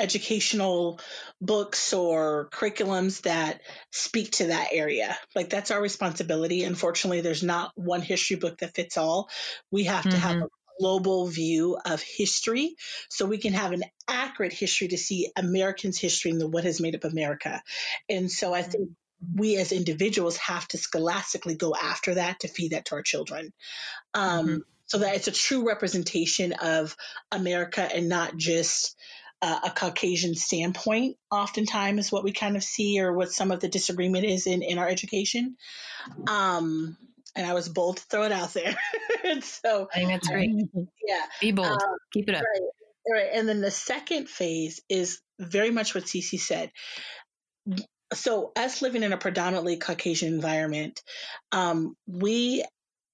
educational 0.00 1.00
books 1.40 1.92
or 1.92 2.48
curriculums 2.52 3.22
that 3.22 3.60
speak 3.90 4.32
to 4.32 4.46
that 4.48 4.68
area. 4.72 5.16
Like 5.34 5.50
that's 5.50 5.70
our 5.70 5.80
responsibility. 5.80 6.64
Unfortunately, 6.64 7.20
there's 7.20 7.42
not 7.42 7.72
one 7.74 8.00
history 8.00 8.36
book 8.36 8.58
that 8.58 8.74
fits 8.74 8.96
all. 8.96 9.28
We 9.70 9.84
have 9.84 10.00
mm-hmm. 10.00 10.10
to 10.10 10.16
have 10.16 10.36
mm-hmm. 10.36 10.44
a 10.44 10.80
global 10.80 11.26
view 11.26 11.78
of 11.84 12.02
history 12.02 12.74
so 13.10 13.26
we 13.26 13.38
can 13.38 13.52
have 13.52 13.72
an 13.72 13.82
accurate 14.08 14.52
history 14.52 14.88
to 14.88 14.96
see 14.96 15.30
Americans' 15.36 15.98
history 15.98 16.30
and 16.30 16.40
the, 16.40 16.48
what 16.48 16.64
has 16.64 16.80
made 16.80 16.94
up 16.94 17.04
America. 17.04 17.62
And 18.08 18.30
so 18.30 18.54
I 18.54 18.62
think 18.62 18.90
we 19.34 19.56
as 19.58 19.72
individuals 19.72 20.38
have 20.38 20.66
to 20.68 20.78
scholastically 20.78 21.54
go 21.54 21.74
after 21.74 22.14
that 22.14 22.40
to 22.40 22.48
feed 22.48 22.72
that 22.72 22.86
to 22.86 22.94
our 22.94 23.02
children. 23.02 23.52
Um, 24.14 24.46
mm-hmm. 24.46 24.58
So 24.86 24.98
that 24.98 25.14
it's 25.14 25.28
a 25.28 25.32
true 25.32 25.68
representation 25.68 26.52
of 26.52 26.96
America 27.30 27.80
and 27.80 28.08
not 28.08 28.36
just 28.36 28.96
uh, 29.42 29.60
a 29.64 29.70
Caucasian 29.70 30.34
standpoint, 30.34 31.16
oftentimes 31.30 32.06
is 32.06 32.12
what 32.12 32.24
we 32.24 32.32
kind 32.32 32.56
of 32.56 32.62
see 32.62 33.00
or 33.00 33.12
what 33.12 33.32
some 33.32 33.50
of 33.50 33.60
the 33.60 33.68
disagreement 33.68 34.24
is 34.24 34.46
in, 34.46 34.62
in 34.62 34.78
our 34.78 34.88
education. 34.88 35.56
Um, 36.28 36.96
and 37.34 37.46
I 37.46 37.54
was 37.54 37.68
bold 37.68 37.98
to 37.98 38.02
throw 38.04 38.24
it 38.24 38.32
out 38.32 38.52
there. 38.52 38.76
so 39.42 39.88
I 39.94 39.98
think 39.98 40.08
that's 40.08 40.28
great. 40.28 40.50
Yeah. 41.06 41.24
Be 41.40 41.52
bold. 41.52 41.68
Um, 41.68 41.96
Keep 42.12 42.28
it 42.28 42.34
up. 42.34 42.42
Right, 42.42 43.12
right. 43.12 43.30
And 43.32 43.48
then 43.48 43.60
the 43.60 43.70
second 43.70 44.28
phase 44.28 44.80
is 44.88 45.20
very 45.38 45.70
much 45.70 45.94
what 45.94 46.04
Cece 46.04 46.40
said. 46.40 46.70
So, 48.12 48.50
us 48.56 48.82
living 48.82 49.04
in 49.04 49.12
a 49.12 49.16
predominantly 49.16 49.76
Caucasian 49.76 50.34
environment, 50.34 51.00
um, 51.52 51.96
we 52.08 52.64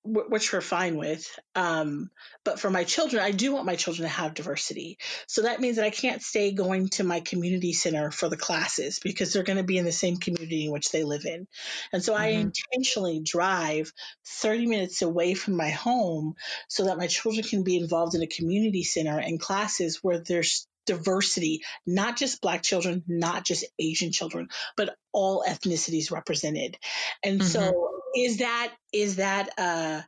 which 0.07 0.53
we're 0.53 0.61
fine 0.61 0.97
with. 0.97 1.29
Um, 1.55 2.11
but 2.45 2.61
for 2.61 2.71
my 2.71 2.85
children, 2.85 3.23
I 3.23 3.31
do 3.31 3.53
want 3.53 3.67
my 3.67 3.77
children 3.77 4.09
to 4.09 4.15
have 4.15 4.35
diversity. 4.35 4.99
So 5.27 5.43
that 5.43 5.61
means 5.61 5.77
that 5.77 5.85
I 5.85 5.91
can't 5.91 6.23
stay 6.23 6.53
going 6.53 6.89
to 6.91 7.05
my 7.05 7.21
community 7.21 7.73
center 7.73 8.11
for 8.11 8.29
the 8.29 8.37
classes 8.37 9.01
because 9.03 9.33
they're 9.33 9.43
going 9.43 9.59
to 9.59 9.65
be 9.65 9.79
in 9.79 9.85
the 9.85 9.93
same 9.93 10.17
community 10.17 10.67
in 10.67 10.73
which 10.73 10.91
they 10.91 11.03
live 11.03 11.25
in. 11.25 11.47
And 11.93 12.03
so 12.03 12.13
mm-hmm. 12.13 12.23
I 12.23 12.27
intentionally 12.29 13.21
drive 13.21 13.93
30 14.27 14.67
minutes 14.67 15.03
away 15.03 15.35
from 15.35 15.57
my 15.57 15.71
home 15.71 16.35
so 16.69 16.85
that 16.85 16.99
my 16.99 17.07
children 17.07 17.45
can 17.45 17.63
be 17.63 17.77
involved 17.77 18.15
in 18.15 18.23
a 18.23 18.27
community 18.27 18.85
center 18.85 19.19
and 19.19 19.41
classes 19.41 19.99
where 20.03 20.19
there's 20.19 20.67
diversity, 20.87 21.63
not 21.87 22.17
just 22.17 22.41
Black 22.41 22.63
children, 22.63 23.03
not 23.07 23.45
just 23.45 23.65
Asian 23.79 24.13
children, 24.13 24.49
but 24.77 24.97
all 25.13 25.45
ethnicities 25.47 26.11
represented. 26.11 26.79
And 27.23 27.41
mm-hmm. 27.41 27.49
so, 27.49 27.91
is 28.15 28.39
that 28.39 28.73
is 28.93 29.17
that 29.17 29.51
uh, 29.59 30.03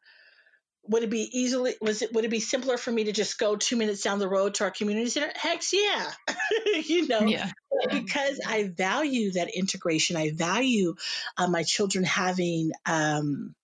would 0.88 1.02
it 1.02 1.10
be 1.10 1.28
easily 1.38 1.74
was 1.80 2.02
it 2.02 2.12
would 2.12 2.24
it 2.24 2.30
be 2.30 2.40
simpler 2.40 2.76
for 2.78 2.90
me 2.90 3.04
to 3.04 3.12
just 3.12 3.38
go 3.38 3.56
two 3.56 3.76
minutes 3.76 4.02
down 4.02 4.18
the 4.18 4.28
road 4.28 4.54
to 4.54 4.64
our 4.64 4.70
community 4.70 5.10
center? 5.10 5.30
Heck 5.34 5.60
yeah, 5.72 6.10
you 6.84 7.06
know, 7.06 7.20
yeah. 7.20 7.50
because 7.90 8.40
I 8.46 8.72
value 8.74 9.32
that 9.32 9.54
integration. 9.54 10.16
I 10.16 10.32
value 10.32 10.94
uh, 11.36 11.48
my 11.48 11.62
children 11.62 12.04
having. 12.04 12.72
Um, 12.86 13.54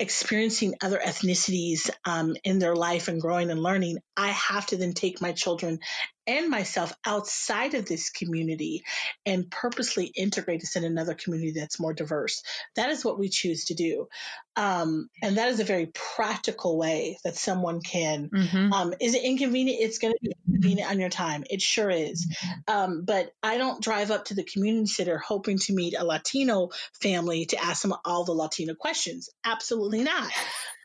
experiencing 0.00 0.74
other 0.82 0.98
ethnicities 0.98 1.88
um, 2.04 2.34
in 2.42 2.58
their 2.58 2.74
life 2.74 3.06
and 3.06 3.20
growing 3.20 3.48
and 3.48 3.62
learning, 3.62 3.98
I 4.16 4.30
have 4.30 4.66
to 4.66 4.76
then 4.76 4.92
take 4.92 5.20
my 5.20 5.30
children 5.30 5.78
and 6.26 6.48
myself 6.48 6.92
outside 7.04 7.74
of 7.74 7.86
this 7.86 8.10
community 8.10 8.84
and 9.26 9.50
purposely 9.50 10.06
integrate 10.06 10.62
us 10.62 10.76
in 10.76 10.84
another 10.84 11.14
community 11.14 11.52
that's 11.52 11.80
more 11.80 11.92
diverse. 11.92 12.42
That 12.76 12.90
is 12.90 13.04
what 13.04 13.18
we 13.18 13.28
choose 13.28 13.66
to 13.66 13.74
do. 13.74 14.08
Um, 14.56 15.08
and 15.22 15.36
that 15.36 15.48
is 15.48 15.60
a 15.60 15.64
very 15.64 15.86
practical 16.16 16.78
way 16.78 17.18
that 17.24 17.36
someone 17.36 17.80
can. 17.80 18.30
Mm-hmm. 18.30 18.72
Um, 18.72 18.94
is 19.00 19.14
it 19.14 19.24
inconvenient? 19.24 19.82
It's 19.82 19.98
going 19.98 20.14
to 20.14 20.18
be 20.22 20.32
inconvenient 20.46 20.90
on 20.90 21.00
your 21.00 21.10
time. 21.10 21.44
It 21.50 21.60
sure 21.60 21.90
is. 21.90 22.26
Um, 22.68 23.04
but 23.04 23.32
I 23.42 23.58
don't 23.58 23.82
drive 23.82 24.10
up 24.10 24.26
to 24.26 24.34
the 24.34 24.44
community 24.44 24.86
center 24.86 25.18
hoping 25.18 25.58
to 25.58 25.74
meet 25.74 25.94
a 25.98 26.04
Latino 26.04 26.70
family 27.00 27.46
to 27.46 27.62
ask 27.62 27.82
them 27.82 27.94
all 28.04 28.24
the 28.24 28.32
Latino 28.32 28.74
questions. 28.74 29.28
Absolutely 29.44 30.04
not. 30.04 30.30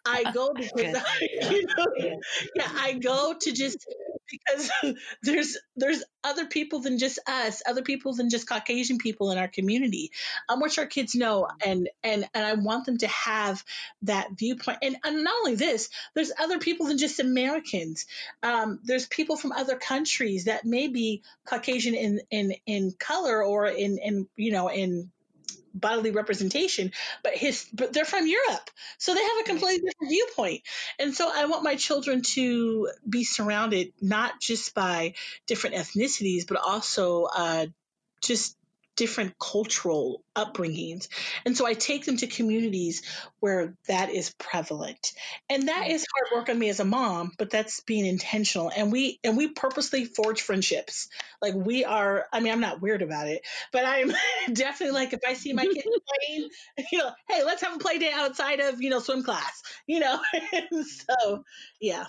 I 0.10 0.32
go 0.32 0.53
because 0.53 0.95
I, 0.95 1.28
you 1.51 1.66
know, 1.66 2.20
yeah, 2.55 2.70
I 2.78 2.93
go 2.93 3.36
to 3.39 3.51
just 3.51 3.86
because 4.30 4.72
there's 5.24 5.57
there's 5.76 6.03
other 6.24 6.45
people 6.45 6.80
than 6.80 6.97
just 6.97 7.20
us, 7.28 7.62
other 7.68 7.82
people 7.82 8.14
than 8.14 8.30
just 8.30 8.47
Caucasian 8.47 8.97
people 8.97 9.32
in 9.32 9.38
our 9.38 9.47
community, 9.47 10.12
um, 10.47 10.60
which 10.60 10.78
our 10.78 10.86
kids 10.86 11.16
know, 11.16 11.47
and 11.66 11.89
and 12.03 12.28
and 12.34 12.45
I 12.45 12.53
want 12.53 12.86
them 12.86 12.97
to 12.99 13.07
have 13.07 13.64
that 14.03 14.32
viewpoint. 14.34 14.80
And, 14.82 14.97
and 15.03 15.24
not 15.24 15.34
only 15.39 15.55
this, 15.55 15.89
there's 16.14 16.32
other 16.38 16.60
people 16.60 16.88
than 16.88 16.97
just 16.97 17.20
Americans. 17.20 18.05
Um, 18.43 18.80
there's 18.84 19.07
people 19.07 19.38
from 19.38 19.51
other 19.51 19.78
countries 19.78 20.45
that 20.45 20.66
may 20.66 20.88
be 20.88 21.24
Caucasian 21.45 21.95
in 21.95 22.22
in 22.30 22.53
in 22.66 22.93
color 22.97 23.43
or 23.43 23.68
in 23.68 23.97
in 23.97 24.28
you 24.36 24.51
know 24.51 24.70
in 24.70 25.12
bodily 25.74 26.11
representation, 26.11 26.91
but 27.24 27.34
his 27.36 27.67
but 27.74 27.93
they're 27.93 28.05
from 28.05 28.28
Europe, 28.28 28.70
so 28.97 29.13
they 29.13 29.24
have 29.24 29.39
a 29.41 29.43
completely 29.43 29.89
different 29.89 30.09
viewpoint. 30.09 30.61
And 30.99 31.13
so 31.13 31.32
I 31.34 31.45
want 31.45 31.63
my 31.63 31.76
children 31.76 32.22
to 32.34 32.89
be 33.07 33.24
surrounded 33.24 33.93
not 34.01 34.39
just 34.39 34.74
by 34.74 35.13
different 35.47 35.76
ethnicities, 35.76 36.47
but 36.47 36.57
also 36.57 37.24
uh, 37.24 37.67
just 38.22 38.55
different 38.99 39.39
cultural 39.39 40.21
upbringings. 40.35 41.07
And 41.45 41.55
so 41.55 41.65
I 41.65 41.73
take 41.73 42.03
them 42.03 42.17
to 42.17 42.27
communities 42.27 43.01
where 43.39 43.75
that 43.87 44.09
is 44.09 44.31
prevalent. 44.37 45.13
And 45.49 45.69
that 45.69 45.87
is 45.87 46.05
hard 46.13 46.37
work 46.37 46.49
on 46.49 46.59
me 46.59 46.67
as 46.67 46.81
a 46.81 46.85
mom, 46.85 47.31
but 47.37 47.49
that's 47.49 47.79
being 47.79 48.05
intentional. 48.05 48.69
And 48.75 48.91
we 48.91 49.17
and 49.23 49.37
we 49.37 49.47
purposely 49.47 50.03
forge 50.03 50.41
friendships. 50.41 51.07
Like 51.41 51.53
we 51.55 51.85
are 51.85 52.25
I 52.33 52.41
mean, 52.41 52.51
I'm 52.51 52.59
not 52.59 52.81
weird 52.81 53.01
about 53.01 53.29
it, 53.29 53.41
but 53.71 53.85
I'm 53.85 54.11
definitely 54.53 54.95
like 54.95 55.13
if 55.13 55.21
I 55.25 55.33
see 55.33 55.53
my 55.53 55.65
kids 55.65 55.87
playing, 56.27 56.49
you 56.91 56.97
know, 56.97 57.11
hey, 57.29 57.45
let's 57.45 57.63
have 57.63 57.77
a 57.77 57.79
play 57.79 57.99
day 57.99 58.11
outside 58.13 58.59
of, 58.59 58.81
you 58.81 58.89
know, 58.89 58.99
swim 58.99 59.23
class, 59.23 59.63
you 59.87 60.01
know. 60.01 60.19
so 60.83 61.45
yeah, 61.79 62.03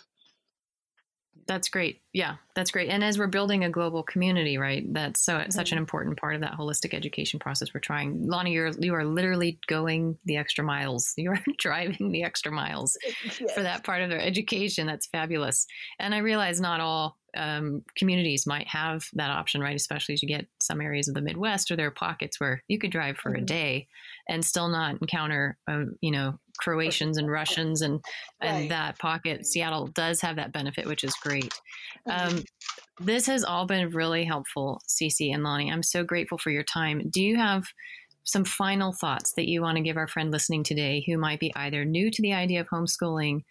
that's 1.47 1.69
great. 1.69 2.01
Yeah, 2.13 2.37
that's 2.55 2.71
great. 2.71 2.89
And 2.91 3.05
as 3.05 3.19
we're 3.19 3.27
building 3.27 3.65
a 3.65 3.71
global 3.71 4.03
community, 4.03 4.59
right? 4.59 4.85
That's 4.93 5.21
so 5.21 5.35
mm-hmm. 5.35 5.51
such 5.51 5.73
an 5.73 5.77
mm-hmm. 5.77 5.83
important 5.83 6.19
part 6.19 6.35
of 6.35 6.41
that 6.41 6.55
holistic 6.55 6.95
education 6.95 7.39
process. 7.39 7.75
We're 7.75 7.81
trying, 7.81 8.27
Lonnie, 8.27 8.53
you're 8.53 8.71
you 8.79 8.95
are 8.95 9.05
literally 9.05 9.59
going 9.67 10.19
the 10.25 10.37
extra 10.37 10.65
miles. 10.65 11.15
You 11.21 11.33
are 11.33 11.43
driving 11.59 12.13
the 12.13 12.23
extra 12.23 12.51
miles 12.51 12.97
yes. 13.41 13.53
for 13.53 13.63
that 13.63 13.85
part 13.85 14.01
of 14.01 14.09
their 14.09 14.21
education. 14.21 14.87
That's 14.87 15.07
fabulous. 15.07 15.67
And 15.99 16.15
I 16.15 16.19
realize 16.19 16.61
not 16.61 16.81
all 16.81 17.19
um, 17.37 17.83
communities 17.97 18.47
might 18.47 18.67
have 18.69 19.05
that 19.15 19.31
option, 19.31 19.61
right? 19.61 19.77
Especially 19.77 20.15
as 20.15 20.23
you 20.23 20.29
get 20.29 20.47
some 20.61 20.81
areas 20.81 21.09
of 21.09 21.15
the 21.15 21.21
Midwest 21.21 21.71
or 21.71 21.77
there 21.77 21.89
are 21.89 21.93
pockets 21.93 22.41
where 22.41 22.63
you 22.69 22.79
could 22.79 22.91
drive 22.91 23.19
for 23.19 23.33
mm-hmm. 23.33 23.43
a 23.43 23.47
day 23.47 23.89
and 24.29 24.45
still 24.45 24.69
not 24.69 24.97
encounter, 25.01 25.59
uh, 25.69 25.85
you 26.01 26.11
know, 26.11 26.39
Croatians 26.61 27.19
and 27.19 27.31
Russians 27.31 27.83
and 27.83 28.01
and 28.41 28.61
right. 28.61 28.69
that 28.69 28.99
pocket. 28.99 29.47
Seattle 29.47 29.89
does 29.89 30.21
have 30.21 30.37
that 30.37 30.53
benefit, 30.53 30.87
which 30.87 31.05
is 31.05 31.15
great. 31.23 31.53
Mm-hmm. 32.09 32.37
Um, 32.37 32.45
this 33.01 33.27
has 33.27 33.45
all 33.45 33.67
been 33.67 33.91
really 33.91 34.25
helpful, 34.25 34.81
Cece 34.89 35.33
and 35.33 35.43
Lonnie. 35.43 35.73
I'm 35.73 35.83
so 35.83 36.05
grateful 36.05 36.39
for 36.39 36.51
your 36.51 36.63
time. 36.63 37.09
Do 37.11 37.23
you 37.23 37.37
have 37.37 37.65
some 38.25 38.45
final 38.45 38.93
thoughts 38.93 39.33
that 39.33 39.49
you 39.49 39.63
want 39.63 39.77
to 39.77 39.83
give 39.83 39.97
our 39.97 40.07
friend 40.07 40.31
listening 40.31 40.63
today 40.63 41.03
who 41.07 41.17
might 41.17 41.41
be 41.41 41.53
either 41.57 41.85
new 41.85 42.11
to 42.11 42.23
the 42.23 42.35
idea 42.35 42.61
of 42.61 42.69
homeschooling, 42.69 43.43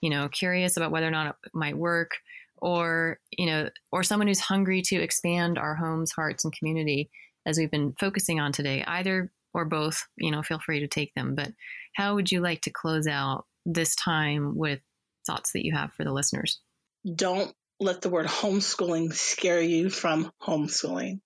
you 0.00 0.10
know, 0.10 0.28
curious 0.28 0.76
about 0.76 0.90
whether 0.90 1.08
or 1.08 1.10
not 1.10 1.36
it 1.44 1.50
might 1.54 1.76
work, 1.76 2.12
or 2.58 3.18
you 3.30 3.46
know, 3.46 3.68
or 3.92 4.02
someone 4.02 4.28
who's 4.28 4.40
hungry 4.40 4.82
to 4.82 4.96
expand 4.96 5.58
our 5.58 5.74
homes, 5.74 6.12
hearts, 6.12 6.44
and 6.44 6.52
community 6.52 7.08
as 7.46 7.56
we've 7.58 7.70
been 7.70 7.94
focusing 7.98 8.38
on 8.40 8.52
today, 8.52 8.84
either 8.86 9.30
or 9.54 9.64
both, 9.64 10.06
you 10.16 10.30
know, 10.30 10.42
feel 10.42 10.58
free 10.58 10.80
to 10.80 10.88
take 10.88 11.12
them. 11.14 11.34
But 11.34 11.52
how 11.94 12.14
would 12.14 12.30
you 12.30 12.40
like 12.40 12.62
to 12.62 12.70
close 12.70 13.06
out 13.06 13.44
this 13.64 13.94
time 13.94 14.56
with 14.56 14.80
thoughts 15.26 15.52
that 15.52 15.64
you 15.64 15.74
have 15.74 15.92
for 15.92 16.04
the 16.04 16.12
listeners? 16.12 16.60
Don't 17.04 17.52
let 17.80 18.02
the 18.02 18.08
word 18.08 18.26
homeschooling 18.26 19.12
scare 19.12 19.60
you 19.60 19.90
from 19.90 20.30
homeschooling. 20.42 21.20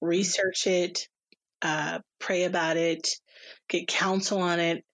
Research 0.00 0.66
it, 0.66 1.08
uh, 1.62 2.00
pray 2.18 2.44
about 2.44 2.76
it, 2.76 3.08
get 3.68 3.86
counsel 3.86 4.40
on 4.40 4.60
it. 4.60 4.84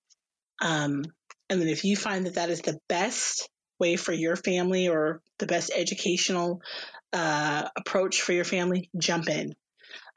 Um, 0.60 1.04
and 1.48 1.60
then 1.60 1.68
if 1.68 1.84
you 1.84 1.96
find 1.96 2.26
that 2.26 2.34
that 2.34 2.50
is 2.50 2.62
the 2.62 2.78
best 2.88 3.48
way 3.78 3.96
for 3.96 4.12
your 4.12 4.36
family 4.36 4.88
or 4.88 5.20
the 5.38 5.46
best 5.46 5.70
educational 5.74 6.60
uh, 7.12 7.68
approach 7.76 8.22
for 8.22 8.32
your 8.32 8.44
family, 8.44 8.90
jump 8.98 9.28
in. 9.28 9.54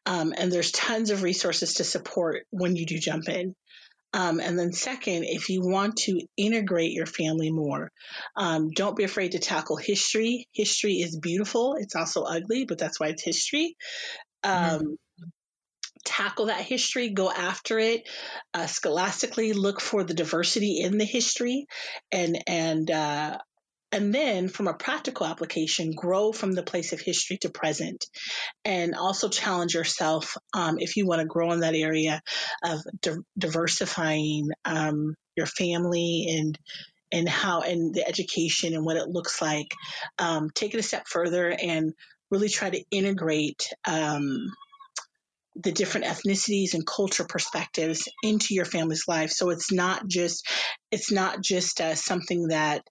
Um, 0.05 0.33
and 0.35 0.51
there's 0.51 0.71
tons 0.71 1.11
of 1.11 1.23
resources 1.23 1.75
to 1.75 1.83
support 1.83 2.45
when 2.49 2.75
you 2.75 2.85
do 2.85 2.97
jump 2.97 3.29
in. 3.29 3.55
Um, 4.11 4.39
and 4.39 4.57
then, 4.57 4.73
second, 4.73 5.25
if 5.25 5.49
you 5.49 5.61
want 5.61 5.97
to 5.97 6.19
integrate 6.35 6.93
your 6.93 7.05
family 7.05 7.51
more, 7.51 7.91
um, 8.35 8.71
don't 8.71 8.95
be 8.95 9.03
afraid 9.03 9.33
to 9.33 9.39
tackle 9.39 9.77
history. 9.77 10.47
History 10.51 10.93
is 10.93 11.19
beautiful, 11.19 11.75
it's 11.77 11.95
also 11.95 12.23
ugly, 12.23 12.65
but 12.65 12.79
that's 12.79 12.99
why 12.99 13.07
it's 13.09 13.23
history. 13.23 13.75
Mm-hmm. 14.43 14.75
Um, 14.75 14.97
tackle 16.05 16.47
that 16.47 16.61
history, 16.61 17.09
go 17.09 17.29
after 17.29 17.77
it 17.77 18.07
uh, 18.53 18.65
scholastically, 18.65 19.53
look 19.53 19.79
for 19.79 20.03
the 20.03 20.13
diversity 20.13 20.81
in 20.81 20.97
the 20.97 21.05
history, 21.05 21.67
and 22.11 22.41
and 22.47 22.89
uh, 22.89 23.37
and 23.91 24.13
then 24.13 24.47
from 24.47 24.67
a 24.67 24.73
practical 24.73 25.25
application, 25.25 25.93
grow 25.95 26.31
from 26.31 26.51
the 26.51 26.63
place 26.63 26.93
of 26.93 26.99
history 26.99 27.37
to 27.37 27.49
present. 27.49 28.05
And 28.63 28.95
also 28.95 29.29
challenge 29.29 29.73
yourself 29.73 30.37
um, 30.53 30.77
if 30.79 30.95
you 30.95 31.07
want 31.07 31.21
to 31.21 31.27
grow 31.27 31.51
in 31.51 31.61
that 31.61 31.75
area 31.75 32.21
of 32.63 32.81
di- 33.01 33.17
diversifying 33.37 34.49
um, 34.65 35.15
your 35.35 35.47
family 35.47 36.27
and 36.37 36.57
and 37.11 37.27
how 37.27 37.61
and 37.61 37.95
the 37.95 38.07
education 38.07 38.75
and 38.75 38.85
what 38.85 38.97
it 38.97 39.09
looks 39.09 39.41
like. 39.41 39.73
Um, 40.19 40.49
take 40.53 40.75
it 40.75 40.79
a 40.79 40.83
step 40.83 41.07
further 41.07 41.49
and 41.49 41.93
really 42.29 42.49
try 42.49 42.69
to 42.69 42.83
integrate 42.91 43.67
um, 43.87 44.51
the 45.55 45.71
different 45.71 46.05
ethnicities 46.05 46.73
and 46.73 46.85
culture 46.85 47.25
perspectives 47.27 48.07
into 48.23 48.53
your 48.53 48.65
family's 48.65 49.07
life. 49.07 49.31
So 49.31 49.49
it's 49.49 49.71
not 49.71 50.07
just 50.07 50.47
it's 50.91 51.11
not 51.11 51.41
just 51.41 51.81
uh, 51.81 51.95
something 51.95 52.49
that 52.49 52.83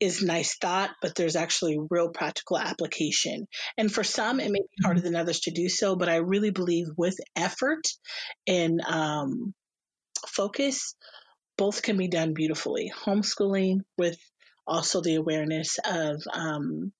is 0.00 0.22
nice 0.22 0.56
thought, 0.56 0.90
but 1.00 1.14
there's 1.14 1.36
actually 1.36 1.78
real 1.90 2.10
practical 2.10 2.58
application. 2.58 3.46
And 3.76 3.92
for 3.92 4.04
some, 4.04 4.40
it 4.40 4.50
may 4.50 4.60
be 4.60 4.84
harder 4.84 5.00
than 5.00 5.16
others 5.16 5.40
to 5.40 5.50
do 5.50 5.68
so, 5.68 5.96
but 5.96 6.08
I 6.08 6.16
really 6.16 6.50
believe 6.50 6.86
with 6.96 7.16
effort 7.36 7.86
and 8.46 8.80
um, 8.82 9.54
focus, 10.26 10.94
both 11.56 11.82
can 11.82 11.96
be 11.96 12.08
done 12.08 12.34
beautifully. 12.34 12.92
Homeschooling 13.04 13.80
with 13.96 14.18
also 14.66 15.00
the 15.00 15.16
awareness 15.16 15.78
of 15.84 16.22
um, 16.32 16.92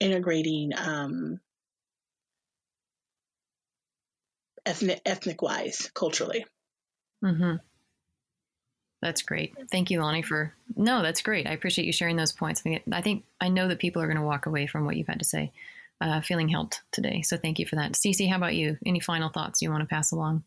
integrating 0.00 0.70
um, 0.76 1.38
ethnic 4.66 5.00
ethnic 5.04 5.42
wise 5.42 5.90
culturally. 5.94 6.46
Mm-hmm. 7.24 7.56
That's 9.04 9.20
great. 9.20 9.54
Thank 9.70 9.90
you, 9.90 10.00
Lonnie, 10.00 10.22
for 10.22 10.54
no, 10.76 11.02
that's 11.02 11.20
great. 11.20 11.46
I 11.46 11.50
appreciate 11.52 11.84
you 11.84 11.92
sharing 11.92 12.16
those 12.16 12.32
points. 12.32 12.62
I 12.62 12.62
think 12.62 12.82
I, 12.90 13.02
think, 13.02 13.24
I 13.38 13.50
know 13.50 13.68
that 13.68 13.78
people 13.78 14.00
are 14.00 14.06
going 14.06 14.16
to 14.16 14.22
walk 14.22 14.46
away 14.46 14.66
from 14.66 14.86
what 14.86 14.96
you've 14.96 15.08
had 15.08 15.18
to 15.18 15.26
say, 15.26 15.52
uh, 16.00 16.22
feeling 16.22 16.48
helped 16.48 16.80
today. 16.90 17.20
So 17.20 17.36
thank 17.36 17.58
you 17.58 17.66
for 17.66 17.76
that. 17.76 17.92
Cece, 17.92 18.30
how 18.30 18.36
about 18.36 18.54
you? 18.54 18.78
Any 18.86 19.00
final 19.00 19.28
thoughts 19.28 19.60
you 19.60 19.70
want 19.70 19.82
to 19.82 19.94
pass 19.94 20.10
along? 20.12 20.42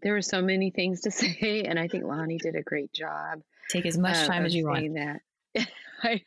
There 0.00 0.12
were 0.12 0.22
so 0.22 0.40
many 0.40 0.70
things 0.70 1.00
to 1.00 1.10
say, 1.10 1.64
and 1.66 1.80
I 1.80 1.88
think 1.88 2.04
Lonnie 2.04 2.38
did 2.38 2.54
a 2.54 2.62
great 2.62 2.92
job. 2.92 3.40
Take 3.70 3.86
as 3.86 3.98
much 3.98 4.24
time 4.28 4.44
as 4.44 4.54
you 4.54 4.66
want. 4.66 4.94
That. 4.94 5.20
I 6.04 6.22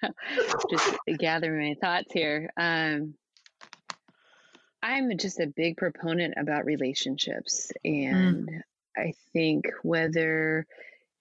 just 0.69 0.97
gathering 1.17 1.69
my 1.69 1.75
thoughts 1.79 2.11
here. 2.11 2.49
Um, 2.57 3.13
I'm 4.81 5.17
just 5.17 5.39
a 5.39 5.47
big 5.47 5.77
proponent 5.77 6.33
about 6.35 6.65
relationships, 6.65 7.71
and 7.85 8.49
mm. 8.49 8.61
I 8.97 9.13
think 9.31 9.65
whether 9.81 10.65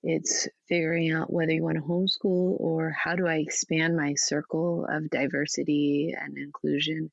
it's 0.02 0.48
figuring 0.68 1.12
out 1.12 1.32
whether 1.32 1.52
you 1.52 1.62
want 1.62 1.76
to 1.76 1.82
homeschool 1.82 2.60
or 2.60 2.90
how 2.90 3.14
do 3.14 3.26
I 3.26 3.36
expand 3.36 3.96
my 3.96 4.14
circle 4.14 4.86
of 4.88 5.10
diversity 5.10 6.14
and 6.18 6.36
inclusion, 6.36 7.10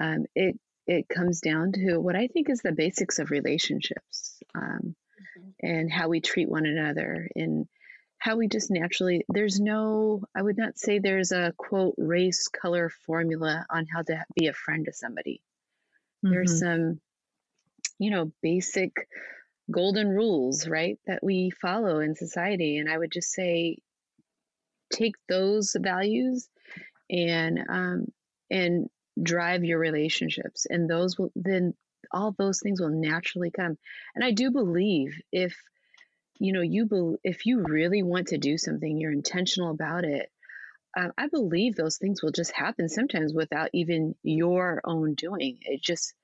um, 0.00 0.24
it 0.34 0.58
it 0.86 1.08
comes 1.08 1.40
down 1.40 1.72
to 1.72 1.98
what 1.98 2.16
I 2.16 2.28
think 2.28 2.50
is 2.50 2.60
the 2.60 2.72
basics 2.72 3.18
of 3.18 3.30
relationships 3.30 4.38
um, 4.54 4.94
mm-hmm. 4.94 5.66
and 5.66 5.92
how 5.92 6.08
we 6.08 6.20
treat 6.20 6.48
one 6.48 6.66
another 6.66 7.28
and 7.34 7.66
how 8.24 8.36
we 8.36 8.48
just 8.48 8.70
naturally 8.70 9.22
there's 9.28 9.60
no 9.60 10.22
i 10.34 10.40
would 10.40 10.56
not 10.56 10.78
say 10.78 10.98
there's 10.98 11.30
a 11.30 11.52
quote 11.58 11.94
race 11.98 12.48
color 12.48 12.88
formula 13.04 13.66
on 13.68 13.86
how 13.92 14.00
to 14.00 14.24
be 14.34 14.46
a 14.46 14.52
friend 14.54 14.86
to 14.86 14.92
somebody 14.94 15.42
mm-hmm. 16.24 16.32
there's 16.32 16.58
some 16.58 16.98
you 17.98 18.10
know 18.10 18.32
basic 18.42 18.92
golden 19.70 20.08
rules, 20.08 20.68
right, 20.68 20.98
that 21.06 21.22
we 21.22 21.50
follow 21.50 22.00
in 22.00 22.14
society. 22.14 22.78
And 22.78 22.90
I 22.90 22.98
would 22.98 23.12
just 23.12 23.32
say, 23.32 23.78
take 24.92 25.14
those 25.28 25.76
values 25.78 26.48
and 27.10 27.58
um, 27.68 28.06
and 28.50 28.88
drive 29.20 29.64
your 29.64 29.78
relationships, 29.78 30.66
and 30.68 30.88
those 30.88 31.18
will 31.18 31.32
then 31.34 31.74
all 32.12 32.34
those 32.36 32.60
things 32.60 32.80
will 32.80 32.90
naturally 32.90 33.50
come. 33.50 33.76
And 34.14 34.24
I 34.24 34.30
do 34.30 34.50
believe 34.50 35.20
if 35.32 35.56
you 36.38 36.52
know 36.52 36.62
you 36.62 36.86
be, 36.86 37.16
if 37.24 37.46
you 37.46 37.62
really 37.62 38.02
want 38.02 38.28
to 38.28 38.38
do 38.38 38.58
something, 38.58 38.98
you're 38.98 39.12
intentional 39.12 39.70
about 39.70 40.04
it. 40.04 40.30
Um, 40.96 41.12
I 41.18 41.26
believe 41.26 41.74
those 41.74 41.98
things 41.98 42.22
will 42.22 42.30
just 42.30 42.52
happen 42.52 42.88
sometimes 42.88 43.34
without 43.34 43.70
even 43.72 44.14
your 44.22 44.80
own 44.84 45.14
doing. 45.14 45.58
It 45.62 45.82
just 45.82 46.14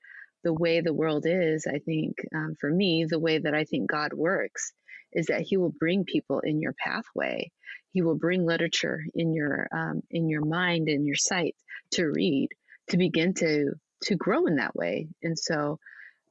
the 0.43 0.53
way 0.53 0.81
the 0.81 0.93
world 0.93 1.25
is, 1.27 1.67
I 1.67 1.79
think 1.79 2.15
um, 2.35 2.55
for 2.59 2.69
me, 2.69 3.05
the 3.05 3.19
way 3.19 3.37
that 3.37 3.53
I 3.53 3.63
think 3.63 3.89
God 3.89 4.13
works 4.13 4.73
is 5.13 5.27
that 5.27 5.41
He 5.41 5.57
will 5.57 5.73
bring 5.79 6.03
people 6.03 6.39
in 6.39 6.59
your 6.59 6.73
pathway. 6.73 7.51
He 7.93 8.01
will 8.01 8.15
bring 8.15 8.45
literature 8.45 9.03
in 9.13 9.33
your 9.33 9.67
um, 9.71 10.01
in 10.09 10.29
your 10.29 10.45
mind 10.45 10.87
and 10.87 11.05
your 11.05 11.15
sight 11.15 11.55
to 11.91 12.05
read 12.05 12.49
to 12.89 12.97
begin 12.97 13.33
to 13.35 13.73
to 14.03 14.15
grow 14.15 14.45
in 14.47 14.55
that 14.55 14.75
way. 14.75 15.07
And 15.21 15.37
so 15.37 15.79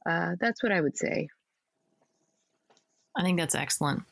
uh, 0.05 0.35
that's 0.39 0.63
what 0.63 0.71
I 0.71 0.81
would 0.81 0.97
say. 0.97 1.29
I 3.15 3.23
think 3.23 3.39
that's 3.39 3.55
excellent. 3.55 4.03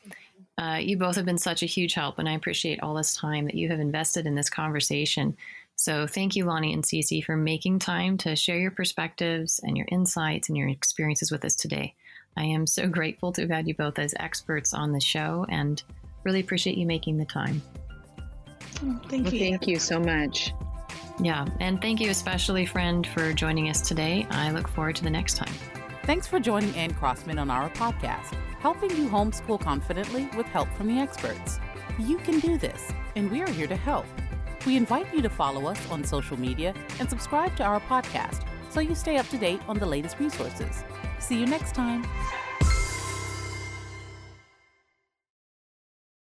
Uh, 0.58 0.78
you 0.80 0.96
both 0.96 1.16
have 1.16 1.24
been 1.24 1.38
such 1.38 1.62
a 1.62 1.66
huge 1.66 1.94
help, 1.94 2.18
and 2.18 2.28
I 2.28 2.34
appreciate 2.34 2.82
all 2.82 2.94
this 2.94 3.16
time 3.16 3.46
that 3.46 3.54
you 3.54 3.70
have 3.70 3.80
invested 3.80 4.26
in 4.26 4.34
this 4.34 4.50
conversation 4.50 5.36
So 5.80 6.06
thank 6.06 6.36
you, 6.36 6.44
Lonnie 6.44 6.74
and 6.74 6.84
Cece, 6.84 7.24
for 7.24 7.38
making 7.38 7.78
time 7.78 8.18
to 8.18 8.36
share 8.36 8.58
your 8.58 8.70
perspectives 8.70 9.60
and 9.64 9.78
your 9.78 9.86
insights 9.90 10.50
and 10.50 10.58
your 10.58 10.68
experiences 10.68 11.30
with 11.30 11.42
us 11.42 11.56
today. 11.56 11.94
I 12.36 12.44
am 12.44 12.66
so 12.66 12.86
grateful 12.98 13.32
to 13.32 13.40
have 13.40 13.50
had 13.50 13.66
you 13.66 13.74
both 13.74 13.98
as 13.98 14.14
experts 14.20 14.74
on 14.74 14.92
the 14.92 15.00
show 15.00 15.46
and 15.48 15.82
really 16.22 16.40
appreciate 16.40 16.76
you 16.76 16.84
making 16.84 17.16
the 17.16 17.24
time. 17.24 17.62
Oh, 18.84 19.00
thank 19.08 19.24
well, 19.24 19.32
you. 19.32 19.40
Thank 19.40 19.66
you 19.66 19.78
so 19.78 19.98
much. 19.98 20.52
Yeah, 21.18 21.46
and 21.60 21.80
thank 21.80 21.98
you 21.98 22.10
especially, 22.10 22.66
friend, 22.66 23.06
for 23.06 23.32
joining 23.32 23.70
us 23.70 23.80
today. 23.80 24.26
I 24.30 24.50
look 24.50 24.68
forward 24.68 24.96
to 24.96 25.02
the 25.02 25.08
next 25.08 25.38
time. 25.38 25.54
Thanks 26.04 26.26
for 26.26 26.38
joining 26.38 26.76
Anne 26.76 26.92
Crossman 26.92 27.38
on 27.38 27.50
our 27.50 27.70
podcast, 27.70 28.34
helping 28.58 28.90
you 28.90 29.08
homeschool 29.08 29.58
confidently 29.58 30.28
with 30.36 30.44
help 30.44 30.68
from 30.74 30.88
the 30.88 31.00
experts. 31.00 31.58
You 31.98 32.18
can 32.18 32.38
do 32.38 32.58
this, 32.58 32.92
and 33.16 33.30
we 33.30 33.40
are 33.40 33.50
here 33.50 33.66
to 33.66 33.76
help. 33.76 34.04
We 34.66 34.76
invite 34.76 35.12
you 35.14 35.22
to 35.22 35.30
follow 35.30 35.66
us 35.66 35.90
on 35.90 36.04
social 36.04 36.38
media 36.38 36.74
and 36.98 37.08
subscribe 37.08 37.56
to 37.56 37.64
our 37.64 37.80
podcast 37.80 38.44
so 38.70 38.80
you 38.80 38.94
stay 38.94 39.16
up 39.16 39.28
to 39.28 39.38
date 39.38 39.60
on 39.68 39.78
the 39.78 39.86
latest 39.86 40.18
resources. 40.18 40.84
See 41.18 41.38
you 41.38 41.46
next 41.46 41.74
time. 41.74 42.04